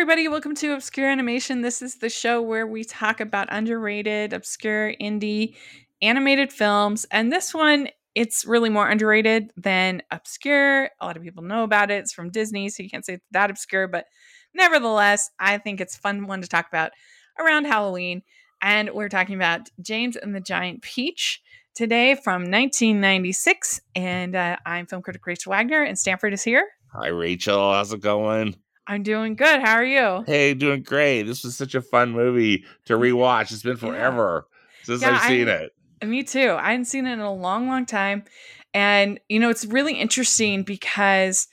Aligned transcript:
everybody. 0.00 0.28
Welcome 0.28 0.54
to 0.54 0.72
Obscure 0.72 1.10
Animation. 1.10 1.60
This 1.60 1.82
is 1.82 1.96
the 1.96 2.08
show 2.08 2.40
where 2.40 2.66
we 2.66 2.84
talk 2.84 3.20
about 3.20 3.48
underrated, 3.50 4.32
obscure, 4.32 4.94
indie 4.98 5.56
animated 6.00 6.50
films. 6.50 7.04
And 7.10 7.30
this 7.30 7.52
one, 7.52 7.86
it's 8.14 8.46
really 8.46 8.70
more 8.70 8.88
underrated 8.88 9.52
than 9.58 10.00
obscure. 10.10 10.84
A 10.84 11.04
lot 11.04 11.18
of 11.18 11.22
people 11.22 11.42
know 11.42 11.64
about 11.64 11.90
it. 11.90 11.98
It's 11.98 12.14
from 12.14 12.30
Disney, 12.30 12.70
so 12.70 12.82
you 12.82 12.88
can't 12.88 13.04
say 13.04 13.12
it's 13.12 13.26
that 13.32 13.50
obscure, 13.50 13.88
but 13.88 14.06
nevertheless, 14.54 15.30
I 15.38 15.58
think 15.58 15.82
it's 15.82 15.98
a 15.98 16.00
fun 16.00 16.26
one 16.26 16.40
to 16.40 16.48
talk 16.48 16.66
about 16.66 16.92
around 17.38 17.66
Halloween. 17.66 18.22
And 18.62 18.88
we're 18.94 19.10
talking 19.10 19.34
about 19.34 19.68
James 19.82 20.16
and 20.16 20.34
the 20.34 20.40
Giant 20.40 20.80
Peach 20.80 21.42
today 21.74 22.14
from 22.14 22.44
1996. 22.44 23.82
And 23.94 24.34
uh, 24.34 24.56
I'm 24.64 24.86
film 24.86 25.02
critic 25.02 25.26
Rachel 25.26 25.50
Wagner, 25.50 25.82
and 25.82 25.98
Stanford 25.98 26.32
is 26.32 26.42
here. 26.42 26.66
Hi, 26.94 27.08
Rachel. 27.08 27.74
How's 27.74 27.92
it 27.92 28.00
going? 28.00 28.56
I'm 28.86 29.02
doing 29.02 29.36
good. 29.36 29.60
How 29.60 29.74
are 29.74 29.84
you? 29.84 30.24
Hey, 30.26 30.54
doing 30.54 30.82
great. 30.82 31.22
This 31.22 31.44
was 31.44 31.56
such 31.56 31.74
a 31.74 31.82
fun 31.82 32.10
movie 32.10 32.64
to 32.86 32.94
rewatch. 32.94 33.52
It's 33.52 33.62
been 33.62 33.76
forever 33.76 34.46
yeah. 34.46 34.84
since 34.84 35.02
yeah, 35.02 35.10
I've 35.10 35.22
seen 35.22 35.48
I, 35.48 35.52
it. 35.52 35.72
Me 36.04 36.22
too. 36.22 36.56
I 36.58 36.70
hadn't 36.70 36.86
seen 36.86 37.06
it 37.06 37.12
in 37.12 37.20
a 37.20 37.32
long, 37.32 37.68
long 37.68 37.86
time. 37.86 38.24
And, 38.72 39.20
you 39.28 39.38
know, 39.38 39.50
it's 39.50 39.64
really 39.64 39.94
interesting 39.94 40.62
because 40.62 41.48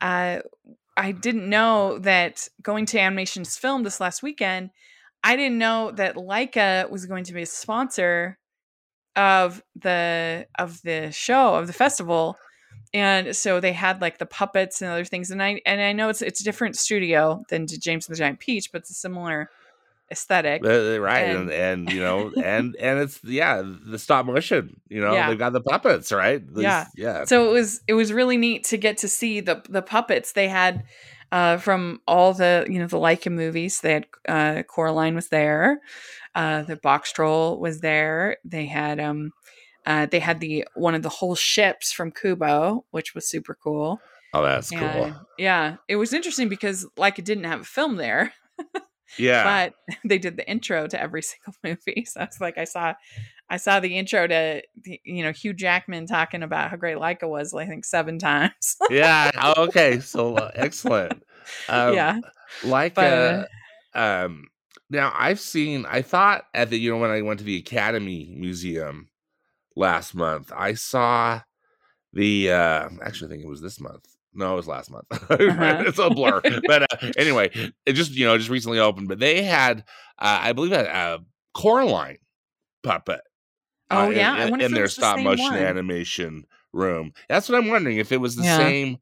uh, 0.00 0.40
I 0.96 1.12
didn't 1.12 1.48
know 1.48 1.98
that 1.98 2.48
going 2.62 2.86
to 2.86 2.98
Animation 2.98 3.42
Is 3.42 3.56
Film 3.56 3.82
this 3.82 4.00
last 4.00 4.22
weekend, 4.22 4.70
I 5.22 5.36
didn't 5.36 5.58
know 5.58 5.90
that 5.92 6.16
Laika 6.16 6.90
was 6.90 7.06
going 7.06 7.24
to 7.24 7.32
be 7.32 7.42
a 7.42 7.46
sponsor 7.46 8.38
of 9.16 9.62
the 9.74 10.46
of 10.58 10.80
the 10.82 11.10
show 11.10 11.56
of 11.56 11.66
the 11.66 11.72
festival 11.72 12.36
and 12.92 13.36
so 13.36 13.60
they 13.60 13.72
had 13.72 14.00
like 14.00 14.18
the 14.18 14.26
puppets 14.26 14.82
and 14.82 14.90
other 14.90 15.04
things 15.04 15.30
and 15.30 15.42
i 15.42 15.60
and 15.64 15.80
i 15.80 15.92
know 15.92 16.08
it's 16.08 16.22
it's 16.22 16.40
a 16.40 16.44
different 16.44 16.76
studio 16.76 17.42
than 17.48 17.66
james 17.66 18.08
and 18.08 18.14
the 18.14 18.18
giant 18.18 18.40
peach 18.40 18.72
but 18.72 18.80
it's 18.80 18.90
a 18.90 18.94
similar 18.94 19.50
aesthetic. 20.10 20.64
Uh, 20.64 20.98
right 21.00 21.20
and, 21.20 21.50
and, 21.50 21.50
and 21.50 21.92
you 21.92 22.00
know 22.00 22.32
and 22.44 22.76
and 22.76 22.98
it's 22.98 23.22
yeah 23.22 23.62
the 23.64 23.98
stop 23.98 24.26
motion 24.26 24.80
you 24.88 25.00
know 25.00 25.12
yeah. 25.12 25.28
they've 25.28 25.38
got 25.38 25.52
the 25.52 25.60
puppets 25.60 26.12
right? 26.12 26.46
These, 26.54 26.64
yeah. 26.64 26.86
yeah. 26.96 27.24
So 27.24 27.48
it 27.48 27.52
was 27.52 27.80
it 27.86 27.94
was 27.94 28.12
really 28.12 28.36
neat 28.36 28.64
to 28.64 28.76
get 28.76 28.98
to 28.98 29.08
see 29.08 29.40
the 29.40 29.62
the 29.68 29.82
puppets 29.82 30.32
they 30.32 30.48
had 30.48 30.84
uh 31.32 31.58
from 31.58 32.00
all 32.08 32.34
the 32.34 32.66
you 32.68 32.78
know 32.78 32.86
the 32.86 32.98
Laika 32.98 33.30
movies. 33.30 33.80
They 33.80 33.92
had 33.92 34.06
uh 34.28 34.62
coraline 34.64 35.14
was 35.14 35.28
there 35.28 35.80
uh 36.34 36.62
the 36.62 36.76
Boxtroll 36.76 37.58
was 37.58 37.80
there. 37.80 38.38
They 38.44 38.66
had 38.66 38.98
um 38.98 39.32
uh, 39.86 40.06
they 40.06 40.20
had 40.20 40.40
the 40.40 40.66
one 40.74 40.94
of 40.94 41.02
the 41.02 41.08
whole 41.08 41.34
ships 41.34 41.92
from 41.92 42.12
Kubo, 42.12 42.84
which 42.90 43.14
was 43.14 43.28
super 43.28 43.56
cool. 43.62 44.00
Oh, 44.32 44.42
that's 44.42 44.70
and, 44.72 44.80
cool. 44.80 45.26
Yeah, 45.38 45.76
it 45.88 45.96
was 45.96 46.12
interesting 46.12 46.48
because 46.48 46.86
like 46.96 47.18
it 47.18 47.24
didn't 47.24 47.44
have 47.44 47.62
a 47.62 47.64
film 47.64 47.96
there. 47.96 48.32
yeah, 49.18 49.44
but 49.44 49.96
they 50.04 50.18
did 50.18 50.36
the 50.36 50.48
intro 50.48 50.86
to 50.86 51.00
every 51.00 51.22
single 51.22 51.54
movie. 51.64 52.04
So 52.04 52.22
it's 52.22 52.40
like 52.40 52.58
I 52.58 52.64
saw, 52.64 52.94
I 53.48 53.56
saw 53.56 53.80
the 53.80 53.96
intro 53.96 54.26
to 54.26 54.62
the, 54.84 55.00
you 55.04 55.22
know 55.22 55.32
Hugh 55.32 55.54
Jackman 55.54 56.06
talking 56.06 56.42
about 56.42 56.70
how 56.70 56.76
great 56.76 56.96
Laika 56.96 57.28
was. 57.28 57.54
I 57.54 57.66
think 57.66 57.84
seven 57.84 58.18
times. 58.18 58.76
yeah. 58.90 59.30
Oh, 59.40 59.64
okay. 59.64 60.00
So 60.00 60.36
uh, 60.36 60.50
excellent. 60.54 61.22
Um, 61.68 61.94
yeah. 61.94 62.20
Like, 62.64 62.94
but, 62.94 63.48
um, 63.94 64.48
now 64.90 65.12
I've 65.16 65.40
seen. 65.40 65.86
I 65.86 66.02
thought 66.02 66.44
at 66.54 66.70
the 66.70 66.78
you 66.78 66.90
know 66.90 66.98
when 66.98 67.10
I 67.10 67.22
went 67.22 67.38
to 67.40 67.44
the 67.44 67.56
Academy 67.56 68.32
Museum 68.36 69.09
last 69.80 70.14
month. 70.14 70.52
I 70.54 70.74
saw 70.74 71.40
the 72.12 72.50
uh 72.50 72.88
actually 73.02 73.28
I 73.28 73.30
think 73.30 73.44
it 73.44 73.48
was 73.48 73.62
this 73.62 73.80
month. 73.80 74.06
No, 74.32 74.52
it 74.52 74.56
was 74.56 74.68
last 74.68 74.90
month. 74.90 75.06
Uh-huh. 75.30 75.82
it's 75.86 75.98
a 75.98 76.10
blur. 76.10 76.40
but 76.66 76.82
uh, 76.82 77.12
anyway, 77.16 77.50
it 77.86 77.94
just 77.94 78.12
you 78.12 78.26
know 78.26 78.36
just 78.38 78.50
recently 78.50 78.78
opened. 78.78 79.08
But 79.08 79.18
they 79.18 79.42
had, 79.42 79.80
uh, 80.18 80.38
I 80.42 80.52
believe, 80.52 80.72
a, 80.72 80.84
a 80.84 81.18
Coraline 81.54 82.18
puppet. 82.82 83.20
Uh, 83.90 84.06
oh 84.06 84.10
yeah, 84.10 84.46
in, 84.46 84.60
in 84.60 84.72
their 84.72 84.86
stop 84.86 85.16
the 85.16 85.24
motion 85.24 85.46
one. 85.46 85.56
animation 85.56 86.44
room. 86.72 87.12
That's 87.28 87.48
what 87.48 87.58
I'm 87.58 87.68
wondering 87.68 87.96
if 87.96 88.12
it 88.12 88.20
was 88.20 88.36
the 88.36 88.44
yeah. 88.44 88.56
same 88.56 88.98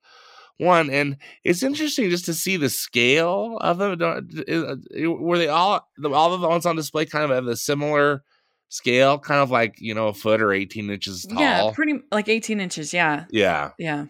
one. 0.56 0.88
And 0.90 1.18
it's 1.44 1.62
interesting 1.62 2.08
just 2.08 2.24
to 2.26 2.34
see 2.34 2.56
the 2.56 2.70
scale 2.70 3.58
of 3.60 3.78
them. 3.78 4.00
Uh, 4.00 4.76
were 5.10 5.38
they 5.38 5.48
all 5.48 5.86
all 6.04 6.32
of 6.32 6.40
the 6.40 6.48
ones 6.48 6.64
on 6.64 6.76
display 6.76 7.04
kind 7.04 7.24
of 7.24 7.30
have 7.30 7.46
a 7.46 7.56
similar? 7.56 8.22
Scale, 8.68 9.18
kind 9.18 9.40
of 9.40 9.50
like 9.50 9.80
you 9.80 9.94
know 9.94 10.08
a 10.08 10.14
foot 10.14 10.40
or 10.40 10.52
eighteen 10.52 10.90
inches 10.90 11.24
tall. 11.24 11.40
Yeah, 11.40 11.70
pretty 11.74 12.00
like 12.10 12.28
eighteen 12.28 12.60
inches. 12.60 12.92
Yeah. 12.92 13.24
Yeah. 13.30 13.70
Yeah. 13.78 14.06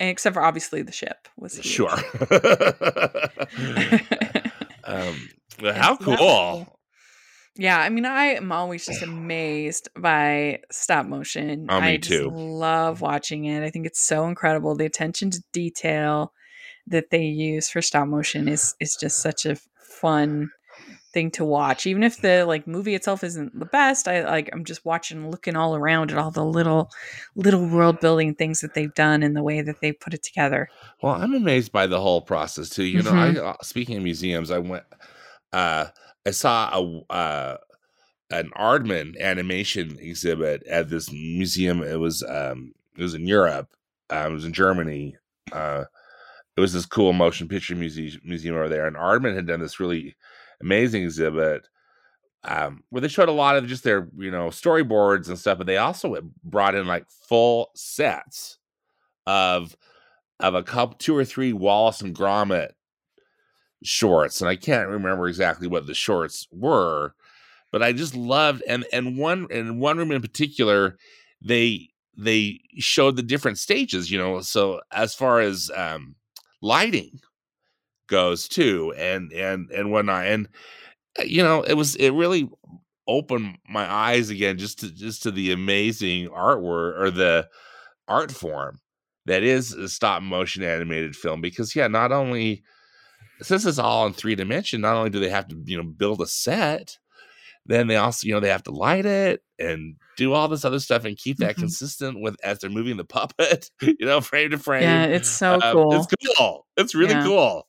And 0.00 0.08
except 0.08 0.34
for 0.34 0.42
obviously 0.42 0.82
the 0.82 0.92
ship 0.92 1.28
was 1.36 1.56
huge. 1.56 1.66
sure. 1.66 1.90
um, 4.84 5.28
how 5.74 5.96
cool. 5.96 6.78
Yeah, 7.56 7.78
I 7.78 7.90
mean, 7.90 8.06
I 8.06 8.26
am 8.26 8.52
always 8.52 8.86
just 8.86 9.02
amazed 9.02 9.90
by 9.94 10.60
stop 10.70 11.04
motion. 11.04 11.66
Oh, 11.68 11.80
me 11.80 11.94
I 11.94 11.96
too. 11.98 12.30
love 12.32 13.02
watching 13.02 13.44
it. 13.44 13.62
I 13.62 13.70
think 13.70 13.86
it's 13.86 14.00
so 14.00 14.26
incredible. 14.26 14.74
The 14.74 14.86
attention 14.86 15.30
to 15.32 15.42
detail 15.52 16.32
that 16.86 17.10
they 17.10 17.24
use 17.24 17.68
for 17.68 17.82
stop 17.82 18.08
motion 18.08 18.48
is 18.48 18.74
is 18.80 18.96
just 18.98 19.18
such 19.18 19.44
a 19.44 19.56
fun 20.00 20.50
thing 21.12 21.30
to 21.32 21.44
watch. 21.44 21.86
Even 21.86 22.02
if 22.02 22.20
the 22.20 22.44
like 22.44 22.66
movie 22.66 22.94
itself 22.94 23.24
isn't 23.24 23.58
the 23.58 23.66
best 23.66 24.08
i 24.08 24.24
like 24.24 24.48
i'm 24.52 24.64
just 24.64 24.84
watching 24.84 25.30
looking 25.30 25.56
all 25.56 25.74
around 25.74 26.10
at 26.10 26.18
all 26.18 26.30
the 26.30 26.44
little 26.44 26.90
little 27.34 27.68
world 27.68 28.00
building 28.00 28.34
things 28.34 28.60
that 28.60 28.74
they've 28.74 28.94
done 28.94 29.22
and 29.22 29.36
the 29.36 29.42
way 29.42 29.60
that 29.60 29.80
they 29.80 29.92
put 29.92 30.14
it 30.14 30.22
together. 30.22 30.68
Well 31.02 31.14
i'm 31.14 31.34
amazed 31.34 31.72
by 31.72 31.86
the 31.86 32.00
whole 32.00 32.20
process 32.20 32.68
too 32.68 32.84
you 32.84 33.02
know 33.02 33.10
mm-hmm. 33.10 33.44
i 33.44 33.50
uh, 33.50 33.56
speaking 33.62 33.96
of 33.96 34.02
museums 34.02 34.50
i 34.50 34.58
went 34.58 34.84
uh 35.52 35.86
i 36.26 36.30
saw 36.30 36.70
a 36.72 37.12
uh 37.12 37.56
an 38.30 38.50
Aardman 38.56 39.18
animation 39.20 39.98
exhibit 39.98 40.64
at 40.68 40.88
this 40.88 41.10
museum. 41.10 41.82
It 41.82 41.98
was 41.98 42.22
um 42.22 42.72
it 42.96 43.02
was 43.02 43.14
in 43.14 43.26
europe 43.26 43.68
uh, 44.12 44.26
it 44.28 44.32
was 44.32 44.44
in 44.44 44.52
germany 44.52 45.16
uh 45.52 45.84
it 46.56 46.60
was 46.60 46.72
this 46.72 46.86
cool 46.86 47.12
motion 47.12 47.48
picture 47.48 47.74
museum 47.74 48.20
museum 48.24 48.54
over 48.54 48.68
there 48.68 48.86
and 48.86 48.96
Aardman 48.96 49.34
had 49.34 49.46
done 49.46 49.60
this 49.60 49.80
really 49.80 50.16
amazing 50.60 51.02
exhibit 51.02 51.68
um, 52.44 52.82
where 52.90 53.00
they 53.00 53.08
showed 53.08 53.28
a 53.28 53.32
lot 53.32 53.56
of 53.56 53.66
just 53.66 53.84
their 53.84 54.08
you 54.16 54.30
know 54.30 54.48
storyboards 54.48 55.28
and 55.28 55.38
stuff, 55.38 55.58
but 55.58 55.66
they 55.66 55.76
also 55.76 56.16
brought 56.42 56.74
in 56.74 56.86
like 56.86 57.04
full 57.28 57.70
sets 57.74 58.58
of 59.26 59.76
of 60.38 60.54
a 60.54 60.62
couple 60.62 60.96
two 60.96 61.16
or 61.16 61.24
three 61.24 61.52
Wallace 61.52 62.00
and 62.00 62.16
Gromit 62.16 62.70
shorts, 63.82 64.40
and 64.40 64.48
I 64.48 64.56
can't 64.56 64.88
remember 64.88 65.28
exactly 65.28 65.68
what 65.68 65.86
the 65.86 65.94
shorts 65.94 66.48
were, 66.50 67.14
but 67.72 67.82
I 67.82 67.92
just 67.92 68.16
loved 68.16 68.62
and 68.66 68.86
and 68.92 69.18
one 69.18 69.46
in 69.50 69.78
one 69.78 69.98
room 69.98 70.12
in 70.12 70.22
particular, 70.22 70.96
they 71.42 71.90
they 72.16 72.60
showed 72.78 73.16
the 73.16 73.22
different 73.22 73.58
stages, 73.58 74.10
you 74.10 74.18
know. 74.18 74.40
So 74.40 74.80
as 74.92 75.14
far 75.14 75.40
as 75.40 75.70
um, 75.76 76.14
lighting 76.62 77.20
goes 78.10 78.48
too, 78.48 78.92
and 78.98 79.32
and 79.32 79.70
and 79.70 79.90
whatnot. 79.90 80.26
And 80.26 80.48
uh, 81.18 81.22
you 81.22 81.42
know, 81.42 81.62
it 81.62 81.74
was 81.74 81.96
it 81.96 82.10
really 82.10 82.50
opened 83.08 83.56
my 83.68 83.90
eyes 83.90 84.28
again 84.28 84.58
just 84.58 84.80
to 84.80 84.92
just 84.92 85.22
to 85.22 85.30
the 85.30 85.52
amazing 85.52 86.28
artwork 86.28 87.00
or 87.00 87.10
the 87.10 87.48
art 88.06 88.30
form 88.30 88.80
that 89.26 89.42
is 89.42 89.72
a 89.72 89.88
stop 89.88 90.22
motion 90.22 90.62
animated 90.62 91.16
film. 91.16 91.40
Because 91.40 91.74
yeah, 91.74 91.88
not 91.88 92.12
only 92.12 92.62
since 93.40 93.64
it's 93.64 93.78
all 93.78 94.06
in 94.06 94.12
three 94.12 94.34
dimension, 94.34 94.82
not 94.82 94.96
only 94.96 95.10
do 95.10 95.20
they 95.20 95.30
have 95.30 95.48
to 95.48 95.62
you 95.64 95.78
know 95.78 95.84
build 95.84 96.20
a 96.20 96.26
set, 96.26 96.98
then 97.64 97.86
they 97.86 97.96
also 97.96 98.26
you 98.26 98.34
know 98.34 98.40
they 98.40 98.50
have 98.50 98.64
to 98.64 98.72
light 98.72 99.06
it 99.06 99.42
and 99.58 99.96
do 100.16 100.32
all 100.32 100.48
this 100.48 100.64
other 100.64 100.80
stuff 100.80 101.04
and 101.04 101.16
keep 101.16 101.38
that 101.38 101.52
mm-hmm. 101.52 101.62
consistent 101.62 102.20
with 102.20 102.36
as 102.42 102.58
they're 102.58 102.70
moving 102.70 102.96
the 102.96 103.04
puppet, 103.04 103.70
you 103.80 103.96
know, 104.00 104.20
frame 104.20 104.50
to 104.50 104.58
frame. 104.58 104.82
Yeah, 104.82 105.04
it's 105.04 105.30
so 105.30 105.54
um, 105.54 105.60
cool. 105.72 105.94
It's 105.94 106.36
cool. 106.38 106.66
It's 106.76 106.94
really 106.94 107.14
yeah. 107.14 107.24
cool. 107.24 107.66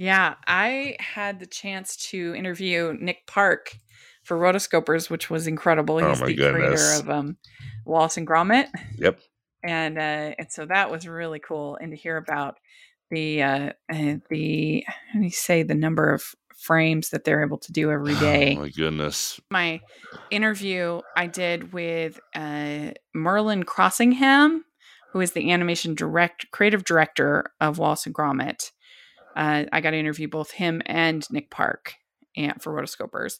Yeah, 0.00 0.36
I 0.46 0.96
had 0.98 1.40
the 1.40 1.46
chance 1.46 1.94
to 2.08 2.34
interview 2.34 2.96
Nick 2.98 3.26
Park 3.26 3.76
for 4.22 4.38
Rotoscopers, 4.38 5.10
which 5.10 5.28
was 5.28 5.46
incredible. 5.46 5.96
Oh 6.02 6.08
He's 6.08 6.22
oh 6.22 6.24
the 6.24 6.34
goodness. 6.34 6.80
creator 6.80 7.02
of 7.02 7.10
um, 7.10 7.36
Wallace 7.84 8.16
and 8.16 8.26
Gromit. 8.26 8.68
Yep. 8.96 9.20
And 9.62 9.98
uh, 9.98 10.34
and 10.38 10.50
so 10.50 10.64
that 10.64 10.90
was 10.90 11.06
really 11.06 11.38
cool, 11.38 11.76
and 11.82 11.90
to 11.90 11.98
hear 11.98 12.16
about 12.16 12.56
the 13.10 13.42
uh, 13.42 13.72
uh, 13.92 14.14
the 14.30 14.86
how 14.86 15.18
do 15.18 15.24
you 15.26 15.30
say 15.30 15.64
the 15.64 15.74
number 15.74 16.14
of 16.14 16.34
frames 16.56 17.10
that 17.10 17.24
they're 17.24 17.44
able 17.44 17.58
to 17.58 17.70
do 17.70 17.90
every 17.90 18.14
day. 18.20 18.56
Oh 18.56 18.62
my 18.62 18.70
goodness. 18.70 19.38
My 19.50 19.82
interview 20.30 21.02
I 21.14 21.26
did 21.26 21.74
with 21.74 22.18
uh, 22.34 22.92
Merlin 23.14 23.64
Crossingham, 23.64 24.60
who 25.12 25.20
is 25.20 25.32
the 25.32 25.52
animation 25.52 25.94
direct 25.94 26.50
creative 26.52 26.84
director 26.84 27.52
of 27.60 27.76
Wallace 27.76 28.06
and 28.06 28.14
Gromit 28.14 28.70
uh, 29.36 29.64
I 29.72 29.80
got 29.80 29.90
to 29.90 29.96
interview 29.98 30.28
both 30.28 30.50
him 30.52 30.82
and 30.86 31.26
Nick 31.30 31.50
Park 31.50 31.94
and, 32.36 32.60
for 32.60 32.72
Rotoscopers. 32.72 33.38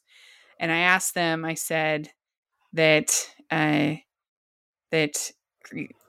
And 0.58 0.70
I 0.70 0.78
asked 0.78 1.14
them, 1.14 1.44
I 1.44 1.54
said 1.54 2.10
that 2.72 3.28
uh, 3.50 3.94
that 4.90 5.30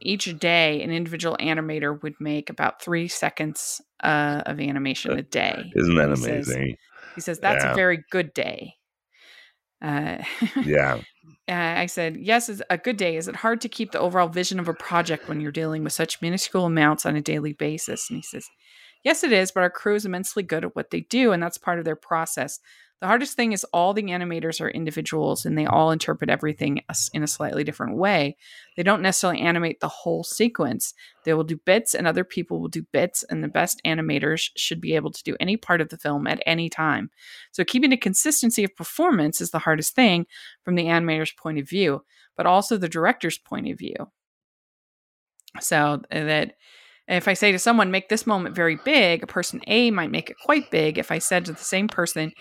each 0.02 0.38
day 0.40 0.82
an 0.82 0.92
individual 0.92 1.38
animator 1.40 2.02
would 2.02 2.16
make 2.20 2.50
about 2.50 2.82
three 2.82 3.08
seconds 3.08 3.82
uh, 4.04 4.42
of 4.46 4.60
animation 4.60 5.12
a 5.18 5.22
day. 5.22 5.72
Isn't 5.76 5.96
that 5.96 6.10
He 6.10 6.16
says- 6.16 6.48
amazing? 6.50 6.76
He 7.16 7.22
says 7.22 7.40
that's 7.40 7.64
Yeah. 7.64 7.74
a 7.74 7.76
very 7.76 8.04
good 8.10 8.34
day. 8.34 8.76
Uh, 9.82 10.24
yeah. 10.64 11.02
Uh, 11.50 11.52
I 11.54 11.88
said, 11.88 12.18
yes, 12.18 12.48
it's 12.50 12.62
a 12.70 12.78
good 12.78 12.98
day. 12.98 13.18
Is 13.18 13.28
it 13.28 13.36
hard 13.36 13.60
to 13.62 13.70
keep 13.70 13.92
the 13.92 14.00
overall 14.00 14.30
vision 14.30 14.60
of 14.60 14.68
a 14.70 14.74
project 14.74 15.28
when 15.28 15.42
you're 15.42 15.52
dealing 15.52 15.84
with 15.84 15.92
such 15.94 16.22
minuscule 16.22 16.66
amounts 16.66 17.06
on 17.06 17.16
a 17.16 17.22
daily 17.22 17.54
basis? 17.54 18.10
And 18.10 18.18
he 18.18 18.22
says, 18.24 18.48
yes, 19.04 19.24
it 19.24 19.32
is, 19.32 19.52
but 19.52 19.62
our 19.62 19.70
crew 19.70 19.96
is 19.96 20.06
immensely 20.06 20.44
good 20.44 20.66
at 20.66 20.76
what 20.76 20.92
they 20.92 21.02
do, 21.02 21.32
and 21.32 21.42
that's 21.42 21.58
part 21.58 21.80
of 21.80 21.86
their 21.86 21.96
process. 21.96 22.60
The 23.02 23.08
hardest 23.08 23.36
thing 23.36 23.52
is 23.52 23.64
all 23.74 23.96
the 23.96 24.04
animators 24.04 24.62
are 24.62 24.70
individuals 24.70 25.44
and 25.44 25.58
they 25.58 25.66
all 25.66 25.90
interpret 25.90 26.30
everything 26.30 26.84
in 27.14 27.24
a 27.24 27.28
slightly 27.28 27.64
different 27.64 27.98
way. 27.98 28.38
They 28.78 28.84
don't 28.84 29.02
necessarily 29.02 29.40
animate 29.40 29.80
the 29.80 29.88
whole 29.88 30.24
sequence. 30.24 30.94
They 31.26 31.34
will 31.34 31.44
do 31.44 31.60
bits, 31.66 31.96
and 31.96 32.06
other 32.06 32.24
people 32.24 32.62
will 32.62 32.68
do 32.68 32.86
bits, 32.94 33.24
and 33.24 33.44
the 33.44 33.48
best 33.48 33.82
animators 33.86 34.52
should 34.56 34.80
be 34.80 34.94
able 34.94 35.12
to 35.12 35.24
do 35.24 35.36
any 35.40 35.58
part 35.58 35.82
of 35.82 35.90
the 35.90 35.98
film 35.98 36.28
at 36.28 36.44
any 36.46 36.70
time. 36.70 37.10
So, 37.52 37.64
keeping 37.64 37.92
a 37.92 37.98
consistency 37.98 38.64
of 38.64 38.76
performance 38.76 39.42
is 39.42 39.50
the 39.50 39.60
hardest 39.60 39.96
thing 39.96 40.28
from 40.64 40.76
the 40.76 40.86
animator's 40.86 41.34
point 41.34 41.58
of 41.58 41.68
view, 41.68 42.04
but 42.38 42.46
also 42.46 42.78
the 42.78 42.88
director's 42.88 43.40
point 43.40 43.68
of 43.68 43.80
view. 43.80 43.96
So 45.60 46.02
uh, 46.12 46.24
that 46.24 46.56
if 47.08 47.28
I 47.28 47.34
say 47.34 47.52
to 47.52 47.60
someone, 47.60 47.92
make 47.92 48.10
this 48.10 48.28
moment 48.28 48.56
very 48.56 48.78
big, 48.78 49.24
a 49.24 49.28
person 49.28 49.62
A 49.68 49.92
might 49.92 50.12
make 50.12 50.30
it 50.30 50.38
quite 50.44 50.72
big. 50.72 50.98
If 50.98 51.12
I 51.12 51.20
said 51.20 51.46
to 51.46 51.54
the 51.54 51.64
same 51.64 51.88
person, 51.88 52.32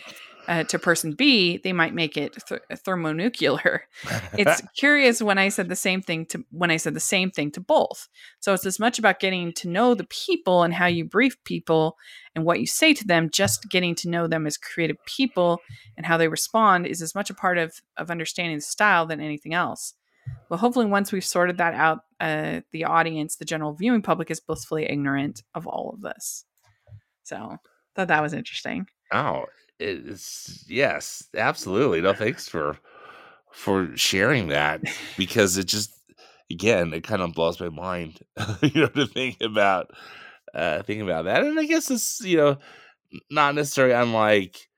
uh, 0.49 0.65
to 0.65 0.79
person 0.79 1.13
B, 1.13 1.59
they 1.59 1.73
might 1.73 1.95
make 1.95 2.17
it 2.17 2.37
th- 2.49 2.61
thermonuclear. 2.85 3.85
It's 4.33 4.63
curious 4.77 5.23
when 5.23 5.39
I 5.39 5.49
said 5.49 5.69
the 5.69 5.77
same 5.77 6.03
thing 6.03 6.27
to 6.27 6.45
when 6.51 6.71
I 6.71 6.77
said 6.77 6.95
the 6.95 7.01
same 7.01 7.31
thing 7.31 7.51
to 7.53 7.61
both. 7.61 8.09
So 8.41 8.55
it's 8.55 8.67
as 8.67 8.81
much 8.81 8.99
about 8.99 9.21
getting 9.21 9.53
to 9.55 9.69
know 9.69 9.95
the 9.95 10.07
people 10.07 10.63
and 10.63 10.75
how 10.75 10.87
you 10.87 11.05
brief 11.05 11.37
people 11.45 11.97
and 12.35 12.45
what 12.45 12.61
you 12.61 12.67
say 12.67 12.95
to 12.95 13.07
them. 13.07 13.31
Just 13.31 13.71
getting 13.71 13.95
to 13.97 14.09
know 14.09 14.27
them 14.27 14.47
as 14.47 14.57
creative 14.57 14.97
people 15.05 15.61
and 15.97 16.07
how 16.07 16.17
they 16.17 16.29
respond 16.29 16.87
is 16.87 17.03
as 17.03 17.15
much 17.15 17.31
a 17.31 17.35
part 17.35 17.59
of 17.59 17.81
of 17.97 18.11
understanding 18.11 18.57
the 18.57 18.63
style 18.63 19.07
than 19.07 19.21
anything 19.21 19.55
else. 19.55 19.95
Well, 20.49 20.59
hopefully, 20.59 20.87
once 20.87 21.13
we've 21.13 21.25
sorted 21.25 21.59
that 21.59 21.75
out, 21.75 22.01
uh, 22.21 22.61
the 22.73 22.85
audience, 22.85 23.37
the 23.37 23.45
general 23.45 23.73
viewing 23.73 24.03
public, 24.03 24.31
is 24.31 24.41
blissfully 24.41 24.85
ignorant 24.85 25.43
of 25.55 25.67
all 25.67 25.91
of 25.95 26.03
this. 26.03 26.45
So, 27.23 27.57
thought 27.97 28.09
that 28.09 28.23
was 28.23 28.35
interesting. 28.35 28.87
Oh, 29.13 29.47
it's 29.79 30.65
yes, 30.69 31.27
absolutely. 31.35 32.01
No, 32.01 32.13
thanks 32.13 32.49
for 32.49 32.77
for 33.53 33.97
sharing 33.97 34.49
that 34.49 34.81
because 35.17 35.57
it 35.57 35.67
just 35.67 35.93
again 36.51 36.93
it 36.93 37.03
kind 37.03 37.23
of 37.23 37.33
blows 37.33 37.61
my 37.61 37.71
mind, 37.71 38.21
you 38.63 38.83
know, 38.83 38.89
to 38.89 39.07
think 39.07 39.41
about 39.41 39.91
uh 40.55 40.83
think 40.83 41.03
about 41.03 41.25
that. 41.25 41.43
And 41.43 41.59
I 41.59 41.65
guess 41.65 41.91
it's 41.91 42.21
you 42.21 42.37
know 42.37 42.57
not 43.31 43.55
necessarily 43.55 43.95
unlike 43.95 44.69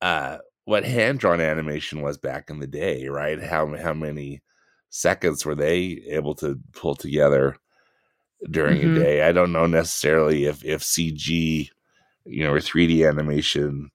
uh 0.00 0.38
what 0.64 0.84
hand 0.84 1.18
drawn 1.18 1.40
animation 1.40 2.02
was 2.02 2.18
back 2.18 2.50
in 2.50 2.60
the 2.60 2.66
day, 2.66 3.08
right? 3.08 3.42
How 3.42 3.74
how 3.76 3.94
many 3.94 4.42
seconds 4.90 5.44
were 5.44 5.54
they 5.54 6.02
able 6.08 6.34
to 6.36 6.58
pull 6.72 6.94
together 6.94 7.56
during 8.50 8.80
Mhm. 8.82 8.96
a 8.96 8.98
day? 9.00 9.22
I 9.22 9.32
don't 9.32 9.52
know 9.52 9.66
necessarily 9.66 10.44
if 10.44 10.64
if 10.64 10.82
CG, 10.82 11.70
you 12.24 12.44
know, 12.44 12.52
or 12.52 12.60
3D 12.60 13.06
animation 13.06 13.90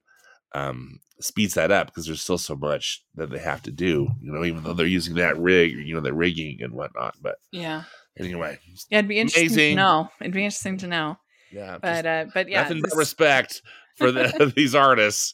um 0.53 0.99
speeds 1.19 1.53
that 1.53 1.71
up 1.71 1.87
because 1.87 2.05
there's 2.05 2.21
still 2.21 2.37
so 2.37 2.55
much 2.55 3.03
that 3.15 3.29
they 3.29 3.39
have 3.39 3.61
to 3.63 3.71
do, 3.71 4.09
you 4.21 4.31
know, 4.31 4.43
even 4.43 4.63
though 4.63 4.73
they're 4.73 4.85
using 4.85 5.15
that 5.15 5.37
rig, 5.37 5.71
you 5.71 5.93
know, 5.95 6.01
the 6.01 6.13
rigging 6.13 6.61
and 6.61 6.73
whatnot. 6.73 7.15
But 7.21 7.37
Yeah, 7.51 7.83
anyway, 8.17 8.59
yeah, 8.89 8.99
it'd 8.99 9.07
be 9.09 9.19
interesting 9.19 9.49
Amazing. 9.49 9.75
to 9.77 9.81
know. 9.81 10.09
It'd 10.19 10.33
be 10.33 10.43
interesting 10.43 10.77
to 10.79 10.87
know. 10.87 11.17
yeah, 11.51 11.77
But 11.81 12.05
uh, 12.05 12.25
but 12.33 12.49
yeah, 12.49 12.63
nothing 12.63 12.81
but 12.81 12.95
respect 12.97 13.61
for 13.95 14.11
the, 14.11 14.51
these 14.55 14.75
artists. 14.75 15.33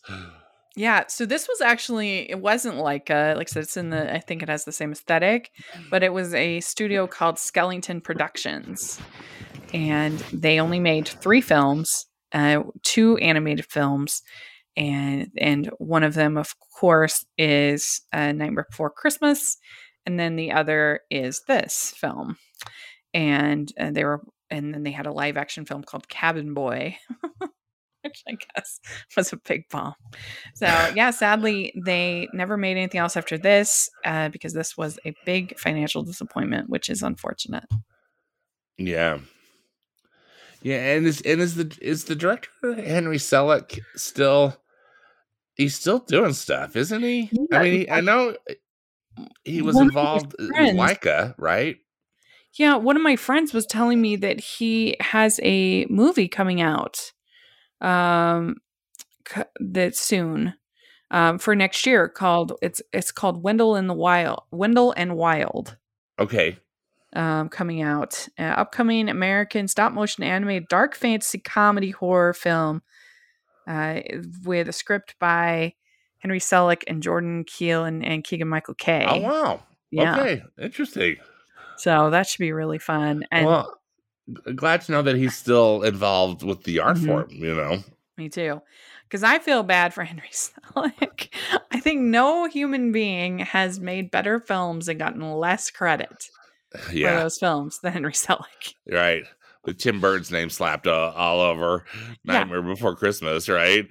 Yeah, 0.76 1.06
so 1.08 1.26
this 1.26 1.48
was 1.48 1.62
actually 1.62 2.30
it 2.30 2.40
wasn't 2.40 2.78
like 2.78 3.10
uh 3.10 3.34
like 3.36 3.50
I 3.50 3.52
said 3.52 3.64
it's 3.64 3.78
in 3.78 3.90
the 3.90 4.14
I 4.14 4.20
think 4.20 4.44
it 4.44 4.50
has 4.50 4.66
the 4.66 4.72
same 4.72 4.92
aesthetic, 4.92 5.52
but 5.90 6.04
it 6.04 6.14
was 6.14 6.34
a 6.34 6.60
studio 6.62 7.08
called 7.08 7.36
Skellington 7.36 8.04
Productions. 8.04 9.00
And 9.74 10.20
they 10.34 10.60
only 10.60 10.80
made 10.80 11.08
3 11.08 11.42
films, 11.42 12.06
uh 12.34 12.64
two 12.84 13.18
animated 13.18 13.66
films 13.66 14.22
and 14.78 15.30
and 15.38 15.70
one 15.80 16.04
of 16.04 16.14
them 16.14 16.38
of 16.38 16.56
course 16.80 17.26
is 17.38 18.02
uh, 18.14 18.32
Nightmare 18.32 18.68
Before 18.70 18.90
Christmas 18.90 19.58
and 20.06 20.20
then 20.20 20.36
the 20.36 20.52
other 20.52 21.02
is 21.12 21.44
this 21.48 21.94
film. 21.98 22.38
And 23.14 23.72
uh, 23.80 23.92
they 23.92 24.04
were 24.04 24.22
and 24.50 24.74
then 24.74 24.84
they 24.84 24.92
had 24.92 25.06
a 25.06 25.12
live 25.12 25.38
action 25.38 25.66
film 25.66 25.84
called 25.84 26.10
Cabin 26.10 26.54
Boy. 26.54 26.98
Which 28.04 28.24
I 28.28 28.38
guess 28.56 28.80
was 29.18 29.34
a 29.34 29.38
big 29.38 29.68
bomb. 29.70 29.94
So 30.56 30.66
yeah, 30.96 31.12
sadly, 31.12 31.74
they 31.86 32.28
never 32.34 32.58
made 32.58 32.78
anything 32.78 33.00
else 33.00 33.18
after 33.18 33.38
this 33.38 33.90
uh, 34.06 34.30
because 34.30 34.54
this 34.54 34.78
was 34.78 35.00
a 35.06 35.14
big 35.26 35.58
financial 35.60 36.04
disappointment, 36.04 36.70
which 36.70 36.90
is 36.90 37.02
unfortunate. 37.02 37.66
Yeah. 38.78 39.20
Yeah, 40.62 40.96
and 40.96 41.06
is 41.08 41.22
and 41.22 41.40
is 41.42 41.56
the 41.56 41.78
is 41.82 42.06
the 42.06 42.16
director 42.16 42.74
Henry 42.76 43.18
Selick 43.18 43.80
still 43.96 44.58
he's 45.56 45.76
still 45.76 46.00
doing 46.00 46.34
stuff, 46.34 46.76
isn't 46.76 47.02
he? 47.02 47.30
Yeah, 47.32 47.60
I 47.60 47.64
mean, 47.64 47.74
he, 47.74 47.90
I 47.90 48.02
know 48.02 48.36
he 49.44 49.62
was 49.62 49.76
One 49.76 49.88
of 49.88 49.94
his 49.94 49.98
involved 49.98 50.36
with 50.38 50.50
friends- 50.50 50.78
Laika, 50.80 51.36
right? 51.38 51.78
Yeah, 52.56 52.76
one 52.78 52.96
of 52.96 53.02
my 53.04 53.16
friends 53.16 53.54
was 53.54 53.66
telling 53.66 54.02
me 54.02 54.16
that 54.18 54.40
he 54.40 54.96
has 55.00 55.40
a 55.44 55.86
movie 55.86 56.28
coming 56.28 56.62
out 56.62 57.12
um 57.82 58.56
c- 59.28 59.42
that 59.60 59.96
soon 59.96 60.54
um 61.12 61.40
for 61.40 61.56
next 61.56 61.86
year 61.86 62.08
called 62.10 62.54
it's 62.62 62.82
it's 62.94 63.12
called 63.12 63.44
Wendell 63.44 63.76
in 63.76 63.88
the 63.88 63.94
Wild 63.94 64.42
Wendell 64.52 64.94
and 64.98 65.16
Wild 65.16 65.78
Okay. 66.20 66.58
um 67.14 67.50
coming 67.50 67.82
out 67.82 68.28
uh, 68.38 68.44
upcoming 68.44 69.10
American 69.10 69.68
stop 69.68 69.94
motion 69.94 70.24
animated 70.24 70.68
dark 70.70 70.96
fantasy 70.96 71.40
comedy 71.40 71.92
horror 71.92 72.34
film 72.34 72.82
uh 73.68 74.02
with 74.44 74.68
a 74.68 74.74
script 74.74 75.16
by 75.20 75.74
Henry 76.20 76.40
Selick 76.40 76.84
and 76.88 77.02
Jordan 77.02 77.46
Peele 77.46 77.86
and, 77.86 78.06
and 78.06 78.26
Keegan-Michael 78.26 78.74
Key. 78.74 79.06
Oh 79.08 79.20
wow. 79.22 79.64
Yeah. 79.90 80.20
Okay. 80.20 80.44
Interesting. 80.62 81.16
So 81.78 82.10
that 82.10 82.28
should 82.28 82.40
be 82.40 82.52
really 82.52 82.78
fun. 82.78 83.24
And 83.32 83.46
well, 83.46 83.79
glad 84.56 84.82
to 84.82 84.92
know 84.92 85.02
that 85.02 85.16
he's 85.16 85.36
still 85.36 85.84
involved 85.84 86.44
with 86.44 86.64
the 86.64 86.80
art 86.80 86.98
Mhm. 86.98 87.06
form, 87.06 87.28
you 87.32 87.56
know. 87.56 87.84
Me 88.18 88.30
too. 88.30 88.62
Because 89.04 89.24
I 89.24 89.40
feel 89.40 89.64
bad 89.64 89.94
for 89.94 90.04
Henry 90.06 90.30
Selick. 90.32 91.30
I 91.72 91.80
think 91.80 92.02
no 92.02 92.46
human 92.46 92.92
being 92.92 93.40
has 93.40 93.80
made 93.80 94.12
better 94.12 94.40
films 94.40 94.88
and 94.88 95.00
gotten 95.00 95.22
less 95.34 95.72
credit 95.72 96.26
for 96.80 96.92
Yeah, 96.94 97.20
those 97.22 97.38
films 97.40 97.80
than 97.80 97.94
Henry 97.94 98.14
Selick. 98.14 98.74
right. 98.92 99.24
With 99.66 99.78
Tim 99.78 100.00
Burton's 100.00 100.32
name 100.32 100.50
slapped 100.50 100.88
uh, 100.88 101.12
all 101.16 101.42
over 101.42 101.86
Yeah. 102.24 102.34
Nightmare 102.40 102.62
Before 102.62 102.96
Christmas, 102.96 103.50
right? 103.50 103.88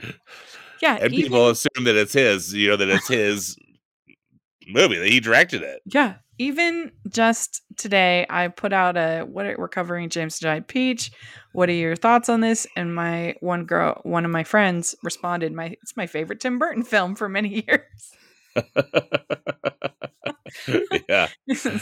Yeah. 0.80 0.96
And 1.00 1.12
even- 1.12 1.24
people 1.24 1.48
assume 1.50 1.84
that 1.84 1.94
it's 1.96 2.12
his, 2.14 2.54
you 2.54 2.68
know, 2.68 2.76
that 2.76 2.88
it's 2.88 3.08
his 3.08 3.56
movie 4.68 4.98
that 4.98 5.08
he 5.08 5.20
directed 5.20 5.62
it. 5.62 5.80
yeah. 5.86 6.14
Even 6.38 6.92
just 7.08 7.62
today, 7.76 8.24
I 8.30 8.48
put 8.48 8.72
out 8.72 8.96
a 8.96 9.22
what 9.22 9.46
are- 9.46 9.56
we're 9.58 9.68
covering 9.68 10.08
James 10.08 10.38
the 10.38 10.44
Giant 10.44 10.68
Peach. 10.68 11.10
What 11.52 11.68
are 11.68 11.72
your 11.72 11.96
thoughts 11.96 12.28
on 12.28 12.40
this? 12.40 12.66
And 12.76 12.94
my 12.94 13.34
one 13.40 13.64
girl, 13.64 14.00
one 14.04 14.24
of 14.24 14.30
my 14.30 14.44
friends, 14.44 14.94
responded, 15.02 15.52
"My 15.52 15.76
it's 15.82 15.96
my 15.96 16.06
favorite 16.06 16.40
Tim 16.40 16.58
Burton 16.58 16.84
film 16.84 17.16
for 17.16 17.28
many 17.28 17.64
years." 17.66 18.12
yeah. 21.08 21.28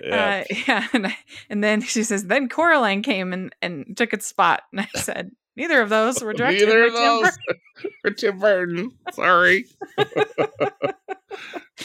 Yeah. 0.00 0.44
Uh, 0.48 0.54
yeah, 0.68 0.86
and, 0.92 1.06
I, 1.08 1.18
and 1.50 1.62
then 1.64 1.80
she 1.80 2.04
says, 2.04 2.26
then 2.26 2.48
Coraline 2.48 3.02
came 3.02 3.32
and, 3.32 3.52
and 3.60 3.96
took 3.96 4.12
its 4.12 4.26
spot, 4.26 4.62
and 4.70 4.82
I 4.82 4.88
said, 4.98 5.32
neither 5.56 5.82
of 5.82 5.88
those 5.88 6.22
were 6.22 6.32
directed 6.32 6.68
Neither 6.68 6.82
by 6.82 6.86
of 6.86 6.92
those 6.94 7.22
Burton." 7.46 7.90
for 8.00 8.10
Tim 8.12 8.38
Burton. 8.38 8.90
Sorry. 9.12 9.64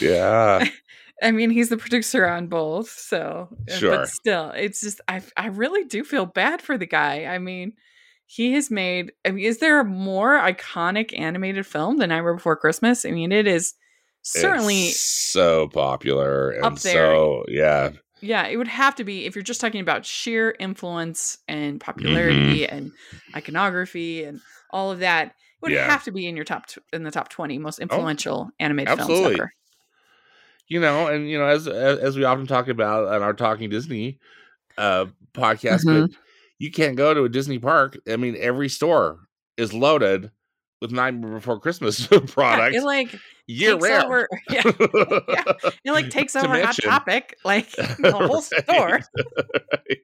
yeah. 0.00 0.64
I 1.22 1.30
mean, 1.30 1.50
he's 1.50 1.68
the 1.68 1.76
producer 1.76 2.26
on 2.26 2.48
both, 2.48 2.88
so 2.90 3.48
uh, 3.70 3.76
Sure. 3.76 3.96
But 3.98 4.08
still, 4.08 4.50
it's 4.50 4.80
just 4.80 5.00
I 5.08 5.22
I 5.36 5.46
really 5.46 5.84
do 5.84 6.04
feel 6.04 6.26
bad 6.26 6.60
for 6.60 6.76
the 6.76 6.86
guy. 6.86 7.24
I 7.26 7.38
mean, 7.38 7.74
he 8.26 8.52
has 8.54 8.70
made. 8.70 9.12
I 9.24 9.30
mean, 9.30 9.44
is 9.44 9.58
there 9.58 9.80
a 9.80 9.84
more 9.84 10.38
iconic 10.38 11.16
animated 11.18 11.66
film 11.66 11.98
than 11.98 12.08
Nightmare 12.08 12.34
Before 12.34 12.56
Christmas? 12.56 13.04
I 13.04 13.10
mean, 13.12 13.30
it 13.32 13.46
is 13.46 13.74
certainly. 14.22 14.86
It's 14.88 15.00
so 15.00 15.68
popular 15.68 16.50
and 16.50 16.78
so 16.78 17.44
yeah. 17.48 17.90
Yeah, 18.20 18.46
it 18.46 18.56
would 18.56 18.68
have 18.68 18.94
to 18.96 19.04
be 19.04 19.26
if 19.26 19.34
you're 19.36 19.42
just 19.42 19.60
talking 19.60 19.82
about 19.82 20.06
sheer 20.06 20.56
influence 20.58 21.36
and 21.46 21.78
popularity 21.80 22.60
Mm-hmm. 22.62 22.74
and 22.74 22.92
iconography 23.36 24.24
and 24.24 24.40
all 24.70 24.90
of 24.90 25.00
that. 25.00 25.26
It 25.28 25.32
would 25.62 25.72
Yeah. 25.72 25.86
Oh, 25.86 25.90
have 25.90 26.04
to 26.04 26.10
be 26.10 26.26
in 26.26 26.34
your 26.36 26.44
top 26.44 26.66
tw- 26.66 26.78
in 26.92 27.02
the 27.04 27.10
top 27.10 27.28
twenty 27.28 27.58
most 27.58 27.78
influential 27.78 28.50
animated 28.58 28.88
absolutely. 28.98 29.22
films 29.24 29.34
ever. 29.40 29.52
You 30.68 30.80
know, 30.80 31.06
and 31.08 31.28
you 31.28 31.38
know, 31.38 31.46
as 31.46 31.66
as 31.68 32.16
we 32.16 32.24
often 32.24 32.46
talk 32.46 32.68
about 32.68 33.06
on 33.08 33.22
our 33.22 33.32
Talking 33.34 33.70
Disney 33.70 34.18
uh 34.78 35.06
podcast, 35.34 35.84
Mhm. 35.84 36.08
but 36.08 36.18
you 36.58 36.70
can't 36.70 36.96
go 36.96 37.12
to 37.14 37.24
a 37.24 37.28
Disney 37.28 37.58
park. 37.58 37.98
I 38.08 38.16
mean, 38.16 38.36
every 38.38 38.68
store 38.68 39.20
is 39.56 39.72
loaded 39.72 40.30
with 40.80 40.90
Nine 40.92 41.20
Before 41.20 41.58
Christmas 41.60 42.08
Yeah, 42.12 42.18
products 42.26 42.76
it 42.76 42.82
like 42.84 43.14
year 43.46 43.76
round. 43.76 44.04
over. 44.04 44.28
Yeah, 44.50 44.62
yeah. 44.64 45.70
It 45.84 45.92
like 45.92 46.10
takes 46.10 46.34
over 46.36 46.48
Hot 46.48 46.62
mention- 46.64 46.90
Topic, 46.90 47.36
like 47.44 47.70
the 47.72 48.12
whole 48.12 48.40
store. 48.42 49.00
Right. 49.88 49.98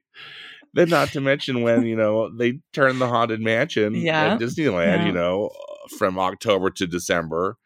Then, 0.73 0.87
not 0.89 1.09
to 1.09 1.19
mention 1.21 1.63
when 1.63 1.85
you 1.85 1.97
know 1.97 2.29
they 2.35 2.59
turn 2.71 2.97
the 2.99 3.07
haunted 3.07 3.41
mansion 3.41 3.93
Yeah. 3.95 4.33
at 4.35 4.39
Disneyland, 4.39 4.99
Yeah. 4.99 5.05
you 5.05 5.11
know, 5.11 5.49
from 5.97 6.17
October 6.17 6.69
to 6.69 6.87
December, 6.87 7.57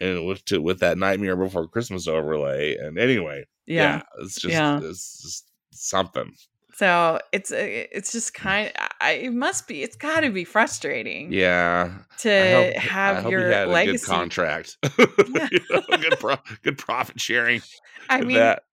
and 0.00 0.26
with 0.26 0.44
to, 0.46 0.60
with 0.60 0.80
that 0.80 0.98
Nightmare 0.98 1.36
Before 1.36 1.66
Christmas 1.68 2.06
overlay. 2.08 2.76
And 2.76 2.98
anyway, 2.98 3.46
Yeah. 3.66 3.96
yeah, 3.96 4.02
it's 4.24 4.40
just 4.40 4.52
Yeah. 4.52 4.80
it's 4.82 5.22
just 5.22 5.50
something. 5.72 6.34
So 6.74 7.18
it's 7.32 7.50
uh, 7.52 7.56
it's 7.58 8.12
just 8.12 8.34
kind. 8.34 8.70
I, 9.00 9.12
it 9.12 9.32
must 9.32 9.66
be. 9.66 9.82
It's 9.82 9.96
got 9.96 10.20
to 10.20 10.30
be 10.30 10.44
frustrating. 10.44 11.32
Yeah, 11.32 11.90
To 12.18 12.28
hope, 12.30 12.74
have 12.76 13.30
your 13.30 13.46
he 13.48 13.52
had 13.54 13.68
a 13.68 13.70
legacy. 13.70 14.04
contract, 14.06 14.76
Yeah. 14.98 15.48
You 15.50 15.60
know, 15.70 15.80
good 15.98 16.18
pro- 16.20 16.36
good 16.62 16.76
profit 16.76 17.18
sharing. 17.18 17.62
I 18.10 18.20
mean, 18.20 18.36
that. 18.36 18.64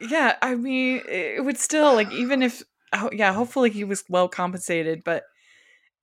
yeah. 0.00 0.36
I 0.40 0.54
mean, 0.54 1.02
it 1.06 1.44
would 1.44 1.58
still 1.58 1.92
like 1.94 2.10
even 2.12 2.42
if. 2.42 2.62
Oh, 2.94 3.10
yeah. 3.12 3.34
Hopefully 3.34 3.68
he 3.68 3.84
was 3.84 4.02
well 4.08 4.28
compensated, 4.28 5.02
but 5.04 5.24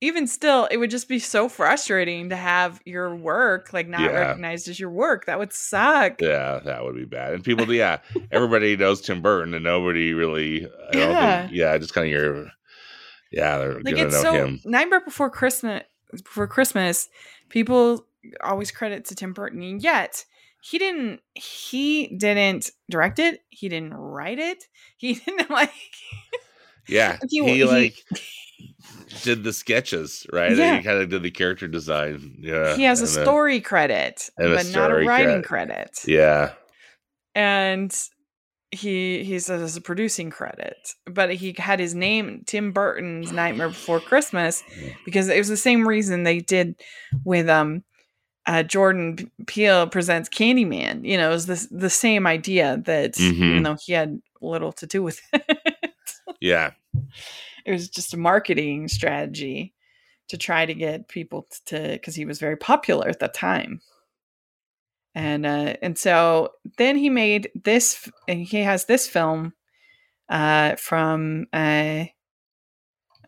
even 0.00 0.26
still, 0.26 0.66
it 0.70 0.76
would 0.76 0.90
just 0.90 1.08
be 1.08 1.18
so 1.18 1.48
frustrating 1.48 2.28
to 2.28 2.36
have 2.36 2.80
your 2.84 3.14
work 3.16 3.72
like 3.72 3.88
not 3.88 4.00
Yeah. 4.02 4.08
recognized 4.08 4.68
as 4.68 4.78
your 4.78 4.90
work. 4.90 5.24
That 5.26 5.38
would 5.38 5.52
suck. 5.52 6.20
Yeah, 6.20 6.60
that 6.64 6.84
would 6.84 6.94
be 6.96 7.04
bad. 7.06 7.32
And 7.32 7.42
people, 7.42 7.72
yeah, 7.72 7.98
everybody 8.30 8.76
knows 8.76 9.00
Tim 9.00 9.22
Burton, 9.22 9.54
and 9.54 9.64
nobody 9.64 10.12
really, 10.12 10.66
I 10.88 10.92
don't 10.92 11.10
Yeah. 11.10 11.40
think, 11.42 11.52
yeah, 11.54 11.78
just 11.78 11.94
kind 11.94 12.06
of 12.06 12.10
your, 12.12 12.46
yeah, 13.32 13.58
they're 13.58 13.74
like 13.80 13.94
gonna 13.94 14.06
it's 14.06 14.14
know 14.16 14.22
so 14.22 14.32
him. 14.32 14.60
Nightmare 14.64 15.00
Before 15.00 15.30
Christmas. 15.30 15.82
Before 16.12 16.46
Christmas, 16.46 17.08
people 17.48 18.06
always 18.42 18.70
credit 18.70 19.04
to 19.06 19.14
Tim 19.16 19.32
Burton, 19.32 19.60
and 19.62 19.82
yet 19.82 20.24
he 20.62 20.78
didn't. 20.78 21.20
He 21.34 22.06
didn't 22.16 22.70
direct 22.88 23.18
it. 23.18 23.40
He 23.48 23.68
didn't 23.68 23.94
write 23.94 24.38
it. 24.38 24.64
He 24.96 25.14
didn't 25.26 25.50
like. 25.50 25.70
Yeah, 26.86 27.18
he- 27.28 27.42
he, 27.44 27.54
he- 27.56 27.64
like 27.64 27.94
did 29.22 29.44
the 29.44 29.52
sketches, 29.52 30.26
right? 30.32 30.56
Yeah. 30.56 30.76
He 30.78 30.82
kind 30.82 30.98
of 31.00 31.08
did 31.08 31.22
the 31.22 31.30
character 31.30 31.68
design. 31.68 32.36
Yeah, 32.40 32.76
he 32.76 32.84
has 32.84 33.00
a 33.02 33.06
story 33.06 33.60
credit, 33.60 34.28
but 34.36 34.66
not 34.72 34.90
a 34.90 34.94
writing 35.06 35.42
credit. 35.42 35.76
credit. 35.92 36.00
yeah, 36.06 36.52
And 37.34 37.94
he 38.72 39.22
he 39.24 39.38
says 39.38 39.76
a 39.76 39.80
producing 39.80 40.30
credit, 40.30 40.76
but 41.06 41.32
he 41.34 41.54
had 41.56 41.78
his 41.80 41.94
name 41.94 42.42
Tim 42.46 42.72
Burton's 42.72 43.32
Nightmare 43.32 43.68
Before 43.68 44.00
Christmas 44.00 44.62
because 45.04 45.28
it 45.28 45.38
was 45.38 45.48
the 45.48 45.56
same 45.56 45.86
reason 45.86 46.24
they 46.24 46.40
did 46.40 46.74
with 47.24 47.48
um 47.48 47.84
uh, 48.48 48.62
Jordan 48.62 49.30
Peele 49.46 49.88
presents 49.88 50.28
Candyman. 50.28 51.04
You 51.04 51.16
know, 51.16 51.30
it 51.30 51.32
was 51.34 51.46
this 51.46 51.66
the 51.70 51.90
same 51.90 52.26
idea 52.26 52.82
that 52.86 53.14
Mhm. 53.14 53.32
even 53.50 53.62
though 53.62 53.76
he 53.80 53.92
had 53.92 54.20
little 54.40 54.72
to 54.72 54.86
do 54.86 55.02
with 55.02 55.20
it, 55.32 55.72
yeah, 56.40 56.72
it 57.66 57.72
was 57.72 57.88
just 57.88 58.14
a 58.14 58.16
marketing 58.16 58.86
strategy 58.88 59.74
to 60.28 60.38
try 60.38 60.64
to 60.64 60.74
get 60.74 61.08
people 61.08 61.46
to 61.66 61.78
because 61.92 62.14
he 62.14 62.24
was 62.24 62.38
very 62.38 62.56
popular 62.56 63.08
at 63.08 63.18
the 63.18 63.28
time. 63.28 63.80
And 65.14 65.44
uh, 65.44 65.74
and 65.82 65.98
so 65.98 66.50
then 66.78 66.96
he 66.96 67.10
made 67.10 67.50
this. 67.54 68.08
and 68.28 68.40
He 68.40 68.58
has 68.58 68.84
this 68.84 69.08
film 69.08 69.52
uh, 70.28 70.76
from. 70.76 71.46
Uh, 71.52 72.04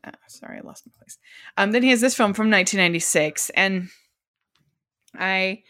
oh, 0.07 0.11
sorry, 0.29 0.59
I 0.59 0.61
lost 0.63 0.87
my 0.87 0.93
place. 0.99 1.19
Um, 1.57 1.73
then 1.73 1.83
he 1.83 1.91
has 1.91 2.01
this 2.01 2.15
film 2.15 2.35
from 2.35 2.51
1996, 2.51 3.51
and 3.51 3.89
I, 5.17 5.63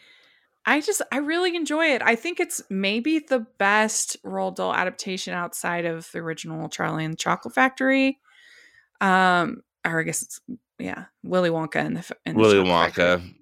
I 0.67 0.81
just 0.81 1.03
I 1.13 1.19
really 1.19 1.55
enjoy 1.55 1.87
it. 1.87 2.03
I 2.03 2.17
think 2.17 2.41
it's 2.41 2.63
maybe 2.69 3.21
the 3.21 3.47
best 3.59 4.21
Roald 4.25 4.57
Dahl 4.57 4.75
adaptation 4.75 5.35
outside 5.35 5.85
of 5.85 6.11
the 6.13 6.19
original 6.19 6.69
Charlie 6.69 7.05
and 7.05 7.13
the 7.13 7.19
Chocolate 7.19 7.55
Factory. 7.55 8.19
Um, 9.01 9.63
or 9.87 10.01
I 10.01 10.03
guess 10.03 10.23
it's 10.23 10.41
yeah, 10.79 11.05
Willy 11.23 11.51
Wonka 11.51 11.77
and 11.77 11.97
the, 11.97 12.17
and 12.27 12.37
the 12.37 12.41
Willy 12.41 12.57
Chocolate 12.65 12.95
Factory. 12.95 13.05
Wonka. 13.05 13.35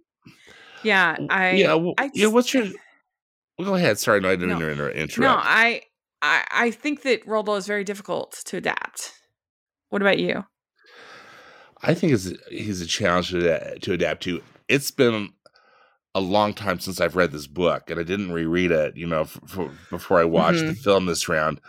Yeah, 0.83 1.17
I 1.31 1.51
yeah, 1.53 1.67
w- 1.69 1.95
I 1.99 2.11
yeah. 2.15 2.23
just- 2.25 2.35
What's 2.35 2.55
your? 2.55 2.65
Well, 3.59 3.65
go 3.69 3.75
ahead. 3.75 3.99
Sorry, 3.99 4.21
no, 4.21 4.29
I 4.31 4.37
didn't 4.37 4.59
No. 4.59 4.69
interrupt. 4.69 5.19
no, 5.19 5.29
I 5.39 5.83
I 6.23 6.45
I 6.53 6.71
think 6.71 7.03
that 7.03 7.27
Dahl 7.27 7.57
is 7.57 7.67
very 7.67 7.85
difficult 7.85 8.41
to 8.47 8.57
adapt. 8.59 9.13
What 9.89 10.03
about 10.03 10.19
you? 10.19 10.45
I 11.83 11.95
think 11.95 12.13
it's 12.13 12.33
he's 12.51 12.81
a 12.81 12.87
challenge 12.87 13.31
to, 13.31 13.79
to 13.79 13.93
adapt 13.93 14.23
to. 14.25 14.43
It's 14.69 14.91
been 14.91 15.31
a 16.15 16.21
long 16.21 16.55
time 16.55 16.81
since 16.81 17.01
I've 17.01 17.17
read 17.17 17.33
this 17.33 17.47
book, 17.47 17.91
and 17.91 18.01
I 18.01 18.03
didn't 18.03 18.33
reread 18.33 18.71
it. 18.71 18.97
You 18.97 19.07
know, 19.07 19.23
f- 19.23 19.39
f- 19.57 19.71
before 19.91 20.19
I 20.19 20.25
watched 20.25 20.59
Mm-hmm. 20.59 20.69
the 20.69 20.75
film 20.75 21.07
this 21.07 21.29
round. 21.29 21.61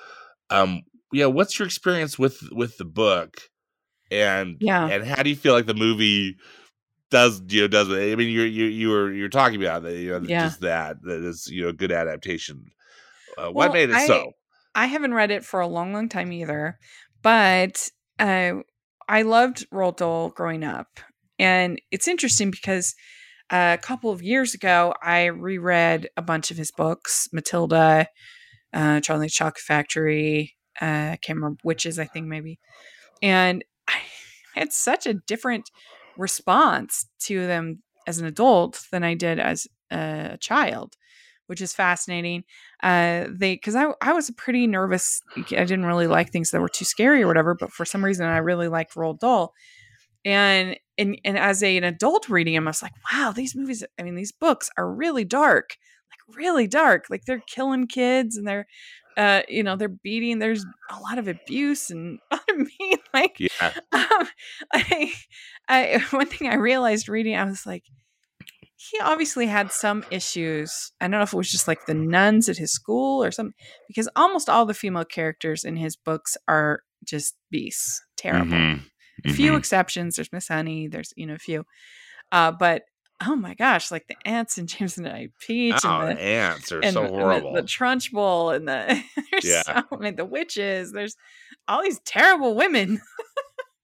Um, 0.49 0.83
yeah, 1.11 1.25
what's 1.25 1.59
your 1.59 1.65
experience 1.65 2.17
with 2.17 2.39
with 2.51 2.77
the 2.77 2.85
book, 2.85 3.35
and 4.11 4.57
Yeah. 4.59 4.87
and 4.87 5.05
how 5.05 5.23
do 5.23 5.29
you 5.29 5.35
feel 5.35 5.53
like 5.53 5.65
the 5.65 5.73
movie 5.73 6.37
does 7.09 7.41
you 7.47 7.61
know 7.61 7.67
does 7.67 7.89
it? 7.89 8.11
I 8.11 8.15
mean, 8.15 8.29
you 8.29 8.41
you 8.41 8.65
you 8.65 8.89
were 8.89 9.11
you're 9.11 9.29
talking 9.29 9.61
about 9.61 9.83
that, 9.83 9.95
you 9.95 10.11
know, 10.11 10.21
Yeah. 10.27 10.45
just 10.45 10.61
that 10.61 10.97
that 11.03 11.23
is 11.23 11.47
you 11.49 11.65
know 11.65 11.71
good 11.71 11.91
adaptation. 11.91 12.65
Uh, 13.37 13.51
Well, 13.51 13.53
what 13.53 13.73
made 13.73 13.89
it 13.89 13.95
I- 13.95 14.07
so? 14.07 14.31
I 14.75 14.85
haven't 14.85 15.13
read 15.15 15.31
it 15.31 15.43
for 15.43 15.59
a 15.59 15.67
long, 15.67 15.91
long 15.91 16.07
time 16.07 16.31
either, 16.31 16.77
but 17.23 17.89
uh, 18.19 18.53
I 19.09 19.21
loved 19.23 19.67
Roald 19.71 19.97
Dahl 19.97 20.29
growing 20.29 20.63
up, 20.63 20.99
and 21.39 21.81
it's 21.91 22.07
interesting 22.07 22.51
because 22.51 22.93
uh, 23.49 23.75
a 23.79 23.81
couple 23.81 24.11
of 24.11 24.21
years 24.21 24.53
ago 24.53 24.93
I 25.01 25.25
reread 25.25 26.09
a 26.15 26.21
bunch 26.21 26.51
of 26.51 26.57
his 26.57 26.71
books, 26.71 27.27
Matilda, 27.33 28.07
uh, 28.73 28.99
Charlie 28.99 29.29
Chocolate 29.29 29.57
Factory, 29.61 30.55
uh, 30.81 31.13
I 31.13 31.19
can't 31.23 31.37
remember 31.37 31.57
witches, 31.63 31.97
I 31.97 32.05
think 32.05 32.27
maybe, 32.27 32.59
and 33.23 33.63
had 34.59 34.73
such 34.73 35.05
a 35.05 35.13
different 35.13 35.69
response 36.17 37.07
to 37.19 37.45
them 37.47 37.81
as 38.07 38.19
an 38.19 38.25
adult 38.25 38.85
than 38.91 39.03
I 39.03 39.13
did 39.13 39.39
as 39.39 39.67
a 39.91 40.37
child, 40.39 40.95
which 41.47 41.61
is 41.61 41.73
fascinating. 41.73 42.43
Uh 42.81 43.25
they 43.29 43.55
because 43.55 43.75
I, 43.75 43.87
I 44.01 44.13
was 44.13 44.29
pretty 44.31 44.67
nervous 44.67 45.21
i 45.35 45.41
didn't 45.41 45.85
really 45.85 46.07
like 46.07 46.31
things 46.31 46.51
that 46.51 46.61
were 46.61 46.69
too 46.69 46.85
scary 46.85 47.23
or 47.23 47.27
whatever 47.27 47.55
but 47.55 47.71
for 47.71 47.85
some 47.85 48.05
reason 48.05 48.27
i 48.27 48.37
really 48.37 48.67
liked 48.67 48.93
Roald 48.95 49.19
Dahl. 49.19 49.53
And 50.25 50.77
and 50.97 51.19
and 51.25 51.37
as 51.37 51.63
a, 51.63 51.77
an 51.77 51.83
adult 51.83 52.29
reading 52.29 52.53
them 52.53 52.67
i 52.67 52.69
was 52.69 52.83
like 52.83 52.93
wow 53.11 53.31
these 53.31 53.55
movies 53.55 53.83
i 53.99 54.03
mean 54.03 54.15
these 54.15 54.31
books 54.31 54.69
are 54.77 54.91
really 54.91 55.23
dark 55.23 55.77
like 56.11 56.37
really 56.37 56.67
dark 56.67 57.05
like 57.09 57.25
they're 57.25 57.43
killing 57.47 57.87
kids 57.87 58.37
and 58.37 58.47
they're 58.47 58.67
uh 59.17 59.41
you 59.49 59.63
know 59.63 59.75
they're 59.75 59.89
beating 59.89 60.39
there's 60.39 60.65
a 60.91 60.99
lot 60.99 61.17
of 61.17 61.27
abuse 61.27 61.89
and 61.89 62.19
i 62.31 62.39
mean 62.53 62.97
like 63.13 63.39
Yeah, 63.39 63.73
um, 63.91 64.27
I, 64.73 65.13
I 65.67 66.03
one 66.11 66.27
thing 66.27 66.49
I 66.49 66.55
realized 66.55 67.09
reading, 67.09 67.35
I 67.35 67.43
was 67.45 67.65
like, 67.65 67.83
he 68.75 68.99
obviously 68.99 69.47
had 69.47 69.71
some 69.71 70.03
issues. 70.11 70.91
I 71.01 71.05
don't 71.05 71.11
know 71.11 71.21
if 71.21 71.33
it 71.33 71.37
was 71.37 71.51
just 71.51 71.67
like 71.67 71.85
the 71.85 71.93
nuns 71.93 72.47
at 72.49 72.57
his 72.57 72.71
school 72.71 73.23
or 73.23 73.31
something, 73.31 73.55
because 73.87 74.07
almost 74.15 74.49
all 74.49 74.65
the 74.65 74.73
female 74.73 75.05
characters 75.05 75.63
in 75.63 75.75
his 75.77 75.95
books 75.95 76.37
are 76.47 76.81
just 77.03 77.35
beasts, 77.49 78.01
terrible. 78.17 78.57
Mhm, 78.57 78.81
Few 79.27 79.53
mhm. 79.53 79.57
exceptions. 79.57 80.15
There's 80.15 80.31
Miss 80.31 80.47
Honey. 80.47 80.87
There's 80.87 81.13
you 81.15 81.25
know 81.25 81.35
a 81.35 81.39
few, 81.39 81.65
uh, 82.31 82.51
but 82.51 82.83
oh 83.25 83.35
my 83.35 83.53
gosh, 83.55 83.89
like 83.91 84.07
the 84.07 84.15
aunts 84.25 84.57
and 84.57 84.67
James 84.69 84.97
and 84.97 85.07
I 85.07 85.29
Peach 85.39 85.73
Oh, 85.83 86.01
and 86.01 86.17
the 86.17 86.21
aunts 86.21 86.71
are 86.71 86.79
and, 86.81 86.93
so 86.93 87.01
the- 87.01 87.07
and 87.07 87.15
the- 87.15 87.19
horrible. 87.19 87.53
The, 87.53 87.61
Trunchbull 87.63 88.55
and 88.55 88.67
the 88.67 89.03
there's 89.31 89.45
Yeah. 89.45 89.63
so 89.63 89.97
many 89.97 90.15
the 90.15 90.25
witches. 90.25 90.91
There's 90.91 91.15
all 91.67 91.81
these 91.83 91.99
terrible 92.05 92.55
women. 92.55 93.01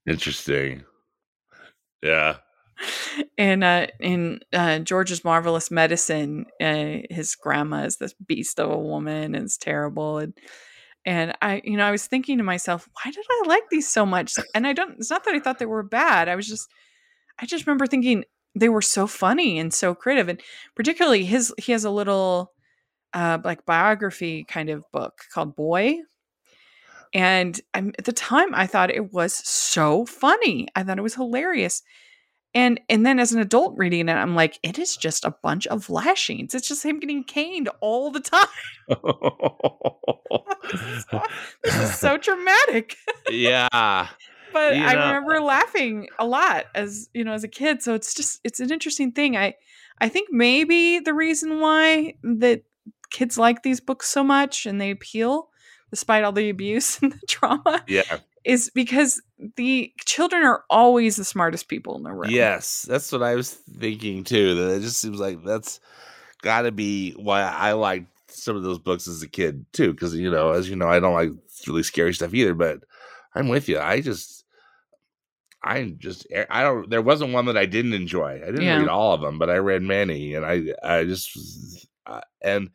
Interesting. 0.07 0.83
Yeah. 2.01 2.37
and 3.37 3.63
uh 3.63 3.87
in 3.99 4.39
uh 4.51 4.79
George's 4.79 5.23
marvelous 5.23 5.69
medicine 5.69 6.45
uh 6.59 6.97
his 7.09 7.35
grandma 7.35 7.83
is 7.83 7.97
this 7.97 8.13
beast 8.27 8.59
of 8.59 8.71
a 8.71 8.77
woman 8.77 9.35
and 9.35 9.45
it's 9.45 9.57
terrible 9.59 10.17
and 10.17 10.33
and 11.05 11.33
I 11.41 11.61
you 11.63 11.77
know 11.77 11.85
I 11.85 11.91
was 11.91 12.07
thinking 12.07 12.39
to 12.39 12.43
myself 12.43 12.89
why 12.93 13.11
did 13.11 13.23
I 13.29 13.43
like 13.47 13.69
these 13.69 13.87
so 13.87 14.07
much 14.07 14.33
and 14.55 14.65
I 14.65 14.73
don't 14.73 14.93
it's 14.97 15.11
not 15.11 15.23
that 15.25 15.35
I 15.35 15.39
thought 15.39 15.59
they 15.59 15.67
were 15.67 15.83
bad 15.83 16.27
I 16.27 16.35
was 16.35 16.47
just 16.47 16.67
I 17.39 17.45
just 17.45 17.67
remember 17.67 17.85
thinking 17.85 18.25
they 18.55 18.69
were 18.69 18.81
so 18.81 19.07
funny 19.07 19.59
and 19.59 19.73
so 19.73 19.95
creative 19.95 20.29
and 20.29 20.41
particularly 20.75 21.25
his 21.25 21.53
he 21.57 21.71
has 21.71 21.83
a 21.85 21.89
little 21.91 22.51
uh 23.13 23.37
like 23.43 23.65
biography 23.65 24.43
kind 24.45 24.69
of 24.69 24.83
book 24.91 25.21
called 25.33 25.55
Boy 25.55 25.99
and 27.13 27.59
I'm, 27.73 27.93
at 27.99 28.05
the 28.05 28.13
time 28.13 28.55
I 28.55 28.67
thought 28.67 28.89
it 28.91 29.13
was 29.13 29.33
so 29.33 30.05
funny 30.05 30.67
I 30.75 30.83
thought 30.83 30.97
it 30.99 31.03
was 31.03 31.15
hilarious 31.15 31.83
And 32.55 32.79
and 32.89 33.05
then 33.05 33.19
as 33.19 33.31
an 33.33 33.39
adult 33.41 33.75
reading 33.77 34.09
it, 34.09 34.13
I'm 34.13 34.35
like, 34.35 34.59
it 34.63 34.77
is 34.77 34.95
just 34.95 35.25
a 35.25 35.35
bunch 35.41 35.65
of 35.67 35.89
lashings. 35.89 36.53
It's 36.53 36.67
just 36.67 36.85
him 36.85 36.99
getting 36.99 37.23
caned 37.23 37.69
all 37.81 38.11
the 38.11 38.19
time. 38.19 38.47
this, 40.71 40.81
is 40.81 41.05
so, 41.09 41.21
this 41.63 41.75
is 41.75 41.99
so 41.99 42.17
traumatic. 42.17 42.95
yeah. 43.29 44.09
But 44.53 44.75
you 44.75 44.83
I 44.83 44.93
remember 44.93 45.41
laughing 45.41 46.07
a 46.19 46.25
lot 46.25 46.65
as 46.75 47.09
you 47.13 47.23
know 47.23 47.33
as 47.33 47.43
a 47.43 47.49
kid. 47.49 47.81
So 47.81 47.93
it's 47.93 48.13
just 48.13 48.39
it's 48.43 48.59
an 48.59 48.71
interesting 48.71 49.11
thing. 49.11 49.35
I 49.35 49.55
I 49.99 50.09
think 50.09 50.29
maybe 50.31 50.99
the 50.99 51.13
reason 51.13 51.59
why 51.59 52.15
that 52.23 52.63
kids 53.11 53.37
like 53.37 53.63
these 53.63 53.79
books 53.79 54.09
so 54.09 54.23
much 54.23 54.65
and 54.65 54.79
they 54.79 54.91
appeal 54.91 55.49
despite 55.89 56.23
all 56.23 56.31
the 56.31 56.49
abuse 56.49 56.97
and 57.01 57.11
the 57.11 57.27
trauma. 57.27 57.83
Yeah 57.87 58.19
is 58.43 58.69
because 58.73 59.21
the 59.55 59.93
children 60.05 60.43
are 60.43 60.63
always 60.69 61.15
the 61.15 61.23
smartest 61.23 61.67
people 61.67 61.95
in 61.95 62.03
the 62.03 62.11
room. 62.11 62.29
Yes, 62.29 62.85
that's 62.87 63.11
what 63.11 63.23
I 63.23 63.35
was 63.35 63.51
thinking 63.51 64.23
too. 64.23 64.55
That 64.55 64.75
it 64.75 64.81
just 64.81 64.99
seems 64.99 65.19
like 65.19 65.43
that's 65.43 65.79
got 66.41 66.63
to 66.63 66.71
be 66.71 67.11
why 67.13 67.41
I 67.41 67.73
liked 67.73 68.07
some 68.29 68.55
of 68.55 68.63
those 68.63 68.79
books 68.79 69.07
as 69.07 69.23
a 69.23 69.27
kid 69.27 69.65
too. 69.73 69.93
Because 69.93 70.15
you 70.15 70.29
know, 70.29 70.51
as 70.51 70.69
you 70.69 70.75
know, 70.75 70.87
I 70.87 70.99
don't 70.99 71.13
like 71.13 71.31
really 71.67 71.83
scary 71.83 72.13
stuff 72.13 72.33
either. 72.33 72.53
But 72.53 72.79
I'm 73.33 73.47
with 73.47 73.69
you. 73.69 73.79
I 73.79 74.01
just, 74.01 74.42
I 75.63 75.95
just, 75.97 76.27
eh, 76.31 76.45
I 76.49 76.63
don't. 76.63 76.89
There 76.89 77.01
wasn't 77.01 77.33
one 77.33 77.45
that 77.45 77.57
I 77.57 77.65
didn't 77.65 77.93
enjoy. 77.93 78.41
I 78.43 78.47
didn't 78.47 78.63
yeah. 78.63 78.79
read 78.79 78.89
all 78.89 79.13
of 79.13 79.21
them, 79.21 79.39
but 79.39 79.49
I 79.49 79.57
read 79.57 79.81
many, 79.81 80.35
and 80.35 80.45
I, 80.45 80.73
I 80.83 81.05
just, 81.05 81.37
uh, 82.05 82.21
and 82.41 82.69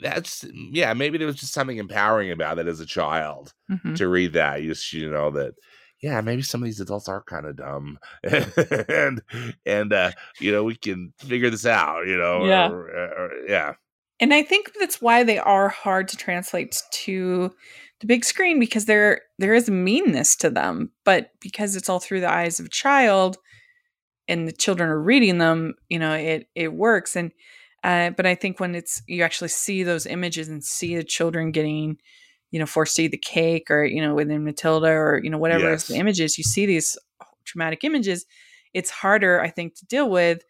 that's 0.00 0.44
yeah 0.52 0.92
maybe 0.92 1.18
there 1.18 1.26
was 1.26 1.36
just 1.36 1.52
something 1.52 1.78
empowering 1.78 2.30
about 2.30 2.58
it 2.58 2.66
as 2.66 2.80
a 2.80 2.86
child 2.86 3.52
mm-hmm. 3.70 3.94
to 3.94 4.08
read 4.08 4.32
that 4.32 4.62
you 4.62 4.68
just 4.68 4.92
you 4.92 5.10
know 5.10 5.30
that 5.30 5.54
yeah 6.02 6.20
maybe 6.20 6.42
some 6.42 6.62
of 6.62 6.66
these 6.66 6.80
adults 6.80 7.08
are 7.08 7.22
kind 7.22 7.46
of 7.46 7.56
dumb 7.56 7.98
and 8.22 9.22
and 9.64 9.92
uh 9.92 10.10
you 10.40 10.52
know 10.52 10.64
we 10.64 10.76
can 10.76 11.12
figure 11.18 11.50
this 11.50 11.66
out 11.66 12.06
you 12.06 12.16
know 12.16 12.44
yeah 12.44 12.68
or, 12.68 12.88
or, 12.88 13.30
yeah 13.48 13.72
and 14.20 14.34
i 14.34 14.42
think 14.42 14.72
that's 14.78 15.00
why 15.00 15.22
they 15.22 15.38
are 15.38 15.68
hard 15.68 16.08
to 16.08 16.16
translate 16.16 16.82
to 16.90 17.50
the 18.00 18.06
big 18.06 18.24
screen 18.24 18.60
because 18.60 18.84
there 18.84 19.22
there 19.38 19.54
is 19.54 19.70
meanness 19.70 20.36
to 20.36 20.50
them 20.50 20.90
but 21.04 21.30
because 21.40 21.76
it's 21.76 21.88
all 21.88 22.00
through 22.00 22.20
the 22.20 22.30
eyes 22.30 22.60
of 22.60 22.66
a 22.66 22.70
child 22.70 23.38
and 24.28 24.46
the 24.46 24.52
children 24.52 24.88
are 24.88 25.00
reading 25.00 25.38
them 25.38 25.74
you 25.88 25.98
know 25.98 26.12
it 26.12 26.48
it 26.54 26.72
works 26.72 27.16
and 27.16 27.32
uh, 27.86 28.10
but 28.10 28.26
I 28.26 28.34
think 28.34 28.58
when 28.58 28.74
it's 28.74 29.00
you 29.06 29.22
actually 29.22 29.48
see 29.48 29.84
those 29.84 30.06
images 30.06 30.48
and 30.48 30.62
see 30.62 30.96
the 30.96 31.04
children 31.04 31.52
getting, 31.52 31.98
you 32.50 32.58
know, 32.58 32.66
forced 32.66 32.96
to 32.96 33.04
eat 33.04 33.12
the 33.12 33.16
cake 33.16 33.70
or 33.70 33.84
you 33.84 34.02
know 34.02 34.12
within 34.12 34.44
Matilda 34.44 34.88
or 34.88 35.20
you 35.22 35.30
know 35.30 35.38
whatever 35.38 35.70
yes. 35.70 35.86
the 35.86 35.94
images, 35.94 36.36
you 36.36 36.42
see 36.42 36.66
these 36.66 36.98
traumatic 37.44 37.84
images. 37.84 38.26
It's 38.74 38.90
harder, 38.90 39.40
I 39.40 39.50
think, 39.50 39.76
to 39.76 39.86
deal 39.86 40.10
with. 40.10 40.42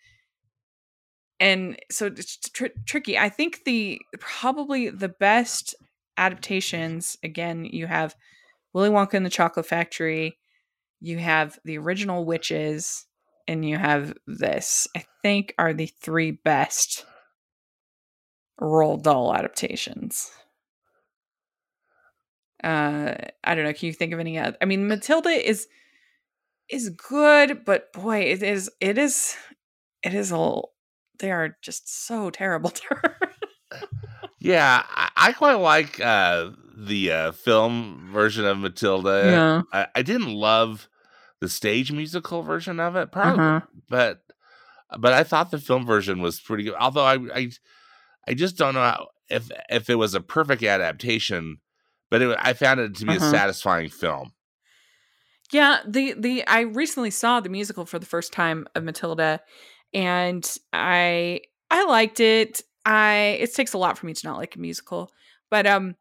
And 1.39 1.79
so 1.91 2.07
it's 2.07 2.39
tr- 2.39 2.79
tricky. 2.87 3.19
I 3.19 3.29
think 3.29 3.65
the 3.65 4.01
probably 4.19 4.89
the 4.89 5.11
best 5.11 5.75
adaptations. 6.17 7.17
Again, 7.23 7.65
you 7.65 7.87
have 7.87 8.15
Willy 8.73 8.91
Wonka 8.91 9.15
and 9.15 9.27
the 9.27 9.31
Chocolate 9.31 9.67
Factory. 9.67 10.39
You 11.01 11.19
have 11.19 11.59
the 11.65 11.79
original 11.79 12.25
Witches, 12.25 13.07
and 13.47 13.65
you 13.69 13.77
have 13.77 14.15
this. 14.27 14.89
I 14.97 15.05
think 15.23 15.55
are 15.59 15.73
the 15.73 15.87
three 15.87 16.31
best 16.33 17.05
Roald 18.61 19.03
Dahl 19.03 19.35
adaptations. 19.35 20.31
Uh, 22.65 23.15
I 23.45 23.55
don't 23.55 23.65
know. 23.65 23.73
Can 23.73 23.87
you 23.87 23.93
think 23.93 24.13
of 24.13 24.21
any 24.21 24.39
other? 24.39 24.57
I 24.61 24.65
mean, 24.65 24.89
Matilda 24.89 25.29
is 25.29 25.69
is 26.69 26.91
good, 26.91 27.65
but 27.65 27.93
boy, 27.93 28.21
it 28.21 28.43
is 28.43 28.71
it 28.81 28.99
is 28.99 29.37
it 30.03 30.15
is 30.15 30.33
a 30.33 30.61
they 31.19 31.31
are 31.31 31.57
just 31.63 32.07
so 32.07 32.31
terrible 32.31 32.71
to. 32.71 33.16
Yeah, 34.47 34.85
I, 34.89 35.11
I, 35.17 35.33
quite 35.33 35.55
like 35.55 36.01
uh, 36.01 36.51
the 36.77 37.11
uh, 37.11 37.33
film 37.33 38.09
version 38.13 38.45
of 38.45 38.59
Matilda. 38.59 39.23
Yeah. 39.25 39.63
I, 39.73 39.89
I, 39.97 40.03
didn't 40.03 40.33
love 40.33 40.89
the 41.41 41.49
stage 41.49 41.91
musical 41.91 42.43
version 42.43 42.79
of 42.79 42.95
it, 42.95 43.11
probably, 43.11 43.45
uh-huh. 43.45 43.67
but 43.89 44.23
but 44.99 45.13
I 45.13 45.25
thought 45.25 45.51
the 45.51 45.59
film 45.59 45.85
version 45.85 46.23
was 46.23 46.41
pretty 46.41 46.63
good. 46.63 46.75
Although 46.79 47.05
I, 47.05 47.19
I 47.35 47.51
I 48.29 48.35
just 48.35 48.57
don't 48.57 48.75
know 48.75 48.81
how, 48.81 49.09
if 49.29 49.51
if 49.69 49.91
it 49.91 49.97
was 49.97 50.15
a 50.15 50.21
perfect 50.21 50.63
adaptation, 50.63 51.59
but 52.09 52.23
it, 52.23 52.39
I 52.41 52.53
found 52.53 52.79
it 52.79 52.95
to 52.97 53.05
be 53.05 53.17
uh-huh. 53.17 53.27
a 53.27 53.31
satisfying 53.31 53.89
film. 53.89 54.33
Yeah, 55.51 55.81
the 55.85 56.15
the 56.17 56.47
I 56.47 56.61
recently 56.61 57.11
saw 57.11 57.41
the 57.41 57.49
musical 57.49 57.85
for 57.85 57.99
the 57.99 58.07
first 58.07 58.33
time 58.33 58.69
of 58.77 58.85
Matilda, 58.85 59.41
and 59.93 60.49
I 60.73 61.41
I 61.69 61.85
liked 61.87 62.21
it. 62.21 62.63
I 62.87 63.39
it 63.41 63.53
takes 63.53 63.75
a 63.75 63.79
lot 63.79 63.99
for 63.99 64.07
me 64.07 64.15
to 64.15 64.27
not 64.27 64.39
like 64.39 64.57
a 64.57 64.61
musical, 64.61 65.11
but 65.51 65.67
um, 65.67 65.97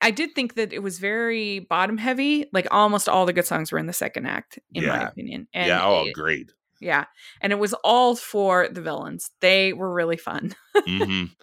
I 0.00 0.10
did 0.10 0.34
think 0.34 0.54
that 0.54 0.72
it 0.72 0.82
was 0.82 0.98
very 0.98 1.60
bottom 1.60 1.96
heavy. 1.96 2.46
Like 2.52 2.66
almost 2.70 3.08
all 3.08 3.24
the 3.24 3.32
good 3.32 3.46
songs 3.46 3.72
were 3.72 3.78
in 3.78 3.86
the 3.86 3.92
second 3.92 4.26
act, 4.26 4.58
in 4.74 4.82
yeah. 4.82 4.88
my 4.88 5.08
opinion. 5.08 5.48
And 5.54 5.68
yeah, 5.68 5.84
oh, 5.84 6.04
it, 6.04 6.10
agreed. 6.10 6.50
Yeah. 6.80 7.04
And 7.40 7.52
it 7.52 7.58
was 7.58 7.72
all 7.84 8.16
for 8.16 8.68
the 8.68 8.82
villains. 8.82 9.30
They 9.40 9.72
were 9.72 9.92
really 9.92 10.16
fun. 10.16 10.54
mm-hmm. 10.76 11.26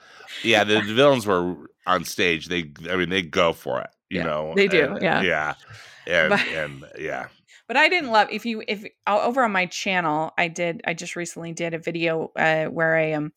Yeah, 0.42 0.64
the, 0.64 0.82
the, 0.82 0.96
villains 0.96 1.28
were 1.28 1.70
on 1.86 2.06
stage. 2.06 2.48
They 2.48 2.72
I 2.90 2.96
mean 2.96 3.10
they 3.10 3.22
go 3.22 3.54
for 3.54 3.82
it, 3.82 3.90
you 4.10 4.18
yeah, 4.18 4.26
know. 4.26 4.54
They 4.56 4.68
do. 4.68 4.94
And, 4.94 5.02
yeah. 5.02 5.22
Yeah. 5.22 5.54
And 6.06 6.30
but, 6.32 6.40
and 6.48 6.86
yeah. 7.00 7.28
But 7.66 7.78
I 7.78 7.88
didn't 7.88 8.10
love 8.10 8.28
if 8.30 8.46
you 8.46 8.62
if 8.68 8.84
over 9.08 9.44
on 9.44 9.54
my 9.54 9.68
channel, 9.68 10.34
I 10.38 10.50
did 10.50 10.82
I 10.86 10.96
just 10.96 11.16
recently 11.16 11.54
did 11.54 11.74
a 11.74 11.78
video 11.78 12.32
uh 12.36 12.66
where 12.66 12.98
I 12.98 13.12
am 13.12 13.26
um, 13.26 13.34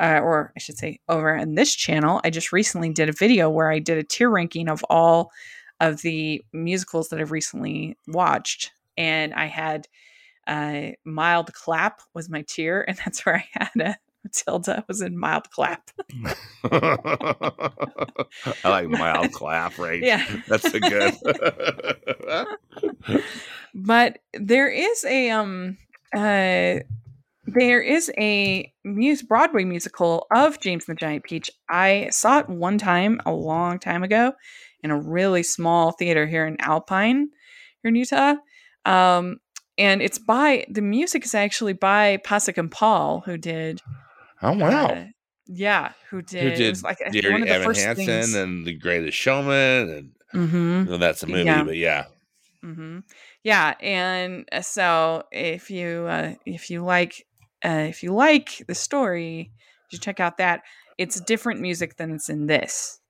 uh, 0.00 0.20
or 0.22 0.52
I 0.56 0.60
should 0.60 0.78
say 0.78 1.00
over 1.08 1.34
in 1.34 1.54
this 1.54 1.74
channel, 1.74 2.20
I 2.24 2.30
just 2.30 2.52
recently 2.52 2.90
did 2.90 3.08
a 3.08 3.12
video 3.12 3.50
where 3.50 3.70
I 3.70 3.78
did 3.78 3.98
a 3.98 4.02
tier 4.02 4.30
ranking 4.30 4.68
of 4.68 4.84
all 4.88 5.30
of 5.80 6.02
the 6.02 6.42
musicals 6.52 7.08
that 7.08 7.20
I've 7.20 7.30
recently 7.30 7.96
watched 8.06 8.72
and 8.96 9.32
I 9.32 9.46
had 9.46 9.88
uh, 10.46 10.90
mild 11.04 11.52
clap 11.54 12.00
was 12.14 12.28
my 12.28 12.44
tier, 12.46 12.84
and 12.86 12.98
that's 13.04 13.24
where 13.24 13.36
I 13.36 13.44
had 13.52 13.70
a 13.80 13.96
Matilda 14.22 14.84
was 14.86 15.00
in 15.00 15.18
mild 15.18 15.48
clap. 15.50 15.90
I 16.64 17.70
like 18.64 18.88
mild 18.88 19.32
clap, 19.32 19.78
right? 19.78 20.02
Yeah, 20.02 20.22
that's 20.46 20.74
a 20.74 20.78
good. 20.78 21.14
but 23.74 24.18
there 24.34 24.68
is 24.68 25.04
a 25.04 25.30
um 25.30 25.78
uh 26.14 26.80
there 27.44 27.80
is 27.80 28.10
a 28.18 28.72
muse 28.84 29.22
Broadway 29.22 29.64
musical 29.64 30.26
of 30.30 30.60
James 30.60 30.84
and 30.86 30.96
the 30.96 31.00
Giant 31.00 31.24
Peach. 31.24 31.50
I 31.68 32.08
saw 32.10 32.38
it 32.38 32.48
one 32.48 32.78
time 32.78 33.20
a 33.24 33.32
long 33.32 33.78
time 33.78 34.02
ago 34.02 34.32
in 34.82 34.90
a 34.90 35.00
really 35.00 35.42
small 35.42 35.92
theater 35.92 36.26
here 36.26 36.46
in 36.46 36.60
Alpine, 36.60 37.30
here 37.82 37.88
in 37.88 37.94
Utah. 37.94 38.34
Um, 38.84 39.38
and 39.78 40.02
it's 40.02 40.18
by 40.18 40.66
the 40.70 40.82
music 40.82 41.24
is 41.24 41.34
actually 41.34 41.72
by 41.72 42.18
Pasek 42.18 42.58
and 42.58 42.70
Paul, 42.70 43.22
who 43.24 43.38
did. 43.38 43.80
Oh 44.42 44.52
wow! 44.52 44.86
Uh, 44.86 45.04
yeah, 45.46 45.92
who 46.10 46.22
did? 46.22 46.52
Who 46.52 46.56
did 46.56 46.82
like 46.82 46.98
Dear 47.10 47.32
one 47.32 47.42
of 47.42 47.48
the 47.48 47.54
Evan 47.54 47.66
first 47.66 47.80
Hansen 47.80 48.06
things. 48.06 48.34
and 48.34 48.66
The 48.66 48.74
Greatest 48.74 49.16
Showman, 49.16 49.88
and 49.88 50.10
mm-hmm. 50.34 50.86
well, 50.86 50.98
that's 50.98 51.22
a 51.22 51.26
movie, 51.26 51.44
yeah. 51.44 51.64
but 51.64 51.76
yeah. 51.76 52.04
Mm-hmm. 52.64 52.98
Yeah, 53.42 53.74
and 53.80 54.46
uh, 54.52 54.60
so 54.60 55.24
if 55.32 55.70
you 55.70 56.06
uh, 56.06 56.34
if 56.44 56.70
you 56.70 56.84
like 56.84 57.26
uh, 57.64 57.86
if 57.88 58.02
you 58.02 58.12
like 58.12 58.64
the 58.66 58.74
story, 58.74 59.52
you 59.90 59.98
check 59.98 60.20
out 60.20 60.38
that. 60.38 60.62
It's 60.98 61.20
different 61.20 61.60
music 61.60 61.96
than 61.96 62.10
it's 62.10 62.28
in 62.28 62.46
this. 62.46 63.00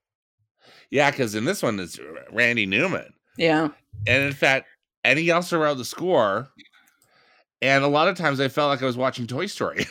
Yeah, 0.89 1.11
because 1.11 1.35
in 1.35 1.45
this 1.45 1.63
one 1.63 1.79
it's 1.79 1.99
Randy 2.31 2.65
Newman. 2.65 3.13
Yeah, 3.37 3.69
and 4.07 4.23
in 4.23 4.33
fact, 4.33 4.67
and 5.03 5.17
he 5.17 5.31
also 5.31 5.59
wrote 5.59 5.77
the 5.77 5.85
score. 5.85 6.49
And 7.63 7.83
a 7.83 7.87
lot 7.87 8.07
of 8.07 8.17
times 8.17 8.39
I 8.39 8.47
felt 8.47 8.69
like 8.69 8.81
I 8.81 8.85
was 8.85 8.97
watching 8.97 9.27
Toy 9.27 9.45
Story. 9.45 9.85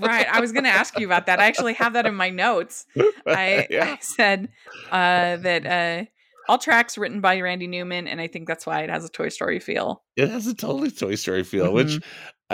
right. 0.00 0.26
I 0.28 0.40
was 0.40 0.50
going 0.50 0.64
to 0.64 0.70
ask 0.70 0.98
you 0.98 1.06
about 1.06 1.26
that. 1.26 1.38
I 1.38 1.44
actually 1.44 1.74
have 1.74 1.92
that 1.92 2.04
in 2.04 2.16
my 2.16 2.30
notes. 2.30 2.84
I, 3.24 3.68
yeah. 3.70 3.96
I 3.96 3.98
said 4.00 4.48
uh, 4.90 5.36
that 5.36 5.64
uh, 5.64 6.04
all 6.48 6.58
tracks 6.58 6.98
written 6.98 7.20
by 7.20 7.40
Randy 7.40 7.68
Newman, 7.68 8.08
and 8.08 8.20
I 8.20 8.26
think 8.26 8.48
that's 8.48 8.66
why 8.66 8.80
it 8.80 8.90
has 8.90 9.04
a 9.04 9.08
Toy 9.08 9.28
Story 9.28 9.60
feel. 9.60 10.02
It 10.16 10.30
has 10.30 10.48
a 10.48 10.54
totally 10.54 10.90
Toy 10.90 11.14
Story 11.14 11.44
feel, 11.44 11.66
mm-hmm. 11.66 11.74
which 11.76 12.00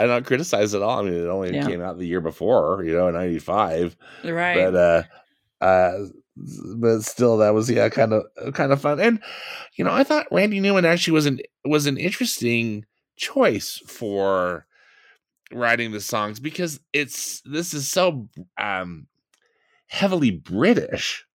I 0.03 0.07
don't 0.07 0.25
criticize 0.25 0.73
at 0.73 0.81
all. 0.81 0.99
I 0.99 1.03
mean, 1.03 1.13
it 1.13 1.27
only 1.27 1.53
yeah. 1.53 1.65
came 1.65 1.81
out 1.81 1.97
the 1.97 2.07
year 2.07 2.21
before, 2.21 2.83
you 2.83 2.93
know, 2.93 3.07
in 3.07 3.13
'95. 3.13 3.95
Right. 4.23 4.55
But 4.55 4.75
uh, 4.75 5.03
uh, 5.63 5.91
but 6.75 7.01
still 7.01 7.37
that 7.37 7.53
was 7.53 7.69
yeah 7.69 7.89
kind 7.89 8.13
of 8.13 8.23
kind 8.53 8.71
of 8.71 8.81
fun 8.81 8.99
and 8.99 9.21
you 9.75 9.83
know 9.83 9.91
i 9.91 10.03
thought 10.03 10.27
randy 10.31 10.59
newman 10.59 10.85
actually 10.85 11.13
was 11.13 11.25
an 11.25 11.39
was 11.65 11.85
an 11.85 11.97
interesting 11.97 12.85
choice 13.17 13.81
for 13.85 14.65
writing 15.51 15.91
the 15.91 15.99
songs 15.99 16.39
because 16.39 16.79
it's 16.93 17.41
this 17.41 17.73
is 17.73 17.89
so 17.89 18.29
um 18.57 19.07
heavily 19.87 20.31
british 20.31 21.25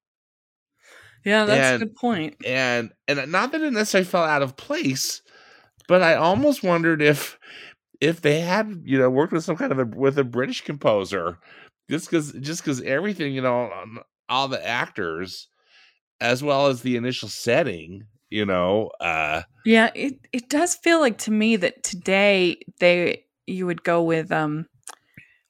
yeah 1.24 1.44
that's 1.44 1.61
and, 1.61 1.83
a 1.83 1.87
good 1.87 1.96
point. 1.96 2.37
and 2.46 2.92
and 3.09 3.31
not 3.31 3.53
that 3.53 3.61
it 3.61 3.72
necessarily 3.72 4.09
fell 4.09 4.24
out 4.24 4.42
of 4.42 4.57
place 4.57 5.22
but 5.88 6.03
i 6.03 6.14
almost 6.14 6.62
wondered 6.62 7.03
if 7.03 7.38
if 8.05 8.21
they 8.21 8.40
had 8.40 8.83
you 8.85 8.99
know 8.99 9.09
worked 9.09 9.33
with 9.33 9.45
some 9.45 9.57
kind 9.57 9.73
of 9.73 9.79
a 9.79 9.85
with 9.85 10.19
a 10.19 10.25
British 10.25 10.61
composer, 10.61 11.38
just 11.90 12.11
because 12.11 12.33
just 12.33 12.62
because 12.62 12.83
everything 12.83 13.33
you 13.33 13.40
know 13.40 13.71
all 14.29 14.49
the 14.49 14.64
actors 14.67 15.49
as 16.21 16.43
well 16.43 16.67
as 16.67 16.83
the 16.83 16.97
initial 16.97 17.29
setting 17.29 18.05
you 18.31 18.45
know 18.45 18.90
uh 19.01 19.43
yeah 19.64 19.90
it 19.95 20.14
it 20.33 20.49
does 20.49 20.75
feel 20.75 21.01
like 21.01 21.19
to 21.19 21.31
me 21.31 21.57
that 21.57 21.83
today 21.83 22.57
they 22.79 23.25
you 23.47 23.67
would 23.67 23.83
go 23.83 24.03
with 24.03 24.31
um 24.31 24.67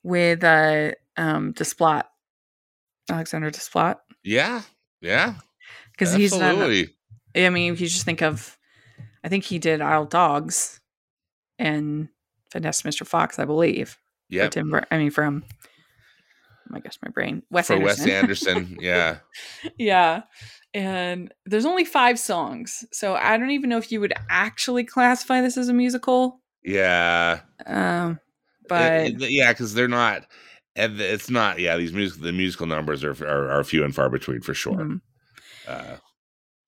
with 0.03 0.43
uh 0.45 0.93
um 1.17 1.53
Desplat 1.55 2.05
Alexander 3.11 3.51
Desplat. 3.51 3.97
Yeah 4.23 4.63
yeah 5.01 5.35
because 5.93 6.15
he's 6.15 6.37
not 6.39 6.71
I 7.37 7.51
mean 7.51 7.73
if 7.73 7.81
you 7.81 7.89
just 7.89 8.05
think 8.05 8.23
of 8.23 8.57
I 9.25 9.29
think 9.29 9.45
he 9.45 9.59
did 9.59 9.81
Isle 9.81 10.07
Dogs 10.07 10.81
and 11.59 12.09
Fantastic 12.55 12.91
Mr. 12.91 13.07
Fox 13.07 13.39
I 13.39 13.45
believe. 13.45 13.99
Yeah 14.31 14.49
Tim 14.49 14.73
I 14.91 14.99
mean 14.99 15.11
from 15.11 15.45
I 16.73 16.81
guess 16.81 16.99
my 17.03 17.11
brain. 17.11 17.43
Wes 17.51 17.67
for 17.67 17.75
Anderson. 17.75 18.05
Wes 18.05 18.15
Anderson. 18.15 18.77
Yeah. 18.81 19.19
Yeah. 19.79 20.23
And 20.73 21.33
there's 21.47 21.67
only 21.67 21.85
five 21.85 22.19
songs 22.19 22.85
so 22.93 23.15
i 23.15 23.37
don't 23.37 23.51
even 23.51 23.71
know 23.71 23.79
if 23.79 23.93
you 23.93 24.01
would 24.01 24.13
actually 24.29 24.85
classify 24.85 25.41
this 25.41 25.57
as 25.57 25.69
a 25.69 25.73
musical. 25.75 26.41
Yeah. 26.65 27.41
Um 27.67 28.21
but 28.69 29.07
it, 29.07 29.23
it, 29.23 29.31
yeah 29.31 29.53
because 29.53 29.75
they're 29.75 29.89
not 29.89 30.27
and 30.77 31.01
it's 31.01 31.29
not 31.29 31.59
yeah 31.59 31.77
these 31.77 31.93
music 31.93 32.23
the 32.23 32.33
musical 32.33 32.67
numbers 32.67 33.05
are, 33.05 33.13
are, 33.25 33.51
are 33.51 33.65
few 33.65 33.85
and 33.85 33.95
far 33.95 34.09
between 34.09 34.41
for 34.41 34.55
sure. 34.55 34.77
Mm-hmm. 34.77 34.97
uh, 35.69 35.97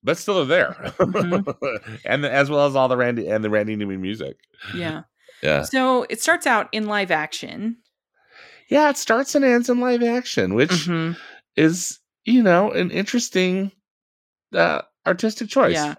but 0.03 0.19
still 0.19 0.45
there. 0.45 0.75
Mm-hmm. 0.99 1.97
and 2.05 2.25
as 2.27 2.51
well 2.51 2.67
as 2.67 2.77
all 2.77 2.89
the 2.89 2.97
randy 2.97 3.29
and 3.29 3.43
the 3.43 3.51
randy 3.51 3.77
newman 3.77 4.01
music. 4.01 4.37
Yeah 4.75 5.03
yeah 5.43 5.63
so 5.63 6.07
it 6.09 6.21
starts 6.21 6.47
out 6.47 6.69
in 6.73 6.87
live 6.87 7.11
action 7.11 7.77
yeah 8.69 8.91
it 8.91 8.97
starts 8.97 9.35
and 9.35 9.45
ends 9.45 9.69
in 9.69 9.81
live 9.81 10.03
action 10.03 10.55
which 10.55 10.71
mm-hmm. 10.71 11.13
is 11.57 11.99
you 12.25 12.43
know 12.43 12.71
an 12.71 12.91
interesting 12.91 13.71
uh, 14.55 14.83
artistic 15.07 15.49
choice. 15.49 15.75
Yeah. 15.75 15.95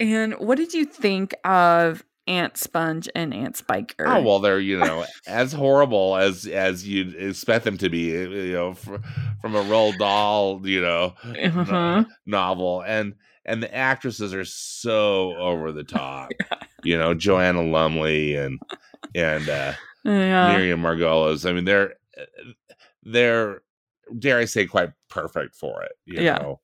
And 0.00 0.34
what 0.34 0.58
did 0.58 0.74
you 0.74 0.84
think 0.84 1.34
of 1.44 2.04
Aunt 2.26 2.56
Sponge 2.56 3.08
and 3.14 3.32
Aunt 3.32 3.56
Spiker? 3.56 4.06
Oh 4.06 4.22
well, 4.22 4.38
they're 4.40 4.60
you 4.60 4.78
know 4.84 5.04
as 5.26 5.52
horrible 5.52 6.16
as 6.16 6.46
as 6.46 6.86
you'd 6.86 7.14
expect 7.14 7.64
them 7.64 7.78
to 7.78 7.88
be, 7.88 8.10
you 8.10 8.52
know, 8.52 8.74
from 8.74 9.54
a 9.54 9.62
Roald 9.62 9.98
Dahl, 9.98 10.60
you 10.66 10.80
know, 10.80 11.14
uh-huh. 11.22 12.04
novel, 12.26 12.82
and 12.82 13.14
and 13.44 13.62
the 13.62 13.74
actresses 13.74 14.34
are 14.34 14.44
so 14.44 15.36
over 15.36 15.72
the 15.72 15.84
top. 15.84 16.30
yeah. 16.40 16.58
You 16.84 16.98
know, 16.98 17.14
Joanna 17.14 17.62
Lumley 17.62 18.36
and 18.36 18.60
and 19.14 19.48
uh, 19.48 19.72
yeah. 20.04 20.56
Miriam 20.56 20.82
Margolyes. 20.82 21.48
I 21.48 21.52
mean, 21.52 21.64
they're 21.64 21.94
they're 23.02 23.62
dare 24.18 24.38
I 24.38 24.44
say 24.44 24.66
quite 24.66 24.90
perfect 25.08 25.54
for 25.54 25.82
it. 25.82 25.92
You 26.04 26.22
yeah. 26.22 26.38
know, 26.38 26.60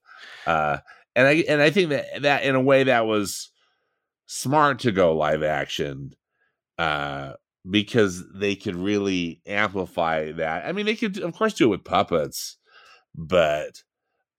uh, 0.47 0.79
and 1.17 1.27
I 1.27 1.45
and 1.49 1.61
I 1.61 1.71
think 1.71 1.91
that 1.91 2.23
that 2.23 2.45
in 2.45 2.55
a 2.55 2.61
way 2.61 2.85
that 2.85 3.07
was 3.07 3.51
smart 4.27 4.79
to 4.81 4.93
go 4.93 5.17
live 5.17 5.43
action 5.43 6.15
uh, 6.79 7.33
because 7.69 8.25
they 8.33 8.55
could 8.55 8.77
really 8.77 9.41
amplify 9.47 10.33
that. 10.33 10.67
I 10.67 10.73
mean, 10.73 10.87
they 10.87 10.97
could 10.97 11.19
of 11.19 11.35
course 11.35 11.55
do 11.55 11.67
it 11.67 11.69
with 11.69 11.85
puppets, 11.85 12.57
but 13.15 13.83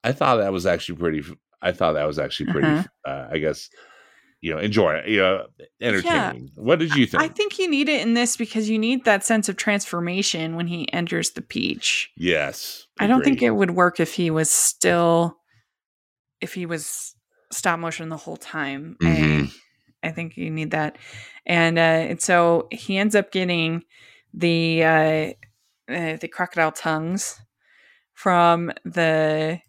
I 0.04 0.12
thought 0.12 0.38
that 0.38 0.54
was 0.54 0.65
actually 0.65 0.98
pretty. 0.98 1.24
I 1.62 1.72
thought 1.72 1.94
that 1.94 2.08
was 2.08 2.20
actually 2.20 2.52
pretty. 2.52 2.67
Uh-huh. 2.67 2.88
Uh, 3.06 3.28
I 3.32 3.38
guess 3.38 3.70
you 4.41 4.54
know 4.54 4.60
enjoy 4.60 5.01
you 5.06 5.19
know 5.19 5.45
entertaining 5.80 6.43
yeah. 6.43 6.49
what 6.56 6.80
did 6.80 6.95
you 6.95 7.06
think 7.06 7.21
i 7.21 7.27
think 7.27 7.60
you 7.60 7.69
need 7.69 7.88
it 7.88 8.01
in 8.01 8.15
this 8.15 8.36
because 8.36 8.69
you 8.69 8.77
need 8.80 9.06
that 9.06 9.23
sense 9.23 9.47
of 9.47 9.56
transformation 9.56 10.56
when 10.56 10.67
he 10.67 10.91
enters 10.91 11.32
the 11.32 11.41
peach 11.41 12.12
yes 12.17 12.88
i 12.99 13.08
don't 13.08 13.23
think 13.23 13.41
it 13.41 13.51
would 13.51 13.71
work 13.71 13.99
if 13.99 14.15
he 14.15 14.32
was 14.32 14.49
still 14.49 15.38
if 16.41 16.56
he 16.56 16.65
was 16.65 17.15
stop 17.51 17.80
motion 17.80 18.10
the 18.10 18.17
whole 18.17 18.38
time. 18.38 18.97
Mm-hmm. 19.01 19.45
I, 20.04 20.10
I 20.10 20.12
think 20.12 20.36
you 20.38 20.49
need 20.49 20.71
that. 20.71 20.97
And 21.45 21.77
uh, 21.77 21.82
and 21.82 22.21
so 22.21 22.67
he 22.71 22.97
ends 22.97 23.15
up 23.15 23.32
getting 23.32 23.84
the 24.34 24.84
uh, 24.84 25.34
uh, 25.91 26.17
the 26.17 26.30
crocodile 26.32 26.71
tongues 26.71 27.39
from 28.13 28.71
the 28.84 29.60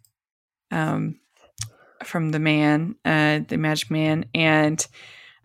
um 0.71 1.19
from 2.07 2.31
the 2.31 2.39
man, 2.39 2.97
uh, 3.05 3.41
the 3.47 3.57
magic 3.57 3.91
man, 3.91 4.27
and 4.35 4.87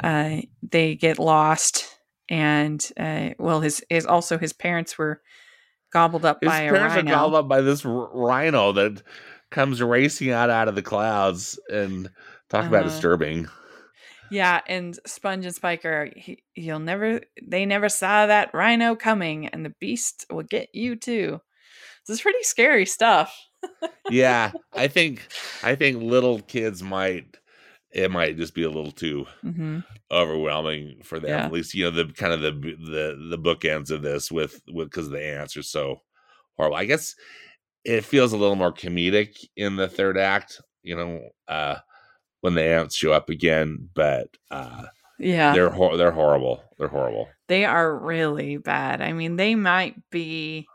uh, 0.03 0.37
they 0.61 0.95
get 0.95 1.19
lost. 1.19 1.99
And 2.29 2.85
uh, 2.97 3.29
well, 3.39 3.61
his 3.61 3.83
is 3.89 4.05
also 4.05 4.37
his 4.37 4.53
parents 4.53 4.97
were 4.97 5.21
gobbled 5.91 6.25
up 6.25 6.39
his 6.41 6.49
by 6.49 6.61
a 6.61 6.71
parents 6.71 6.95
rhino. 6.95 7.11
Are 7.11 7.15
gobbled 7.15 7.35
up 7.35 7.47
by 7.47 7.61
this 7.61 7.85
r- 7.85 8.09
rhino 8.13 8.73
that 8.73 9.01
comes 9.49 9.81
racing 9.81 10.31
out 10.31 10.49
out 10.49 10.67
of 10.67 10.75
the 10.75 10.81
clouds 10.81 11.59
and 11.71 12.09
talk 12.49 12.65
uh, 12.65 12.67
about 12.67 12.85
uh-huh. 12.85 12.89
disturbing. 12.89 13.47
Yeah, 14.29 14.59
and 14.67 14.99
Sponge 15.05 15.45
and 15.45 15.55
Spiker, 15.55 16.09
he, 16.15 16.43
you'll 16.53 16.79
never 16.79 17.21
they 17.41 17.65
never 17.65 17.89
saw 17.89 18.25
that 18.25 18.53
rhino 18.53 18.95
coming 18.95 19.47
and 19.47 19.65
the 19.65 19.73
beast 19.79 20.25
will 20.29 20.43
get 20.43 20.69
you 20.73 20.95
too. 20.95 21.39
This 22.05 22.17
is 22.17 22.21
pretty 22.21 22.43
scary 22.43 22.85
stuff. 22.85 23.37
Yeah, 24.09 24.51
I 24.73 24.87
think 24.87 25.27
I 25.63 25.75
think 25.75 26.01
little 26.01 26.39
kids 26.39 26.81
might 26.81 27.37
it 27.91 28.11
might 28.11 28.37
just 28.37 28.53
be 28.53 28.63
a 28.63 28.69
little 28.69 28.91
too 28.91 29.25
mm-hmm. 29.43 29.79
overwhelming 30.11 31.01
for 31.03 31.19
them. 31.19 31.29
Yeah. 31.29 31.45
At 31.45 31.51
least 31.51 31.73
you 31.73 31.85
know 31.85 31.91
the 31.91 32.05
kind 32.13 32.33
of 32.33 32.41
the 32.41 32.51
the 32.51 33.27
the 33.29 33.37
bookends 33.37 33.91
of 33.91 34.01
this 34.01 34.31
with 34.31 34.61
with 34.71 34.89
because 34.89 35.09
the 35.09 35.23
aunts 35.23 35.57
are 35.57 35.63
so 35.63 36.01
horrible. 36.57 36.77
I 36.77 36.85
guess 36.85 37.15
it 37.83 38.03
feels 38.05 38.33
a 38.33 38.37
little 38.37 38.55
more 38.55 38.73
comedic 38.73 39.37
in 39.55 39.77
the 39.77 39.87
third 39.87 40.17
act, 40.17 40.61
you 40.83 40.95
know, 40.95 41.21
uh, 41.47 41.77
when 42.41 42.53
the 42.53 42.63
aunts 42.63 42.95
show 42.95 43.13
up 43.13 43.29
again. 43.29 43.89
But 43.93 44.29
uh, 44.51 44.85
yeah, 45.19 45.53
they're 45.53 45.69
hor- 45.69 45.97
they're 45.97 46.11
horrible. 46.11 46.63
They're 46.77 46.87
horrible. 46.87 47.29
They 47.47 47.65
are 47.65 47.97
really 47.97 48.57
bad. 48.57 49.01
I 49.01 49.13
mean, 49.13 49.37
they 49.37 49.55
might 49.55 49.95
be. 50.11 50.67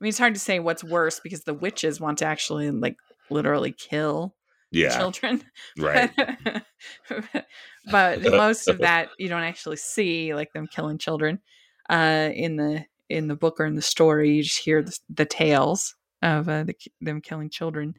I 0.00 0.04
mean, 0.04 0.08
it's 0.08 0.18
hard 0.18 0.34
to 0.34 0.40
say 0.40 0.58
what's 0.60 0.82
worse 0.82 1.20
because 1.20 1.44
the 1.44 1.54
witches 1.54 2.00
want 2.00 2.18
to 2.18 2.24
actually 2.24 2.70
like 2.70 2.96
literally 3.28 3.72
kill 3.72 4.34
yeah. 4.70 4.96
children, 4.96 5.42
right? 5.78 6.10
but 7.90 8.22
most 8.30 8.68
of 8.68 8.78
that 8.78 9.10
you 9.18 9.28
don't 9.28 9.42
actually 9.42 9.76
see, 9.76 10.34
like 10.34 10.52
them 10.52 10.66
killing 10.66 10.98
children, 10.98 11.40
uh, 11.90 12.30
in 12.32 12.56
the 12.56 12.84
in 13.08 13.28
the 13.28 13.36
book 13.36 13.60
or 13.60 13.66
in 13.66 13.74
the 13.74 13.82
story. 13.82 14.36
You 14.36 14.42
just 14.42 14.60
hear 14.60 14.82
the, 14.82 14.98
the 15.10 15.26
tales 15.26 15.96
of 16.22 16.48
uh, 16.48 16.64
the, 16.64 16.74
them 17.00 17.20
killing 17.20 17.50
children. 17.50 17.94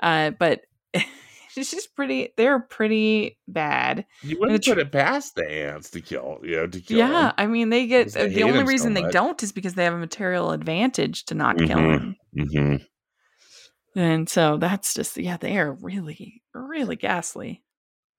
Uh, 0.00 0.30
but 0.30 0.62
it's 1.56 1.70
just 1.70 1.94
pretty. 1.94 2.32
They're 2.36 2.60
pretty 2.60 3.38
bad. 3.48 4.06
You 4.22 4.38
wouldn't 4.38 4.64
put 4.64 4.78
it 4.78 4.92
past 4.92 5.34
the 5.34 5.48
aunts 5.48 5.90
to 5.90 6.00
kill. 6.00 6.38
You 6.42 6.56
know, 6.56 6.66
to 6.66 6.80
kill. 6.80 6.98
Yeah, 6.98 7.08
them. 7.08 7.32
I 7.38 7.46
mean, 7.46 7.70
they 7.70 7.86
get 7.86 8.12
they 8.12 8.28
the 8.28 8.42
only 8.42 8.64
reason 8.64 8.94
so 8.94 9.02
they 9.02 9.10
don't 9.10 9.42
is 9.42 9.52
because 9.52 9.74
they 9.74 9.84
have 9.84 9.94
a 9.94 9.98
material 9.98 10.52
advantage 10.52 11.24
to 11.26 11.34
not 11.34 11.56
mm-hmm. 11.56 11.66
kill 11.66 11.76
them. 11.76 12.16
Mm-hmm. 12.36 12.76
And 13.98 14.28
so 14.28 14.58
that's 14.58 14.94
just 14.94 15.16
yeah, 15.16 15.36
they 15.36 15.58
are 15.58 15.72
really 15.72 16.42
really 16.54 16.96
ghastly. 16.96 17.62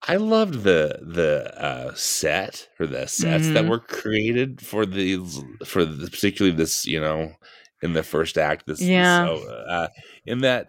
I 0.08 0.18
loved 0.18 0.64
the 0.64 1.00
the 1.02 1.54
uh, 1.62 1.94
set 1.96 2.68
or 2.80 2.88
the 2.88 3.08
sets 3.08 3.46
mm-hmm. 3.46 3.54
that 3.54 3.66
were 3.68 3.80
created 3.80 4.62
for 4.62 4.86
these 4.86 5.42
for 5.66 5.86
the, 5.86 6.10
particularly 6.10 6.56
this 6.56 6.86
you 6.86 7.00
know 7.02 7.34
in 7.82 7.94
the 7.94 8.04
first 8.04 8.38
act. 8.38 8.66
This, 8.68 8.82
yeah, 8.82 9.26
so, 9.26 9.48
uh, 9.70 9.88
in 10.26 10.40
that 10.40 10.68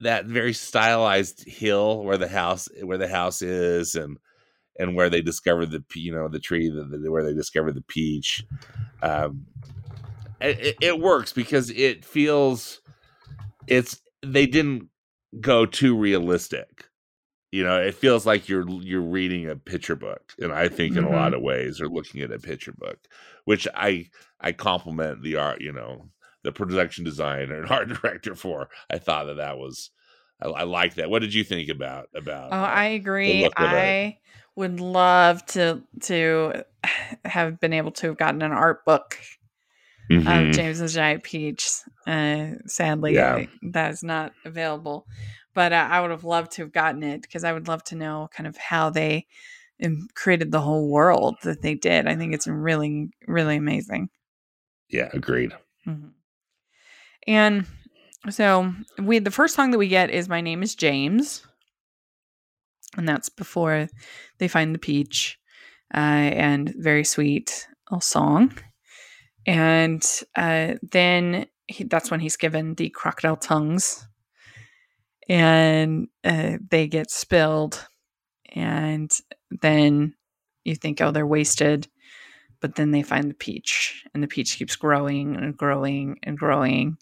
that 0.00 0.26
very 0.26 0.52
stylized 0.52 1.44
hill 1.46 2.02
where 2.04 2.18
the 2.18 2.28
house 2.28 2.68
where 2.82 2.98
the 2.98 3.08
house 3.08 3.42
is, 3.42 3.94
and 3.94 4.18
and 4.78 4.94
where 4.94 5.10
they 5.10 5.22
discovered 5.22 5.70
the 5.70 5.82
you 5.94 6.12
know 6.12 6.28
the 6.28 6.40
tree 6.40 6.68
the, 6.68 6.84
the, 6.84 7.10
where 7.10 7.24
they 7.24 7.34
discovered 7.34 7.74
the 7.74 7.82
peach. 7.82 8.44
Um, 9.02 9.46
it, 10.40 10.76
it 10.80 11.00
works 11.00 11.32
because 11.32 11.70
it 11.70 12.04
feels 12.04 12.80
it's 13.66 14.00
they 14.22 14.46
didn't 14.46 14.88
go 15.40 15.66
too 15.66 15.96
realistic 15.96 16.88
you 17.52 17.64
know 17.64 17.80
it 17.80 17.94
feels 17.94 18.26
like 18.26 18.48
you're 18.48 18.68
you're 18.82 19.00
reading 19.00 19.48
a 19.48 19.56
picture 19.56 19.96
book 19.96 20.32
and 20.38 20.52
i 20.52 20.68
think 20.68 20.94
mm-hmm. 20.94 21.06
in 21.06 21.12
a 21.12 21.16
lot 21.16 21.28
mm-hmm. 21.28 21.36
of 21.36 21.42
ways 21.42 21.80
or 21.80 21.88
looking 21.88 22.20
at 22.20 22.32
a 22.32 22.38
picture 22.38 22.72
book 22.72 22.98
which 23.44 23.66
i 23.74 24.06
i 24.40 24.52
compliment 24.52 25.22
the 25.22 25.36
art 25.36 25.60
you 25.60 25.72
know 25.72 26.08
the 26.46 26.52
production 26.52 27.04
designer 27.04 27.60
and 27.60 27.70
art 27.70 27.88
director 27.88 28.34
for. 28.34 28.70
I 28.88 28.98
thought 28.98 29.26
that 29.26 29.36
that 29.36 29.58
was 29.58 29.90
I, 30.40 30.48
I 30.48 30.62
like 30.62 30.94
that. 30.94 31.10
What 31.10 31.20
did 31.20 31.34
you 31.34 31.44
think 31.44 31.68
about 31.68 32.08
about? 32.14 32.52
Oh, 32.52 32.56
uh, 32.56 32.60
I 32.60 32.86
agree. 32.86 33.48
I 33.56 34.18
would 34.54 34.80
love 34.80 35.44
to 35.46 35.82
to 36.02 36.64
have 37.24 37.60
been 37.60 37.72
able 37.72 37.90
to 37.92 38.08
have 38.08 38.16
gotten 38.16 38.42
an 38.42 38.52
art 38.52 38.84
book 38.84 39.18
mm-hmm. 40.10 40.26
of 40.26 40.54
James 40.54 40.80
and 40.80 40.90
Giant 40.90 41.22
Peach. 41.22 41.68
Uh, 42.06 42.52
sadly, 42.66 43.14
yeah. 43.14 43.44
that 43.62 43.92
is 43.92 44.02
not 44.02 44.32
available. 44.44 45.06
But 45.54 45.72
uh, 45.72 45.88
I 45.90 46.00
would 46.00 46.10
have 46.10 46.24
loved 46.24 46.52
to 46.52 46.62
have 46.62 46.72
gotten 46.72 47.02
it 47.02 47.22
because 47.22 47.42
I 47.42 47.52
would 47.52 47.66
love 47.66 47.82
to 47.84 47.96
know 47.96 48.28
kind 48.34 48.46
of 48.46 48.56
how 48.58 48.90
they 48.90 49.26
created 50.14 50.50
the 50.52 50.60
whole 50.60 50.90
world 50.90 51.36
that 51.42 51.62
they 51.62 51.74
did. 51.74 52.06
I 52.06 52.14
think 52.14 52.34
it's 52.34 52.46
really, 52.46 53.08
really 53.26 53.56
amazing. 53.56 54.10
Yeah, 54.88 55.08
agreed. 55.12 55.52
Mhm. 55.86 56.12
And 57.26 57.66
so 58.30 58.72
we 58.98 59.18
the 59.18 59.30
first 59.30 59.54
song 59.54 59.70
that 59.70 59.78
we 59.78 59.88
get 59.88 60.10
is 60.10 60.28
"My 60.28 60.40
Name 60.40 60.62
Is 60.62 60.74
James," 60.74 61.46
and 62.96 63.08
that's 63.08 63.28
before 63.28 63.88
they 64.38 64.48
find 64.48 64.74
the 64.74 64.78
peach, 64.78 65.38
uh, 65.94 65.98
and 65.98 66.72
very 66.76 67.04
sweet 67.04 67.66
little 67.90 68.00
song. 68.00 68.52
And 69.46 70.04
uh, 70.36 70.74
then 70.82 71.46
he, 71.68 71.84
that's 71.84 72.10
when 72.10 72.20
he's 72.20 72.36
given 72.36 72.74
the 72.74 72.90
crocodile 72.90 73.36
tongues, 73.36 74.06
and 75.28 76.08
uh, 76.24 76.58
they 76.70 76.88
get 76.88 77.10
spilled, 77.10 77.86
and 78.54 79.10
then 79.50 80.14
you 80.64 80.74
think, 80.74 81.00
oh, 81.00 81.12
they're 81.12 81.26
wasted. 81.26 81.86
But 82.60 82.74
then 82.76 82.90
they 82.90 83.02
find 83.02 83.30
the 83.30 83.34
peach, 83.34 84.04
and 84.14 84.22
the 84.22 84.28
peach 84.28 84.56
keeps 84.56 84.76
growing 84.76 85.36
and 85.36 85.56
growing 85.56 86.18
and 86.22 86.38
growing 86.38 86.96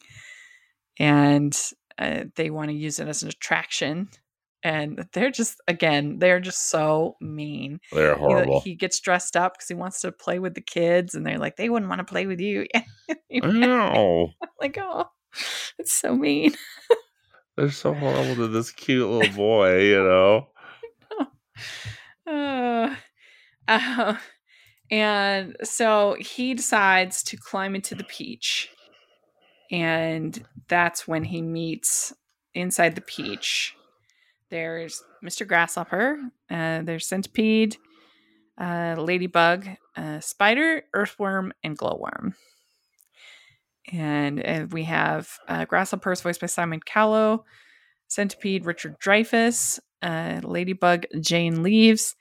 and 0.98 1.58
uh, 1.98 2.24
they 2.36 2.50
want 2.50 2.70
to 2.70 2.76
use 2.76 2.98
it 2.98 3.08
as 3.08 3.22
an 3.22 3.28
attraction. 3.28 4.08
And 4.62 5.06
they're 5.12 5.30
just, 5.30 5.60
again, 5.68 6.18
they're 6.18 6.40
just 6.40 6.70
so 6.70 7.16
mean. 7.20 7.80
They're 7.92 8.14
He, 8.14 8.20
horrible. 8.20 8.60
he 8.62 8.74
gets 8.74 8.98
dressed 9.00 9.36
up 9.36 9.54
because 9.54 9.68
he 9.68 9.74
wants 9.74 10.00
to 10.00 10.12
play 10.12 10.38
with 10.38 10.54
the 10.54 10.62
kids, 10.62 11.14
and 11.14 11.26
they're 11.26 11.38
like, 11.38 11.56
they 11.56 11.68
wouldn't 11.68 11.90
want 11.90 11.98
to 11.98 12.04
play 12.10 12.26
with 12.26 12.40
you. 12.40 12.66
no, 13.30 14.30
like, 14.60 14.78
oh, 14.80 15.04
it's 15.78 15.92
so 15.92 16.14
mean. 16.16 16.54
they're 17.56 17.70
so 17.70 17.92
horrible 17.92 18.36
to 18.36 18.48
this 18.48 18.70
cute 18.70 19.08
little 19.08 19.34
boy. 19.36 19.82
You 19.82 20.02
know. 20.02 20.48
Uh, 22.26 22.94
uh, 23.68 24.16
and 24.90 25.56
so 25.62 26.16
he 26.20 26.54
decides 26.54 27.22
to 27.24 27.36
climb 27.36 27.74
into 27.74 27.94
the 27.94 28.04
peach. 28.04 28.70
And 29.70 30.44
that's 30.68 31.08
when 31.08 31.24
he 31.24 31.42
meets 31.42 32.12
inside 32.54 32.94
the 32.94 33.00
peach. 33.00 33.74
There's 34.50 35.02
Mr. 35.24 35.46
Grasshopper, 35.46 36.18
uh, 36.50 36.82
there's 36.82 37.06
Centipede, 37.06 37.76
uh, 38.60 38.94
Ladybug, 38.98 39.66
uh, 39.96 40.20
Spider, 40.20 40.82
Earthworm, 40.92 41.52
and 41.64 41.76
Glowworm. 41.76 42.34
And 43.92 44.46
uh, 44.46 44.66
we 44.70 44.84
have 44.84 45.28
uh, 45.48 45.64
Grasshopper's 45.64 46.20
voiced 46.20 46.40
by 46.40 46.46
Simon 46.46 46.80
Callow, 46.80 47.44
Centipede, 48.06 48.64
Richard 48.64 48.98
Dreyfuss, 49.00 49.80
uh, 50.02 50.40
Ladybug, 50.42 51.06
Jane 51.20 51.62
Leeves, 51.62 52.14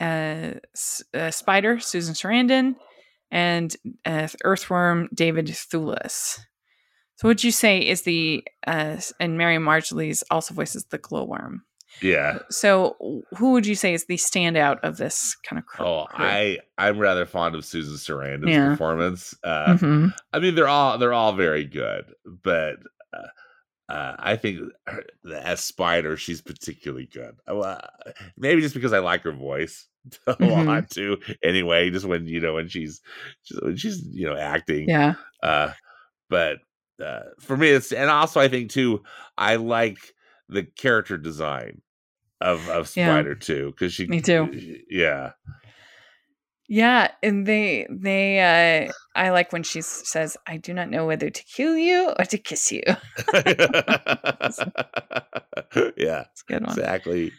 uh, 0.00 0.54
S- 0.74 1.02
uh, 1.14 1.30
Spider, 1.30 1.78
Susan 1.80 2.14
Sarandon, 2.14 2.74
and 3.30 3.76
uh, 4.04 4.28
Earthworm, 4.44 5.08
David 5.14 5.46
Thewlis. 5.46 6.38
So, 7.16 7.28
would 7.28 7.44
you 7.44 7.50
say 7.52 7.78
is 7.78 8.02
the 8.02 8.44
uh, 8.66 8.96
and 9.20 9.38
Miriam 9.38 9.62
Margolyes 9.64 10.22
also 10.30 10.52
voices 10.54 10.84
the 10.86 10.98
glowworm? 10.98 11.62
Yeah. 12.02 12.38
So, 12.50 13.22
who 13.36 13.52
would 13.52 13.66
you 13.66 13.76
say 13.76 13.94
is 13.94 14.06
the 14.06 14.16
standout 14.16 14.80
of 14.82 14.96
this 14.96 15.36
kind 15.48 15.60
of 15.60 15.66
crew? 15.66 15.86
Oh, 15.86 16.06
I 16.12 16.58
I'm 16.76 16.98
rather 16.98 17.24
fond 17.24 17.54
of 17.54 17.64
Susan 17.64 17.94
Sarandon's 17.94 18.48
Yeah. 18.50 18.70
performance. 18.70 19.32
Uh, 19.44 19.74
Mhm. 19.74 20.12
I 20.32 20.38
mean, 20.40 20.56
they're 20.56 20.66
all 20.68 20.98
they're 20.98 21.12
all 21.12 21.34
very 21.34 21.64
good, 21.64 22.04
but 22.26 22.76
uh, 23.12 23.28
uh, 23.88 24.14
I 24.18 24.36
think 24.36 24.60
her, 24.86 25.04
as 25.32 25.62
Spider, 25.62 26.16
she's 26.16 26.40
particularly 26.40 27.06
good. 27.06 27.36
Uh, 27.46 27.54
well, 27.56 27.88
maybe 28.36 28.60
just 28.62 28.74
because 28.74 28.92
I 28.92 28.98
like 29.00 29.22
her 29.22 29.32
voice 29.32 29.86
a 30.26 30.34
Mhm. 30.36 30.66
lot 30.66 30.90
too. 30.90 31.18
Anyway, 31.42 31.90
just 31.90 32.06
when 32.06 32.26
you 32.26 32.40
know 32.40 32.54
when 32.54 32.68
she's 32.68 33.00
she's- 33.42 33.60
when 33.62 33.76
she's 33.76 34.02
you 34.06 34.26
know 34.26 34.36
acting. 34.36 34.88
Yeah, 34.88 35.14
Uh, 35.42 35.72
but 36.30 36.58
uh, 37.04 37.22
for 37.40 37.56
me, 37.56 37.68
it's 37.70 37.92
and 37.92 38.10
also 38.10 38.40
I 38.40 38.48
think 38.48 38.70
too 38.70 39.02
I 39.36 39.56
like 39.56 39.98
the 40.48 40.62
character 40.64 41.16
design 41.18 41.80
of 42.40 42.68
of 42.68 42.90
Yeah. 42.96 43.06
Spider 43.06 43.34
too 43.34 43.70
because 43.70 43.92
she 43.92 44.06
Me 44.06 44.20
too. 44.20 44.80
yeah 44.90 45.32
yeah, 46.68 47.10
and 47.22 47.46
they 47.46 47.86
they 47.90 48.88
uh, 48.88 48.92
I 49.14 49.30
like 49.30 49.52
when 49.52 49.62
she 49.62 49.80
says, 49.82 50.36
"I 50.46 50.56
do 50.56 50.72
not 50.74 50.90
know 50.90 51.06
whether 51.06 51.30
to 51.30 51.44
kill 51.44 51.76
you 51.76 52.12
or 52.18 52.24
to 52.24 52.38
kiss 52.38 52.72
you." 52.72 52.82
yeah 55.96 56.24
It's 56.30 56.42
a 56.42 56.46
good 56.48 56.62
one. 56.62 56.70
exactly 56.70 57.32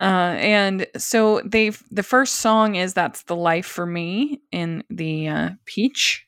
Uh, 0.00 0.36
and 0.38 0.86
so 0.96 1.40
they 1.44 1.70
the 1.90 2.04
first 2.04 2.36
song 2.36 2.76
is 2.76 2.94
"That's 2.94 3.24
the 3.24 3.34
Life 3.36 3.66
for 3.66 3.84
Me" 3.84 4.40
in 4.52 4.84
the 4.90 5.28
uh, 5.28 5.50
Peach, 5.64 6.24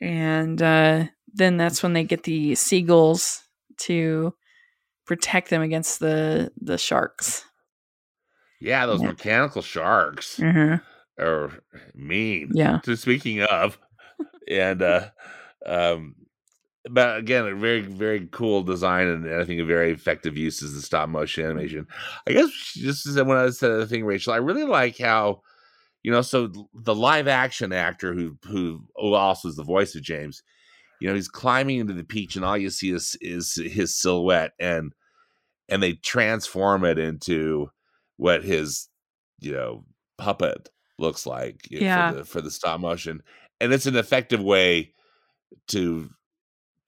and 0.00 0.60
uh, 0.60 1.04
then 1.32 1.56
that's 1.56 1.82
when 1.84 1.92
they 1.92 2.02
get 2.02 2.24
the 2.24 2.56
seagulls 2.56 3.44
to 3.86 4.34
protect 5.06 5.50
them 5.50 5.62
against 5.62 6.00
the 6.00 6.50
the 6.60 6.76
sharks. 6.76 7.44
yeah 8.60 8.86
those 8.86 9.02
Yeah. 9.02 9.08
mechanical 9.10 9.62
sharks 9.62 10.38
Mhm. 10.40 10.80
Are 11.18 11.52
mean 11.94 12.50
Yeah, 12.52 12.80
so 12.84 12.94
speaking 12.94 13.42
of 13.42 13.78
and 14.48 14.82
uh 14.82 15.08
um 15.66 16.14
but 16.90 17.16
again 17.18 17.46
a 17.46 17.54
very 17.54 17.80
very 17.80 18.28
cool 18.30 18.62
design 18.62 19.06
and 19.06 19.34
i 19.34 19.44
think 19.44 19.60
a 19.60 19.64
very 19.64 19.92
effective 19.92 20.36
use 20.36 20.60
is 20.62 20.74
the 20.74 20.82
stop 20.82 21.08
motion 21.08 21.44
animation. 21.44 21.86
I 22.28 22.32
guess 22.32 22.50
just 22.74 23.06
as 23.06 23.16
when 23.16 23.38
i 23.38 23.48
said 23.50 23.78
the 23.78 23.86
thing 23.86 24.04
rachel 24.04 24.32
i 24.32 24.38
really 24.38 24.64
like 24.64 24.98
how 24.98 25.42
you 26.02 26.10
know 26.10 26.22
so 26.22 26.50
the 26.74 26.94
live 26.94 27.28
action 27.28 27.72
actor 27.72 28.12
who 28.12 28.36
who 28.44 28.84
who 28.96 29.14
also 29.14 29.48
is 29.48 29.56
the 29.56 29.62
voice 29.62 29.94
of 29.94 30.02
james 30.02 30.42
you 31.00 31.08
know 31.08 31.14
he's 31.14 31.28
climbing 31.28 31.78
into 31.78 31.94
the 31.94 32.04
peach 32.04 32.36
and 32.36 32.44
all 32.44 32.56
you 32.56 32.70
see 32.70 32.90
is 32.90 33.16
is 33.20 33.54
his 33.54 33.96
silhouette 33.96 34.52
and 34.58 34.92
and 35.68 35.82
they 35.82 35.94
transform 35.94 36.84
it 36.84 36.98
into 36.98 37.70
what 38.16 38.44
his 38.44 38.88
you 39.40 39.52
know 39.52 39.84
puppet 40.18 40.68
looks 40.98 41.26
like 41.26 41.56
Yeah. 41.70 42.10
for 42.10 42.16
the 42.16 42.24
for 42.24 42.40
the 42.40 42.50
stop 42.50 42.80
motion 42.80 43.22
and 43.60 43.72
it's 43.72 43.86
an 43.86 43.96
effective 43.96 44.42
way 44.42 44.92
to 45.68 46.08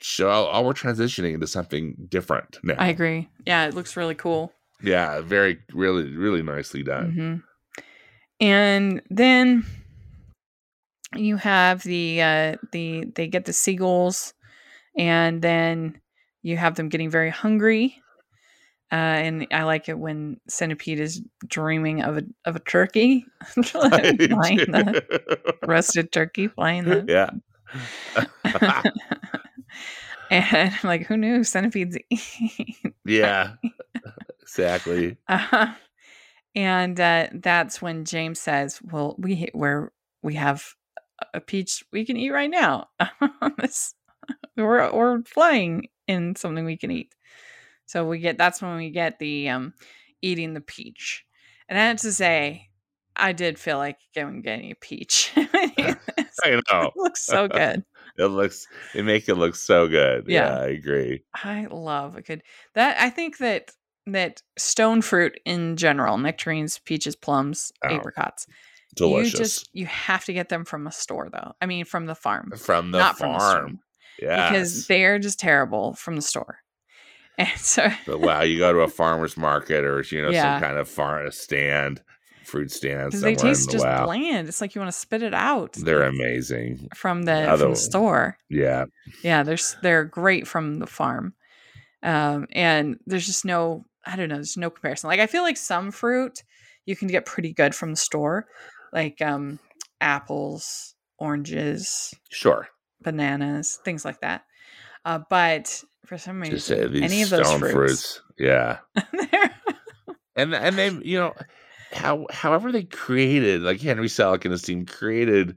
show 0.00 0.48
oh 0.52 0.62
we're 0.62 0.72
transitioning 0.72 1.34
into 1.34 1.46
something 1.46 1.96
different 2.08 2.58
now 2.62 2.74
I 2.78 2.88
agree. 2.88 3.28
Yeah, 3.46 3.66
it 3.66 3.74
looks 3.74 3.96
really 3.96 4.14
cool. 4.14 4.52
yeah 4.82 5.20
very 5.22 5.58
really 5.72 6.14
really 6.14 6.42
nicely 6.42 6.82
done 6.82 7.12
hmm 7.12 8.44
And 8.46 9.02
then 9.10 9.64
you 11.14 11.36
have 11.36 11.82
the 11.82 12.20
uh, 12.20 12.56
the 12.72 13.06
they 13.14 13.26
get 13.28 13.44
the 13.46 13.52
seagulls, 13.52 14.34
and 14.98 15.40
then 15.40 16.00
you 16.42 16.56
have 16.58 16.74
them 16.74 16.88
getting 16.90 17.08
very 17.10 17.30
hungry. 17.30 18.02
Uh, 18.92 18.94
and 18.94 19.46
I 19.50 19.64
like 19.64 19.88
it 19.88 19.98
when 19.98 20.38
Centipede 20.48 21.00
is 21.00 21.20
dreaming 21.46 22.02
of 22.02 22.18
a 22.18 22.22
of 22.44 22.54
a 22.56 22.60
turkey, 22.60 23.26
flying 23.64 24.16
the 24.16 25.56
roasted 25.66 26.12
turkey, 26.12 26.48
flying 26.48 26.84
the 26.84 27.04
yeah 27.08 27.30
and 30.30 30.72
I'm 30.72 30.88
like, 30.88 31.06
who 31.06 31.16
knew 31.16 31.44
centipedes 31.44 31.98
eat? 32.10 32.92
yeah 33.04 33.54
exactly 34.40 35.16
Uh, 35.28 35.74
and 36.54 36.98
uh, 37.00 37.28
that's 37.34 37.82
when 37.82 38.04
James 38.04 38.40
says, 38.40 38.80
"Well, 38.90 39.14
we 39.18 39.48
we're 39.52 39.90
we 40.22 40.34
have 40.34 40.64
a 41.34 41.40
peach 41.40 41.84
we 41.92 42.04
can 42.06 42.16
eat 42.16 42.30
right 42.30 42.50
now. 42.50 42.88
This- 43.58 43.94
we're 44.56 44.90
we're 44.92 45.22
flying 45.24 45.88
in 46.08 46.34
something 46.36 46.64
we 46.64 46.76
can 46.76 46.90
eat." 46.90 47.12
So 47.86 48.06
we 48.06 48.18
get 48.18 48.38
that's 48.38 48.60
when 48.60 48.76
we 48.76 48.90
get 48.90 49.18
the 49.18 49.48
um, 49.48 49.74
eating 50.22 50.54
the 50.54 50.60
peach. 50.60 51.24
And 51.68 51.78
I 51.78 51.86
have 51.86 51.98
to 51.98 52.12
say, 52.12 52.68
I 53.16 53.32
did 53.32 53.58
feel 53.58 53.78
like 53.78 53.98
going 54.14 54.42
getting 54.42 54.70
a 54.70 54.74
peach. 54.74 55.32
i 55.36 56.50
know 56.70 56.82
It 56.88 56.92
looks 56.96 57.22
so 57.26 57.48
good. 57.48 57.82
it 58.18 58.24
looks 58.26 58.66
it 58.94 59.04
make 59.04 59.28
it 59.28 59.34
look 59.36 59.54
so 59.54 59.88
good 59.88 60.24
yeah, 60.28 60.48
Yeah. 60.48 60.58
i 60.60 60.66
agree 60.68 61.22
I 61.42 61.66
love 61.70 62.16
a 62.16 62.22
good 62.22 62.42
that. 62.74 62.96
I 63.00 63.10
think 63.10 63.38
that 63.38 63.70
that 64.06 64.42
stone 64.56 65.02
fruit 65.02 65.38
in 65.44 65.76
general, 65.76 66.16
nectarines, 66.18 66.78
peaches, 66.78 67.16
plums, 67.16 67.72
Oh, 67.84 67.88
apricots. 67.88 68.46
delicious 68.94 69.32
You 69.32 69.38
just 69.44 69.70
you 69.72 69.86
have 69.86 70.24
to 70.26 70.32
get 70.32 70.48
them 70.48 70.64
from 70.64 70.86
a 70.86 70.92
store 70.92 71.28
though. 71.32 71.52
I 71.60 71.66
mean, 71.66 71.84
from 71.84 72.06
the 72.06 72.14
farm, 72.14 72.52
from 72.56 72.92
the 72.92 72.98
not 72.98 73.18
from 73.18 73.32
the 73.32 73.38
store, 73.40 73.52
farm 73.60 73.80
yeah 74.20 74.50
because 74.50 74.86
they're 74.86 75.18
just 75.18 75.38
terrible 75.40 75.94
from 75.94 76.16
the 76.16 76.22
store. 76.22 76.58
And 77.38 77.58
so, 77.58 77.88
but 78.06 78.20
wow 78.20 78.40
you 78.42 78.58
go 78.58 78.72
to 78.72 78.78
a 78.80 78.88
farmer's 78.88 79.36
market 79.36 79.84
or 79.84 80.02
you 80.10 80.22
know 80.22 80.30
Yeah. 80.30 80.54
some 80.54 80.62
kind 80.68 80.78
of 80.78 80.88
farm 80.88 81.30
stand 81.32 82.00
fruit 82.44 82.70
stand 82.70 83.12
they 83.12 83.34
taste 83.34 83.66
the 83.66 83.72
just 83.72 83.84
wow 83.84 84.06
bland, 84.06 84.48
it's 84.48 84.60
like 84.60 84.74
you 84.74 84.80
want 84.80 84.92
to 84.92 84.98
spit 84.98 85.22
it 85.22 85.34
out. 85.34 85.72
they're 85.74 86.04
amazing 86.04 86.88
from 86.94 87.24
the 87.24 87.42
from 87.42 87.50
Other- 87.52 87.68
the 87.70 87.76
store. 87.76 88.38
yeah 88.48 88.84
Yeah, 89.22 89.42
they're 89.42 89.58
they're 89.82 90.04
great 90.04 90.46
from 90.46 90.78
the 90.78 90.86
farm, 90.86 91.34
um, 92.02 92.46
and 92.52 92.98
there's 93.06 93.26
just 93.26 93.44
no 93.44 93.84
I 94.06 94.14
don't 94.16 94.28
know, 94.28 94.36
there's 94.36 94.56
no 94.56 94.70
comparison. 94.70 95.08
Like 95.08 95.20
I 95.20 95.26
feel 95.26 95.42
like 95.42 95.56
some 95.56 95.90
fruit 95.90 96.42
you 96.84 96.94
can 96.94 97.08
get 97.08 97.26
pretty 97.26 97.52
good 97.52 97.74
from 97.74 97.90
the 97.90 97.96
store, 97.96 98.46
like 98.92 99.20
um, 99.20 99.58
apples, 100.00 100.94
oranges, 101.18 102.14
Sure. 102.30 102.68
bananas, 103.02 103.78
things 103.84 104.04
like 104.04 104.20
that. 104.20 104.44
Uh, 105.04 105.18
but 105.28 105.82
for 106.06 106.18
some 106.18 106.40
reason, 106.40 106.56
Just 106.56 106.68
these 106.68 107.02
any 107.02 107.22
of 107.22 107.30
those 107.30 107.52
fruits, 107.54 107.72
fruits. 107.72 108.22
Yeah. 108.38 108.78
and 110.36 110.54
and 110.54 110.76
they 110.78 110.90
you 110.90 111.18
know 111.18 111.32
how 111.92 112.26
however 112.30 112.72
they 112.72 112.82
created 112.84 113.62
like 113.62 113.80
henry 113.80 114.08
selick 114.08 114.44
and 114.44 114.52
his 114.52 114.62
team 114.62 114.84
created 114.84 115.56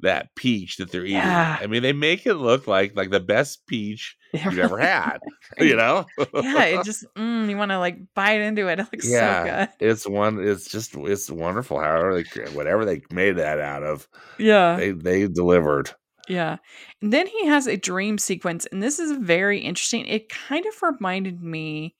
that 0.00 0.28
peach 0.36 0.76
that 0.76 0.90
they're 0.92 1.04
eating 1.04 1.14
Yeah. 1.16 1.56
i 1.60 1.66
mean 1.66 1.82
they 1.82 1.92
make 1.92 2.26
it 2.26 2.34
look 2.34 2.66
like 2.66 2.94
like 2.96 3.10
the 3.10 3.20
best 3.20 3.66
peach 3.66 4.16
you've 4.32 4.58
ever 4.58 4.78
had 4.78 5.18
you 5.58 5.74
know 5.76 6.04
yeah, 6.34 6.64
it 6.64 6.84
just 6.84 7.04
mm, 7.16 7.48
you 7.48 7.56
want 7.56 7.70
to 7.70 7.78
like 7.78 7.98
bite 8.14 8.40
into 8.40 8.68
it. 8.68 8.78
It 8.80 8.86
looks 8.92 9.08
yeah 9.10 9.66
so 9.66 9.72
good. 9.78 9.88
it's 9.90 10.06
one 10.06 10.46
it's 10.46 10.68
just 10.70 10.94
it's 10.96 11.30
wonderful 11.30 11.80
however 11.80 12.22
they 12.22 12.50
whatever 12.52 12.84
they 12.84 13.00
made 13.10 13.36
that 13.38 13.58
out 13.60 13.82
of 13.82 14.06
Yeah, 14.38 14.76
they 14.76 14.90
they 14.92 15.26
delivered 15.28 15.90
yeah. 16.28 16.56
And 17.02 17.12
then 17.12 17.26
he 17.26 17.46
has 17.46 17.66
a 17.66 17.76
dream 17.76 18.18
sequence, 18.18 18.66
and 18.66 18.82
this 18.82 18.98
is 18.98 19.12
very 19.12 19.60
interesting. 19.60 20.06
It 20.06 20.28
kind 20.28 20.64
of 20.66 20.74
reminded 20.82 21.42
me 21.42 21.94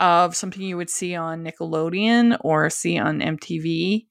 of 0.00 0.34
something 0.34 0.62
you 0.62 0.76
would 0.76 0.90
see 0.90 1.14
on 1.14 1.44
Nickelodeon 1.44 2.38
or 2.40 2.68
see 2.70 2.98
on 2.98 3.20
MTV, 3.20 4.06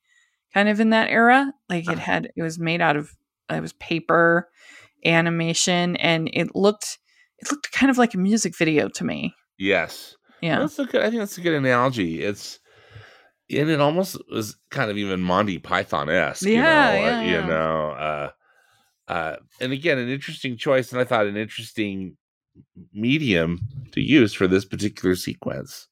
kind 0.54 0.70
of 0.70 0.80
in 0.80 0.92
that 0.92 1.10
era. 1.10 1.54
Like 1.70 1.88
it 1.90 1.98
Ah. 1.98 2.02
had, 2.02 2.32
it 2.36 2.42
was 2.44 2.60
made 2.60 2.82
out 2.82 2.96
of 2.98 3.12
it 3.50 3.62
was 3.62 3.74
paper 3.74 4.50
animation, 5.06 5.96
and 5.98 6.30
it 6.34 6.56
looked 6.56 6.98
it 7.40 7.52
looked 7.52 7.72
kind 7.72 7.90
of 7.90 7.98
like 7.98 8.14
a 8.14 8.18
music 8.20 8.56
video 8.58 8.88
to 8.90 9.04
me. 9.04 9.34
yes 9.58 10.16
Yeah, 10.42 10.60
that's 10.60 10.80
a 10.80 10.86
good 10.86 11.02
i 11.02 11.10
think 11.10 11.20
that's 11.20 11.38
a 11.38 11.42
good 11.42 11.54
analogy 11.54 12.22
it's 12.24 12.60
and 13.50 13.70
it 13.70 13.82
almost 13.82 14.18
was 14.32 14.56
kind 14.70 14.90
of 14.90 14.98
even 14.98 15.20
Monty 15.22 15.60
Python-esque, 15.60 16.44
you 16.44 16.54
Yeah, 16.54 16.64
know, 16.64 17.04
uh, 17.04 17.20
yeah, 17.20 17.22
you 17.22 17.46
know, 17.46 17.90
uh, 17.92 18.30
uh, 19.12 19.36
and 19.60 19.74
again, 19.74 19.98
an 19.98 20.08
interesting 20.08 20.56
choice, 20.56 20.94
and 20.94 21.02
I 21.02 21.04
thought 21.04 21.28
an 21.28 21.36
interesting 21.36 22.16
medium 22.94 23.60
to 23.92 24.00
use 24.00 24.34
for 24.34 24.48
this 24.48 24.64
particular 24.64 25.18
sequence. 25.18 25.90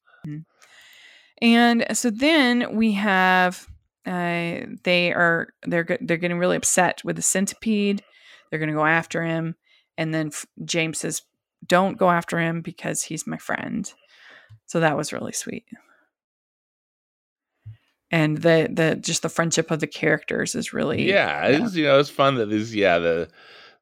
And 1.41 1.85
so 1.97 2.11
then 2.11 2.77
we 2.77 2.93
have 2.93 3.67
uh, 4.05 4.61
they 4.85 5.11
are 5.11 5.49
they're 5.63 5.97
they're 5.99 6.15
getting 6.15 6.39
really 6.39 6.55
upset 6.55 7.01
with 7.03 7.17
the 7.17 7.21
centipede. 7.21 8.01
They're 8.49 8.59
going 8.59 8.69
to 8.69 8.75
go 8.75 8.85
after 8.85 9.21
him, 9.21 9.55
and 9.97 10.13
then 10.13 10.31
James 10.63 10.99
says, 10.99 11.21
"Don't 11.67 11.97
go 11.97 12.09
after 12.09 12.39
him 12.39 12.61
because 12.61 13.03
he's 13.03 13.27
my 13.27 13.37
friend." 13.37 13.91
So 14.65 14.79
that 14.79 14.95
was 14.95 15.11
really 15.11 15.33
sweet. 15.33 15.65
And 18.11 18.37
the 18.37 18.67
the 18.71 18.95
just 18.95 19.21
the 19.21 19.29
friendship 19.29 19.69
of 19.71 19.79
the 19.79 19.87
characters 19.87 20.55
is 20.55 20.73
really 20.73 21.09
Yeah, 21.09 21.45
it's 21.47 21.75
you 21.75 21.85
know, 21.85 21.99
it's 21.99 22.09
fun 22.09 22.35
that 22.35 22.49
these 22.49 22.73
yeah 22.75 22.99
the, 22.99 23.29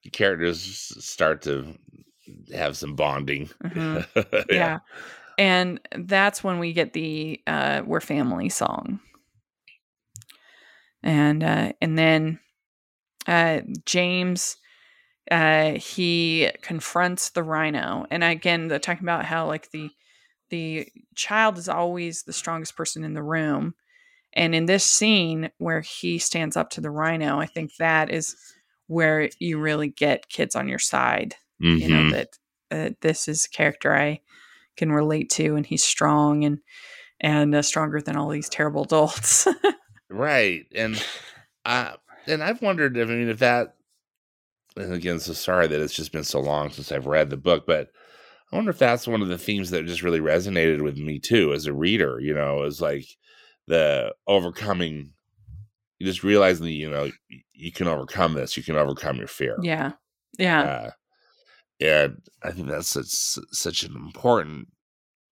the 0.03 0.09
characters 0.09 0.61
start 1.03 1.41
to 1.43 1.75
have 2.53 2.77
some 2.77 2.95
bonding. 2.95 3.49
Mhm. 3.63 4.05
yeah. 4.51 4.79
And 5.37 5.79
that's 5.95 6.43
when 6.43 6.59
we 6.59 6.73
get 6.73 6.93
the 6.93 7.41
uh 7.47 7.83
We're 7.85 8.01
Family 8.01 8.49
song. 8.49 8.99
And 11.03 11.43
uh 11.43 11.73
and 11.81 11.97
then 11.97 12.39
uh 13.27 13.61
James 13.85 14.57
uh 15.31 15.71
he 15.73 16.51
confronts 16.61 17.29
the 17.29 17.43
rhino. 17.43 18.05
And 18.11 18.23
again, 18.23 18.67
they're 18.67 18.79
talking 18.79 19.05
about 19.05 19.25
how 19.25 19.47
like 19.47 19.71
the 19.71 19.89
the 20.49 20.87
child 21.15 21.57
is 21.57 21.69
always 21.69 22.23
the 22.23 22.33
strongest 22.33 22.75
person 22.75 23.03
in 23.03 23.13
the 23.13 23.23
room. 23.23 23.75
And 24.38 24.56
in 24.56 24.65
this 24.67 24.86
scene 24.86 25.50
where 25.58 25.82
he 25.82 26.19
stands 26.19 26.56
up 26.56 26.69
to 26.71 26.82
the 26.82 26.91
rhino, 26.91 27.39
I 27.41 27.47
think 27.47 27.76
that 27.80 28.10
is 28.10 28.36
where 28.88 29.30
you 29.39 29.60
really 29.60 29.89
get 29.89 30.30
kids 30.30 30.56
on 30.56 30.69
your 30.69 30.80
side 30.80 31.36
you 31.60 31.89
know 31.89 32.04
Mhm. 32.04 32.12
that 32.12 32.30
uh, 32.71 32.89
this 33.02 33.28
is 33.28 33.45
a 33.45 33.50
character 33.50 33.93
I 33.93 34.21
can 34.78 34.91
relate 34.91 35.30
to, 35.32 35.56
and 35.56 35.65
he's 35.65 35.84
strong 35.84 36.45
and 36.45 36.60
and 37.19 37.56
uh, 37.56 37.63
stronger 37.63 38.00
than 38.00 38.15
all 38.15 38.30
these 38.30 38.47
terrible 38.50 38.84
adults. 38.84 39.47
right, 40.10 40.65
and 40.76 41.04
uh, 41.65 41.93
and 42.28 42.43
I've 42.43 42.62
wondered 42.62 42.95
if 42.95 43.10
I 43.10 43.12
mean 43.13 43.30
if 43.30 43.39
that. 43.39 43.73
And 44.76 44.93
again, 44.93 45.19
so 45.19 45.34
sorry 45.34 45.67
that 45.67 45.82
it's 45.82 45.95
just 45.95 46.12
been 46.12 46.23
so 46.23 46.39
long 46.39 46.69
since 46.69 46.91
I've 46.91 47.08
read 47.08 47.30
the 47.32 47.38
book, 47.38 47.65
but 47.65 47.89
I 48.52 48.56
wonder 48.56 48.69
if 48.69 48.78
that's 48.78 49.08
one 49.08 49.21
of 49.23 49.28
the 49.28 49.38
themes 49.38 49.71
that 49.71 49.86
just 49.88 50.04
really 50.04 50.19
resonated 50.19 50.84
with 50.84 50.97
me 50.97 51.19
too 51.19 51.54
as 51.54 51.65
a 51.65 51.73
reader. 51.73 52.19
You 52.19 52.34
know, 52.36 52.63
is 52.63 52.80
like 52.82 53.08
the 53.67 54.13
overcoming. 54.27 55.13
You 55.99 56.06
just 56.06 56.23
realizing 56.23 56.65
that 56.65 56.71
you 56.71 56.89
know 56.89 57.10
you 57.53 57.71
can 57.71 57.88
overcome 57.88 58.34
this. 58.34 58.56
You 58.58 58.63
can 58.63 58.75
overcome 58.77 59.17
your 59.17 59.27
fear. 59.27 59.58
yeah, 59.62 59.93
yeah, 60.38 60.62
Uh, 60.62 60.89
and 61.80 62.21
I 62.43 62.51
think 62.51 62.67
that's 62.67 62.88
such, 62.88 63.08
such 63.51 63.84
an 63.84 63.95
important 63.95 64.67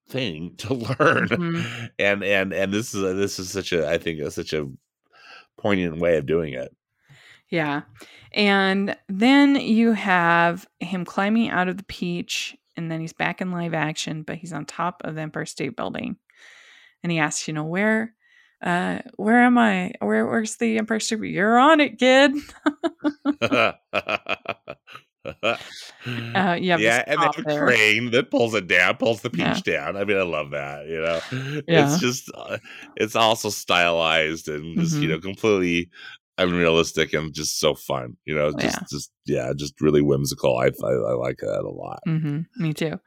thing 0.10 0.56
to 0.58 0.74
learn. 0.74 1.28
Mhm. 1.30 1.90
And 2.00 2.24
and 2.24 2.54
and 2.54 2.74
this 2.74 2.94
is 2.96 3.04
a, 3.04 3.14
this 3.14 3.38
is 3.40 3.50
such 3.52 3.74
a 3.74 3.88
I 3.90 3.98
think 4.00 4.20
a, 4.20 4.32
such 4.32 4.54
a 4.54 4.68
poignant 5.60 6.00
way 6.00 6.18
of 6.18 6.26
doing 6.26 6.54
it. 6.54 6.76
yeah. 7.50 7.84
And 8.32 8.98
then 9.08 9.56
you 9.56 9.94
have 9.94 10.68
him 10.80 11.06
climbing 11.06 11.50
out 11.50 11.70
of 11.70 11.78
the 11.78 11.84
peach, 11.86 12.56
and 12.76 12.92
then 12.92 13.00
he's 13.00 13.14
back 13.14 13.40
in 13.40 13.52
live 13.52 13.74
action, 13.74 14.24
but 14.24 14.36
he's 14.38 14.52
on 14.52 14.66
top 14.66 15.02
of 15.06 15.16
the 15.16 15.22
Empire 15.22 15.46
State 15.46 15.76
Building, 15.78 16.18
and 17.04 17.12
he 17.12 17.20
asks, 17.20 17.48
you 17.48 17.54
know, 17.54 17.64
where. 17.64 18.14
Uh, 18.62 19.00
where 19.18 19.42
am 19.44 19.58
I? 19.58 19.94
Where, 20.00 20.26
where's 20.26 20.58
the 20.58 20.78
Empire 20.78 21.00
State? 21.00 21.20
You're 21.22 21.58
on 21.58 21.80
it, 21.80 22.00
kid. 22.00 22.34
Uh, 26.36 26.58
you 26.60 26.78
to 26.78 26.80
yeah, 26.82 27.04
and 27.08 27.24
have 27.24 27.32
a 27.38 27.46
crane 27.46 28.12
that 28.12 28.30
pulls 28.32 28.54
it 28.54 28.68
down, 28.68 28.98
pulls 28.98 29.22
the 29.22 29.30
Yeah. 29.32 29.60
peach 29.60 29.64
down. 29.64 29.96
I 29.98 30.04
mean, 30.04 30.18
I 30.18 30.24
love 30.24 30.52
that. 30.52 30.88
You 30.88 31.02
know, 31.02 31.22
Yeah. 31.68 31.98
it's 31.98 31.98
just, 32.00 32.30
uh, 32.36 32.58
it's 32.96 33.16
also 33.16 33.50
stylized 33.50 34.48
and 34.50 34.78
just 34.80 35.02
you 35.02 35.08
Mhm. 35.08 35.10
know 35.10 35.20
completely 35.20 35.90
unrealistic 36.38 37.14
and 37.14 37.34
just 37.34 37.60
so 37.60 37.74
fun. 37.76 38.18
You 38.26 38.36
know, 38.36 38.52
just 38.54 38.82
Yeah. 38.82 38.88
just 38.90 39.12
yeah, 39.26 39.54
just 39.56 39.80
really 39.82 40.02
whimsical. 40.02 40.58
I 40.58 40.66
I, 40.68 40.92
I 40.92 41.14
like 41.14 41.38
that 41.40 41.64
a 41.66 41.70
lot. 41.70 42.04
hmm 42.06 42.42
Me 42.58 42.74
too. 42.74 43.00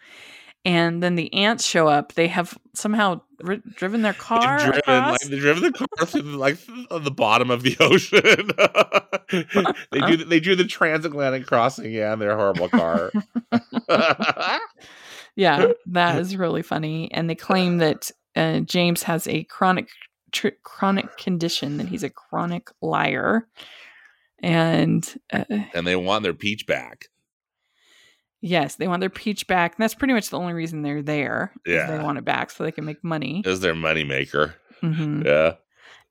And 0.65 1.03
then 1.03 1.15
the 1.15 1.33
aunts 1.33 1.65
show 1.65 1.89
up. 1.89 2.15
They 2.15 2.29
have 2.29 2.59
somehow 2.75 3.21
ri- 3.41 3.63
driven 3.75 4.03
their 4.03 4.13
car 4.13 4.59
They've 4.59 4.73
driven 4.73 5.03
like 5.03 5.21
they've 5.21 5.41
driven 5.41 5.63
the 5.63 5.73
car 5.73 6.07
through 6.07 6.23
the, 6.23 6.37
like 6.37 6.59
the 6.91 7.11
bottom 7.11 7.51
of 7.51 7.63
the 7.63 7.77
ocean. 7.81 8.51
they 9.93 10.01
do 10.01 10.25
they 10.25 10.41
do 10.41 10.57
the 10.57 10.65
transatlantic 10.65 11.47
crossing, 11.47 11.93
yeah, 11.93 12.13
in 12.13 12.19
their 12.19 12.37
horrible 12.37 12.69
car. 12.69 13.13
yeah, 15.37 15.69
that 15.87 16.19
is 16.19 16.37
really 16.37 16.63
funny. 16.63 17.11
And 17.13 17.31
they 17.31 17.35
claim 17.35 17.79
that 17.79 18.11
uh, 18.37 18.61
James 18.61 19.05
has 19.05 19.27
a 19.29 19.45
chronic 19.45 19.89
tr- 20.33 20.49
chronic 20.63 21.17
condition 21.17 21.79
that 21.79 21.89
he's 21.89 22.03
a 22.03 22.11
chronic 22.11 22.71
liar. 22.81 23.47
And 24.41 25.07
uh, 25.33 25.45
and 25.75 25.87
they 25.87 25.97
want 25.97 26.23
their 26.23 26.35
peach 26.35 26.67
back. 26.67 27.07
Yes, 28.41 28.77
they 28.77 28.89
want 28.89 29.01
their 29.01 29.11
peach 29.11 29.47
back. 29.47 29.75
And 29.77 29.83
that's 29.83 29.95
pretty 29.95 30.15
much 30.15 30.31
the 30.31 30.39
only 30.39 30.53
reason 30.53 30.83
they're 30.83 31.03
there. 31.03 31.53
Yeah. 31.67 31.91
they 31.91 32.03
want 32.03 32.19
it 32.19 32.25
back 32.25 32.51
so 32.51 32.65
they 32.65 32.73
can 32.73 32.85
make 32.85 33.03
money. 33.05 33.43
Is 33.45 33.61
their 33.61 33.75
moneymaker. 33.75 34.55
hmm 34.81 35.23
Yeah. 35.27 35.55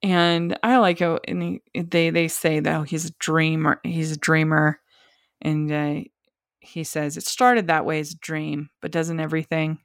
and 0.04 0.58
I 0.64 0.78
like 0.78 1.00
how 1.00 1.20
and 1.28 1.42
he, 1.42 1.62
they 1.82 2.10
they 2.10 2.28
say 2.28 2.60
that 2.60 2.76
oh, 2.76 2.84
he's 2.84 3.06
a 3.06 3.14
dreamer. 3.20 3.80
He's 3.84 4.12
a 4.12 4.18
dreamer, 4.20 4.80
and 5.42 5.72
uh, 5.72 6.02
he 6.60 6.84
says 6.84 7.18
it 7.18 7.24
started 7.26 7.68
that 7.68 7.86
way 7.86 8.00
as 8.00 8.12
a 8.12 8.18
dream, 8.18 8.70
but 8.82 8.92
doesn't 8.92 9.20
everything? 9.20 9.80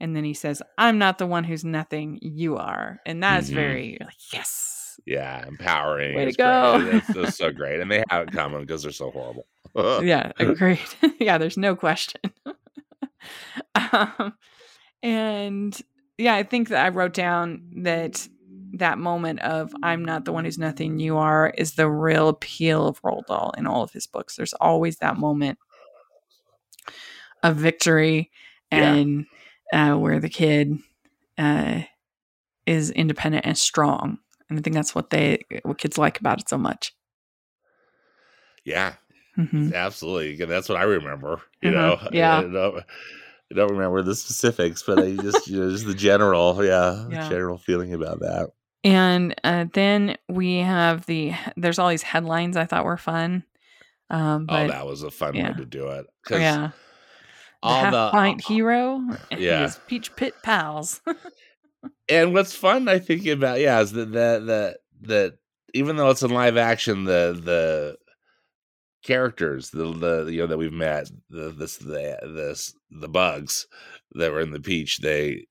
And 0.00 0.14
then 0.16 0.24
he 0.24 0.34
says, 0.34 0.60
"I'm 0.76 0.98
not 0.98 1.18
the 1.18 1.26
one 1.26 1.44
who's 1.44 1.64
nothing. 1.64 2.18
You 2.22 2.56
are," 2.58 3.00
and 3.06 3.22
that 3.22 3.40
is 3.44 3.50
Mhm. 3.50 3.54
very 3.54 3.98
like 4.00 4.32
yes, 4.32 4.98
Yeah. 5.06 5.46
Empowering. 5.46 6.14
Way 6.14 6.24
to 6.24 6.28
It's 6.28 6.36
go. 6.36 7.00
It's 7.22 7.36
so 7.36 7.50
great. 7.52 7.80
And 7.80 7.90
they 7.90 8.02
have 8.10 8.28
it 8.28 8.32
coming 8.32 8.60
because 8.60 8.82
they're 8.82 8.92
so 8.92 9.10
horrible. 9.10 9.46
yeah, 10.02 10.32
agreed. 10.38 10.78
yeah, 11.20 11.38
there's 11.38 11.56
no 11.56 11.74
question. 11.76 12.20
um, 13.74 14.34
and 15.02 15.80
yeah, 16.18 16.34
I 16.34 16.42
think 16.42 16.68
that 16.68 16.84
I 16.84 16.88
wrote 16.90 17.14
down 17.14 17.62
that 17.82 18.28
that 18.74 18.98
moment 18.98 19.40
of 19.40 19.72
"I'm 19.82 20.04
not 20.04 20.24
the 20.24 20.32
one 20.32 20.44
who's 20.44 20.58
nothing, 20.58 20.98
you 20.98 21.16
are" 21.16 21.52
is 21.56 21.74
the 21.74 21.88
real 21.90 22.28
appeal 22.28 22.86
of 22.86 23.00
Roald 23.02 23.26
Dahl 23.26 23.52
in 23.56 23.66
all 23.66 23.82
of 23.82 23.92
his 23.92 24.06
books. 24.06 24.36
There's 24.36 24.54
always 24.54 24.96
that 24.98 25.16
moment 25.18 25.58
of 27.42 27.56
victory 27.56 28.30
Yeah. 28.70 28.94
and 28.94 29.26
uh, 29.72 29.94
where 29.96 30.20
the 30.20 30.28
kid 30.28 30.78
uh, 31.38 31.82
is 32.66 32.90
independent 32.90 33.44
and 33.46 33.56
strong, 33.58 34.18
and 34.48 34.58
I 34.58 34.62
think 34.62 34.74
that's 34.74 34.94
what 34.94 35.10
they 35.10 35.44
what 35.64 35.78
kids 35.78 35.98
like 35.98 36.20
about 36.20 36.40
it 36.40 36.48
so 36.48 36.58
much. 36.58 36.94
yeah. 38.64 38.94
Hmm 39.34 39.70
Absolutely. 39.74 40.44
That's 40.44 40.68
what 40.68 40.78
I 40.78 40.82
remember. 40.84 41.40
You 41.62 41.70
Mhm. 41.70 41.74
know, 41.74 41.98
Yeah. 42.12 42.38
I, 42.38 42.42
don't, 42.42 42.78
I 42.78 43.54
don't 43.54 43.70
remember 43.70 44.02
the 44.02 44.14
specifics, 44.14 44.82
but 44.82 44.98
I 44.98 45.12
just, 45.16 45.46
you 45.48 45.60
know, 45.60 45.70
just 45.70 45.86
the 45.86 45.94
general, 45.94 46.64
yeah, 46.64 47.06
Yeah. 47.10 47.28
general 47.28 47.58
feeling 47.58 47.94
about 47.94 48.20
that. 48.20 48.50
And 48.84 49.34
uh, 49.44 49.66
then 49.72 50.16
we 50.28 50.56
have 50.58 51.06
the 51.06 51.32
there's 51.56 51.78
all 51.78 51.88
these 51.88 52.02
headlines 52.02 52.56
I 52.56 52.64
thought 52.64 52.84
were 52.84 52.96
fun. 52.96 53.44
Um, 54.10 54.46
oh, 54.48 54.66
that 54.66 54.86
was 54.86 55.02
a 55.04 55.10
fun 55.10 55.34
yeah. 55.36 55.50
way 55.52 55.54
to 55.58 55.64
do 55.64 55.88
it. 55.88 56.06
yeah, 56.30 56.56
the 56.58 56.72
all 57.62 57.84
half 57.84 57.92
the 57.92 58.10
pint 58.10 58.40
hero 58.40 58.96
and 59.30 59.40
yeah. 59.40 59.62
his 59.62 59.78
peach 59.86 60.14
pit 60.16 60.34
pals. 60.42 61.00
and 62.08 62.34
what's 62.34 62.54
fun 62.54 62.88
I 62.88 62.98
think 62.98 63.24
about 63.26 63.60
yeah 63.60 63.80
is 63.80 63.92
that 63.92 64.12
that 64.12 64.46
that 64.46 64.76
that 65.02 65.38
even 65.74 65.96
though 65.96 66.10
it's 66.10 66.22
in 66.22 66.30
live 66.32 66.56
action, 66.56 67.04
the 67.04 67.40
the 67.42 67.96
characters 69.02 69.70
the 69.70 69.92
the 69.92 70.32
you 70.32 70.40
know 70.40 70.46
that 70.46 70.58
we've 70.58 70.72
met 70.72 71.10
the 71.30 71.50
this 71.50 71.76
the 71.78 72.18
this 72.34 72.74
the 72.90 73.08
bugs 73.08 73.66
that 74.12 74.30
were 74.32 74.40
in 74.40 74.50
the 74.52 74.60
peach 74.60 74.98
they 74.98 75.46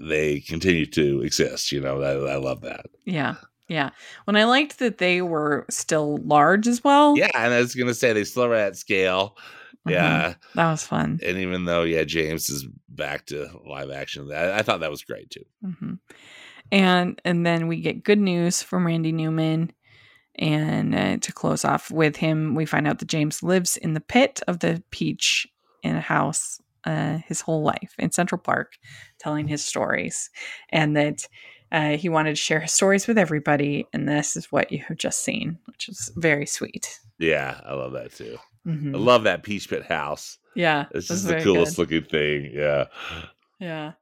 they 0.00 0.40
continue 0.40 0.86
to 0.86 1.22
exist. 1.22 1.70
You 1.72 1.80
know, 1.80 2.02
I, 2.02 2.32
I 2.32 2.36
love 2.36 2.62
that. 2.62 2.86
yeah, 3.04 3.36
yeah. 3.68 3.90
When 4.24 4.36
I 4.36 4.44
liked 4.44 4.78
that 4.80 4.98
they 4.98 5.22
were 5.22 5.66
still 5.70 6.18
large 6.18 6.66
as 6.66 6.82
well. 6.82 7.16
Yeah, 7.16 7.30
and 7.34 7.54
I 7.54 7.60
was 7.60 7.74
gonna 7.74 7.94
say 7.94 8.12
they 8.12 8.24
still 8.24 8.48
were 8.48 8.54
at 8.54 8.76
scale. 8.76 9.36
Mhm. 9.86 9.92
Yeah, 9.92 10.34
that 10.54 10.70
was 10.70 10.82
fun. 10.84 11.20
and 11.22 11.38
even 11.38 11.66
though 11.66 11.82
yeah, 11.82 12.04
James 12.04 12.48
is 12.48 12.66
back 12.88 13.26
to 13.26 13.48
live 13.68 13.90
action, 13.90 14.32
I, 14.32 14.58
I 14.58 14.62
thought 14.62 14.80
that 14.80 14.90
was 14.90 15.04
great 15.04 15.28
too. 15.30 15.44
hmm 15.62 15.94
And 16.72 17.20
and 17.24 17.44
then 17.46 17.68
we 17.68 17.80
get 17.80 18.02
good 18.04 18.18
news 18.18 18.62
from 18.62 18.86
Randy 18.86 19.12
Newman. 19.12 19.72
And 20.36 20.94
uh, 20.94 21.16
to 21.18 21.32
close 21.32 21.64
off 21.64 21.90
with 21.90 22.16
him, 22.16 22.54
we 22.54 22.66
find 22.66 22.86
out 22.88 22.98
that 22.98 23.08
James 23.08 23.42
lives 23.42 23.76
in 23.76 23.94
the 23.94 24.00
pit 24.00 24.40
of 24.48 24.58
the 24.60 24.82
peach 24.90 25.46
in 25.82 25.94
a 25.96 26.00
house 26.00 26.60
uh, 26.84 27.18
his 27.26 27.40
whole 27.40 27.62
life 27.62 27.94
in 27.98 28.10
Central 28.10 28.38
Park, 28.40 28.72
telling 29.18 29.48
his 29.48 29.64
stories, 29.64 30.28
and 30.70 30.96
that 30.96 31.26
uh, 31.72 31.96
he 31.96 32.08
wanted 32.08 32.30
to 32.30 32.36
share 32.36 32.60
his 32.60 32.72
stories 32.72 33.06
with 33.06 33.16
everybody. 33.16 33.86
And 33.92 34.08
this 34.08 34.36
is 34.36 34.52
what 34.52 34.70
you 34.70 34.80
have 34.88 34.98
just 34.98 35.22
seen, 35.22 35.58
which 35.66 35.88
is 35.88 36.12
very 36.16 36.46
sweet. 36.46 36.98
Yeah, 37.18 37.60
I 37.64 37.74
love 37.74 37.92
that 37.92 38.12
too. 38.12 38.38
Mhm. 38.66 38.94
I 38.94 38.98
love 38.98 39.24
that 39.24 39.42
Peach 39.44 39.68
Pit 39.70 39.84
house. 39.84 40.38
Yeah, 40.54 40.86
It's 40.90 41.08
this 41.08 41.18
is 41.18 41.24
just 41.24 41.28
the 41.38 41.42
coolest 41.42 41.76
good. 41.76 41.82
looking 41.82 42.04
thing. 42.04 42.50
Yeah. 42.52 42.86
Yeah. 43.58 43.92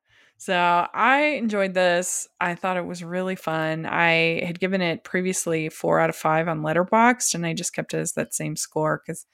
So 0.43 0.57
I 0.57 1.37
enjoyed 1.37 1.73
this. 1.73 2.27
I 2.41 2.57
thought 2.57 2.77
it 2.77 2.85
was 2.85 3.05
really 3.05 3.37
fun. 3.37 3.87
I 3.87 4.43
had 4.45 4.59
given 4.59 4.81
it 4.81 5.05
previously 5.05 5.69
four 5.69 6.01
out 6.01 6.11
of 6.11 6.17
five 6.17 6.49
on 6.49 6.63
Letterboxd, 6.63 7.37
and 7.37 7.47
I 7.47 7.55
just 7.55 7.73
kept 7.73 7.95
it 7.95 7.99
as 7.99 8.15
that 8.15 8.35
same 8.35 8.57
score 8.57 9.01
because 9.07 9.25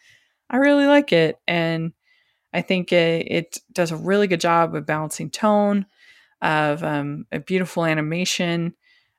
I 0.50 0.58
really 0.58 0.84
like 0.86 1.10
it, 1.10 1.36
and 1.48 1.94
I 2.52 2.60
think 2.60 2.92
it, 2.92 3.26
it 3.26 3.58
does 3.72 3.90
a 3.90 3.96
really 3.96 4.26
good 4.26 4.42
job 4.42 4.74
of 4.74 4.84
balancing 4.84 5.30
tone, 5.30 5.86
of 6.42 6.84
um, 6.84 7.24
a 7.32 7.40
beautiful 7.40 7.86
animation, 7.86 8.74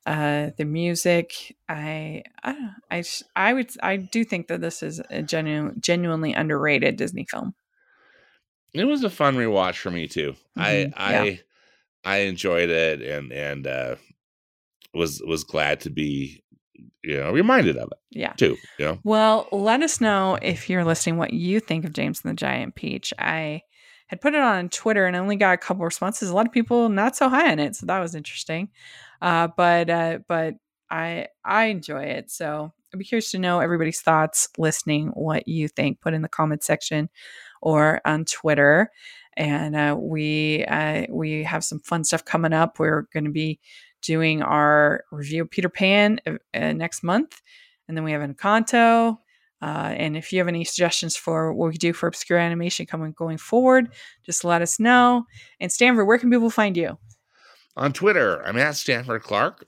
uh, 0.06 0.52
the 0.58 0.66
music. 0.66 1.58
I 1.68 2.22
I 2.44 2.54
don't 2.54 2.62
know, 2.62 2.70
I 2.92 3.04
I 3.36 3.54
would 3.54 3.72
I 3.82 3.96
do 3.96 4.24
think 4.24 4.48
that 4.50 4.62
this 4.62 4.84
is 4.84 5.02
a 5.10 5.24
genuine 5.24 5.82
genuinely 5.82 6.34
underrated 6.34 6.98
Disney 6.98 7.26
film. 7.26 7.56
It 8.76 8.86
was 8.86 9.04
a 9.04 9.10
fun 9.10 9.38
rewatch 9.38 9.78
for 9.78 9.90
me 9.90 10.08
too. 10.08 10.36
Mhm, 10.56 10.94
I 10.96 11.14
yeah. 11.14 11.38
I 12.06 12.20
enjoyed 12.20 12.70
it 12.70 13.02
and 13.02 13.32
and 13.32 13.68
uh 13.68 13.96
was 14.94 15.22
was 15.26 15.44
glad 15.44 15.82
to 15.82 15.90
be 15.90 16.44
you 17.04 17.18
know 17.18 17.32
reminded 17.32 17.78
of 17.78 17.90
it 17.92 17.98
Yeah. 18.12 18.34
too, 18.34 18.58
you 18.78 18.86
know. 18.86 19.00
Well, 19.04 19.48
let 19.52 19.82
us 19.82 20.02
know 20.02 20.38
if 20.42 20.70
you're 20.70 20.86
listening 20.86 21.18
what 21.18 21.34
you 21.34 21.60
think 21.60 21.86
of 21.86 21.94
James 21.94 22.22
and 22.24 22.32
the 22.32 22.36
Giant 22.36 22.76
Peach. 22.76 23.14
I 23.20 23.62
had 24.08 24.22
put 24.22 24.34
it 24.34 24.42
on 24.42 24.70
Twitter 24.70 25.06
and 25.06 25.16
only 25.16 25.36
got 25.36 25.54
a 25.54 25.58
couple 25.58 25.86
responses. 25.86 26.30
A 26.30 26.36
lot 26.36 26.48
of 26.48 26.52
people 26.52 26.90
not 26.90 27.16
so 27.16 27.30
high 27.30 27.52
on 27.52 27.60
it, 27.60 27.76
so 27.76 27.86
that 27.86 28.00
was 28.00 28.16
interesting. 28.16 28.70
Uh, 29.22 29.50
but 29.56 29.90
uh, 29.90 30.20
but 30.28 30.56
I 30.90 31.28
I 31.46 31.66
enjoy 31.66 32.04
it, 32.04 32.32
so 32.32 32.74
I'd 32.94 32.98
be 32.98 33.06
curious 33.06 33.30
to 33.32 33.40
know 33.40 33.60
everybody's 33.60 34.02
thoughts 34.02 34.48
listening, 34.58 35.10
what 35.10 35.48
you 35.48 35.68
think. 35.68 36.02
Put 36.02 36.14
in 36.16 36.24
the 36.24 36.30
comment 36.30 36.64
section 36.64 37.10
or 37.62 38.02
on 38.06 38.26
Twitter. 38.26 38.90
And 39.40 39.74
uh, 39.74 39.96
we 39.98 40.66
uh, 40.66 41.06
we 41.10 41.44
have 41.44 41.64
some 41.64 41.80
fun 41.80 42.04
stuff 42.04 42.26
coming 42.26 42.52
up. 42.52 42.78
We're 42.78 43.08
going 43.14 43.24
to 43.24 43.32
be 43.32 43.60
doing 44.02 44.42
our 44.42 45.06
review 45.12 45.44
of 45.44 45.50
Peter 45.50 45.70
Pan 45.70 46.20
uh, 46.28 46.34
uh, 46.54 46.74
next 46.74 47.04
month, 47.04 47.42
and 47.88 47.96
then 47.96 48.04
we 48.04 48.12
have 48.12 48.22
Encanto. 48.22 49.18
Uh, 49.62 49.94
and 49.96 50.18
if 50.18 50.32
you 50.32 50.40
have 50.40 50.50
any 50.50 50.66
suggestions 50.66 51.16
for 51.16 51.54
what 51.54 51.70
we 51.70 51.78
do 51.78 51.94
for 51.94 52.08
obscure 52.08 52.38
animation 52.38 52.86
coming 52.86 53.14
going 53.14 53.38
forward, 53.38 53.90
just 54.26 54.44
let 54.44 54.62
us 54.62 54.80
know. 54.80 55.26
And 55.60 55.72
Stanford, 55.72 56.06
where 56.06 56.18
can 56.18 56.30
people 56.30 56.50
find 56.50 56.76
you? 56.76 56.98
On 57.78 57.94
Twitter, 57.94 58.46
I'm 58.46 58.58
at 58.58 58.76
Stanford 58.76 59.24
Clark. 59.24 59.66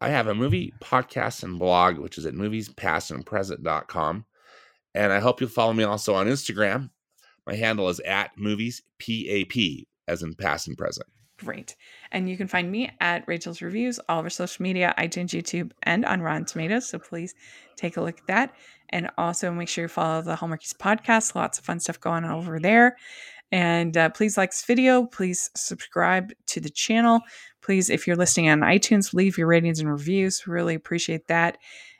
I 0.00 0.08
have 0.08 0.26
a 0.26 0.34
movie 0.34 0.74
podcast 0.80 1.44
and 1.44 1.58
blog, 1.58 1.98
which 1.98 2.18
is 2.18 2.26
at 2.26 2.34
moviespastandpresent.com. 2.34 4.24
And 4.94 5.12
I 5.12 5.20
hope 5.20 5.40
you'll 5.40 5.50
follow 5.50 5.72
me 5.72 5.84
also 5.84 6.14
on 6.14 6.26
Instagram. 6.26 6.90
My 7.46 7.54
handle 7.54 7.88
is 7.88 8.00
at 8.00 8.36
movies 8.36 8.82
PAP, 8.98 9.86
as 10.08 10.22
in 10.22 10.34
past 10.34 10.68
and 10.68 10.76
present. 10.76 11.06
Great. 11.38 11.76
And 12.12 12.28
you 12.30 12.36
can 12.36 12.48
find 12.48 12.70
me 12.70 12.90
at 13.00 13.26
Rachel's 13.28 13.60
Reviews, 13.60 14.00
all 14.08 14.20
of 14.20 14.24
our 14.24 14.30
social 14.30 14.62
media, 14.62 14.94
iTunes, 14.98 15.28
YouTube, 15.28 15.70
and 15.82 16.04
on 16.06 16.22
Rotten 16.22 16.46
Tomatoes. 16.46 16.88
So 16.88 16.98
please 16.98 17.34
take 17.76 17.96
a 17.96 18.00
look 18.00 18.18
at 18.20 18.26
that. 18.26 18.54
And 18.90 19.10
also 19.18 19.52
make 19.52 19.68
sure 19.68 19.84
you 19.84 19.88
follow 19.88 20.22
the 20.22 20.36
Hallmarkies 20.36 20.74
podcast. 20.74 21.34
Lots 21.34 21.58
of 21.58 21.64
fun 21.64 21.80
stuff 21.80 22.00
going 22.00 22.24
on 22.24 22.30
over 22.30 22.58
there. 22.58 22.96
And 23.52 23.96
uh, 23.96 24.08
please 24.10 24.36
like 24.36 24.50
this 24.50 24.64
video. 24.64 25.06
Please 25.06 25.50
subscribe 25.54 26.32
to 26.46 26.60
the 26.60 26.70
channel. 26.70 27.20
Please, 27.62 27.90
if 27.90 28.06
you're 28.06 28.16
listening 28.16 28.48
on 28.48 28.60
iTunes, 28.60 29.12
leave 29.12 29.36
your 29.36 29.46
ratings 29.46 29.78
and 29.78 29.90
reviews. 29.90 30.46
Really 30.46 30.74
appreciate 30.74 31.28
that. 31.28 31.58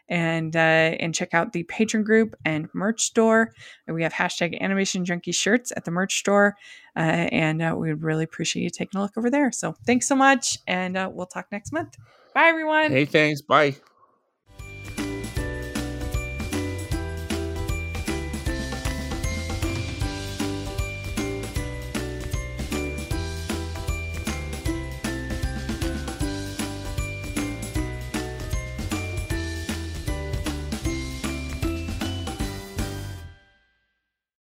And 0.08 0.54
uh, 0.54 0.58
and 1.00 1.14
check 1.14 1.34
out 1.34 1.52
the 1.52 1.64
Patreon 1.64 2.04
group 2.04 2.36
and 2.44 2.68
merch 2.72 3.02
store. 3.02 3.52
We 3.88 4.04
have 4.04 4.12
hashtag 4.12 4.60
animation 4.60 5.04
junkie 5.04 5.32
shirts 5.32 5.72
at 5.76 5.84
the 5.84 5.90
merch 5.90 6.18
store. 6.18 6.56
Uh, 6.96 7.28
and 7.32 7.60
uh, 7.60 7.74
we 7.76 7.88
would 7.88 8.02
really 8.02 8.24
appreciate 8.24 8.62
you 8.62 8.70
taking 8.70 8.98
a 8.98 9.02
look 9.02 9.18
over 9.18 9.30
there. 9.30 9.52
So 9.52 9.74
thanks 9.84 10.06
so 10.06 10.16
much, 10.16 10.58
and 10.66 10.96
uh, 10.96 11.10
we'll 11.12 11.26
talk 11.26 11.48
next 11.50 11.72
month. 11.72 11.96
Bye, 12.34 12.46
everyone. 12.46 12.90
Hey, 12.90 13.04
thanks. 13.04 13.42
Bye. 13.42 13.76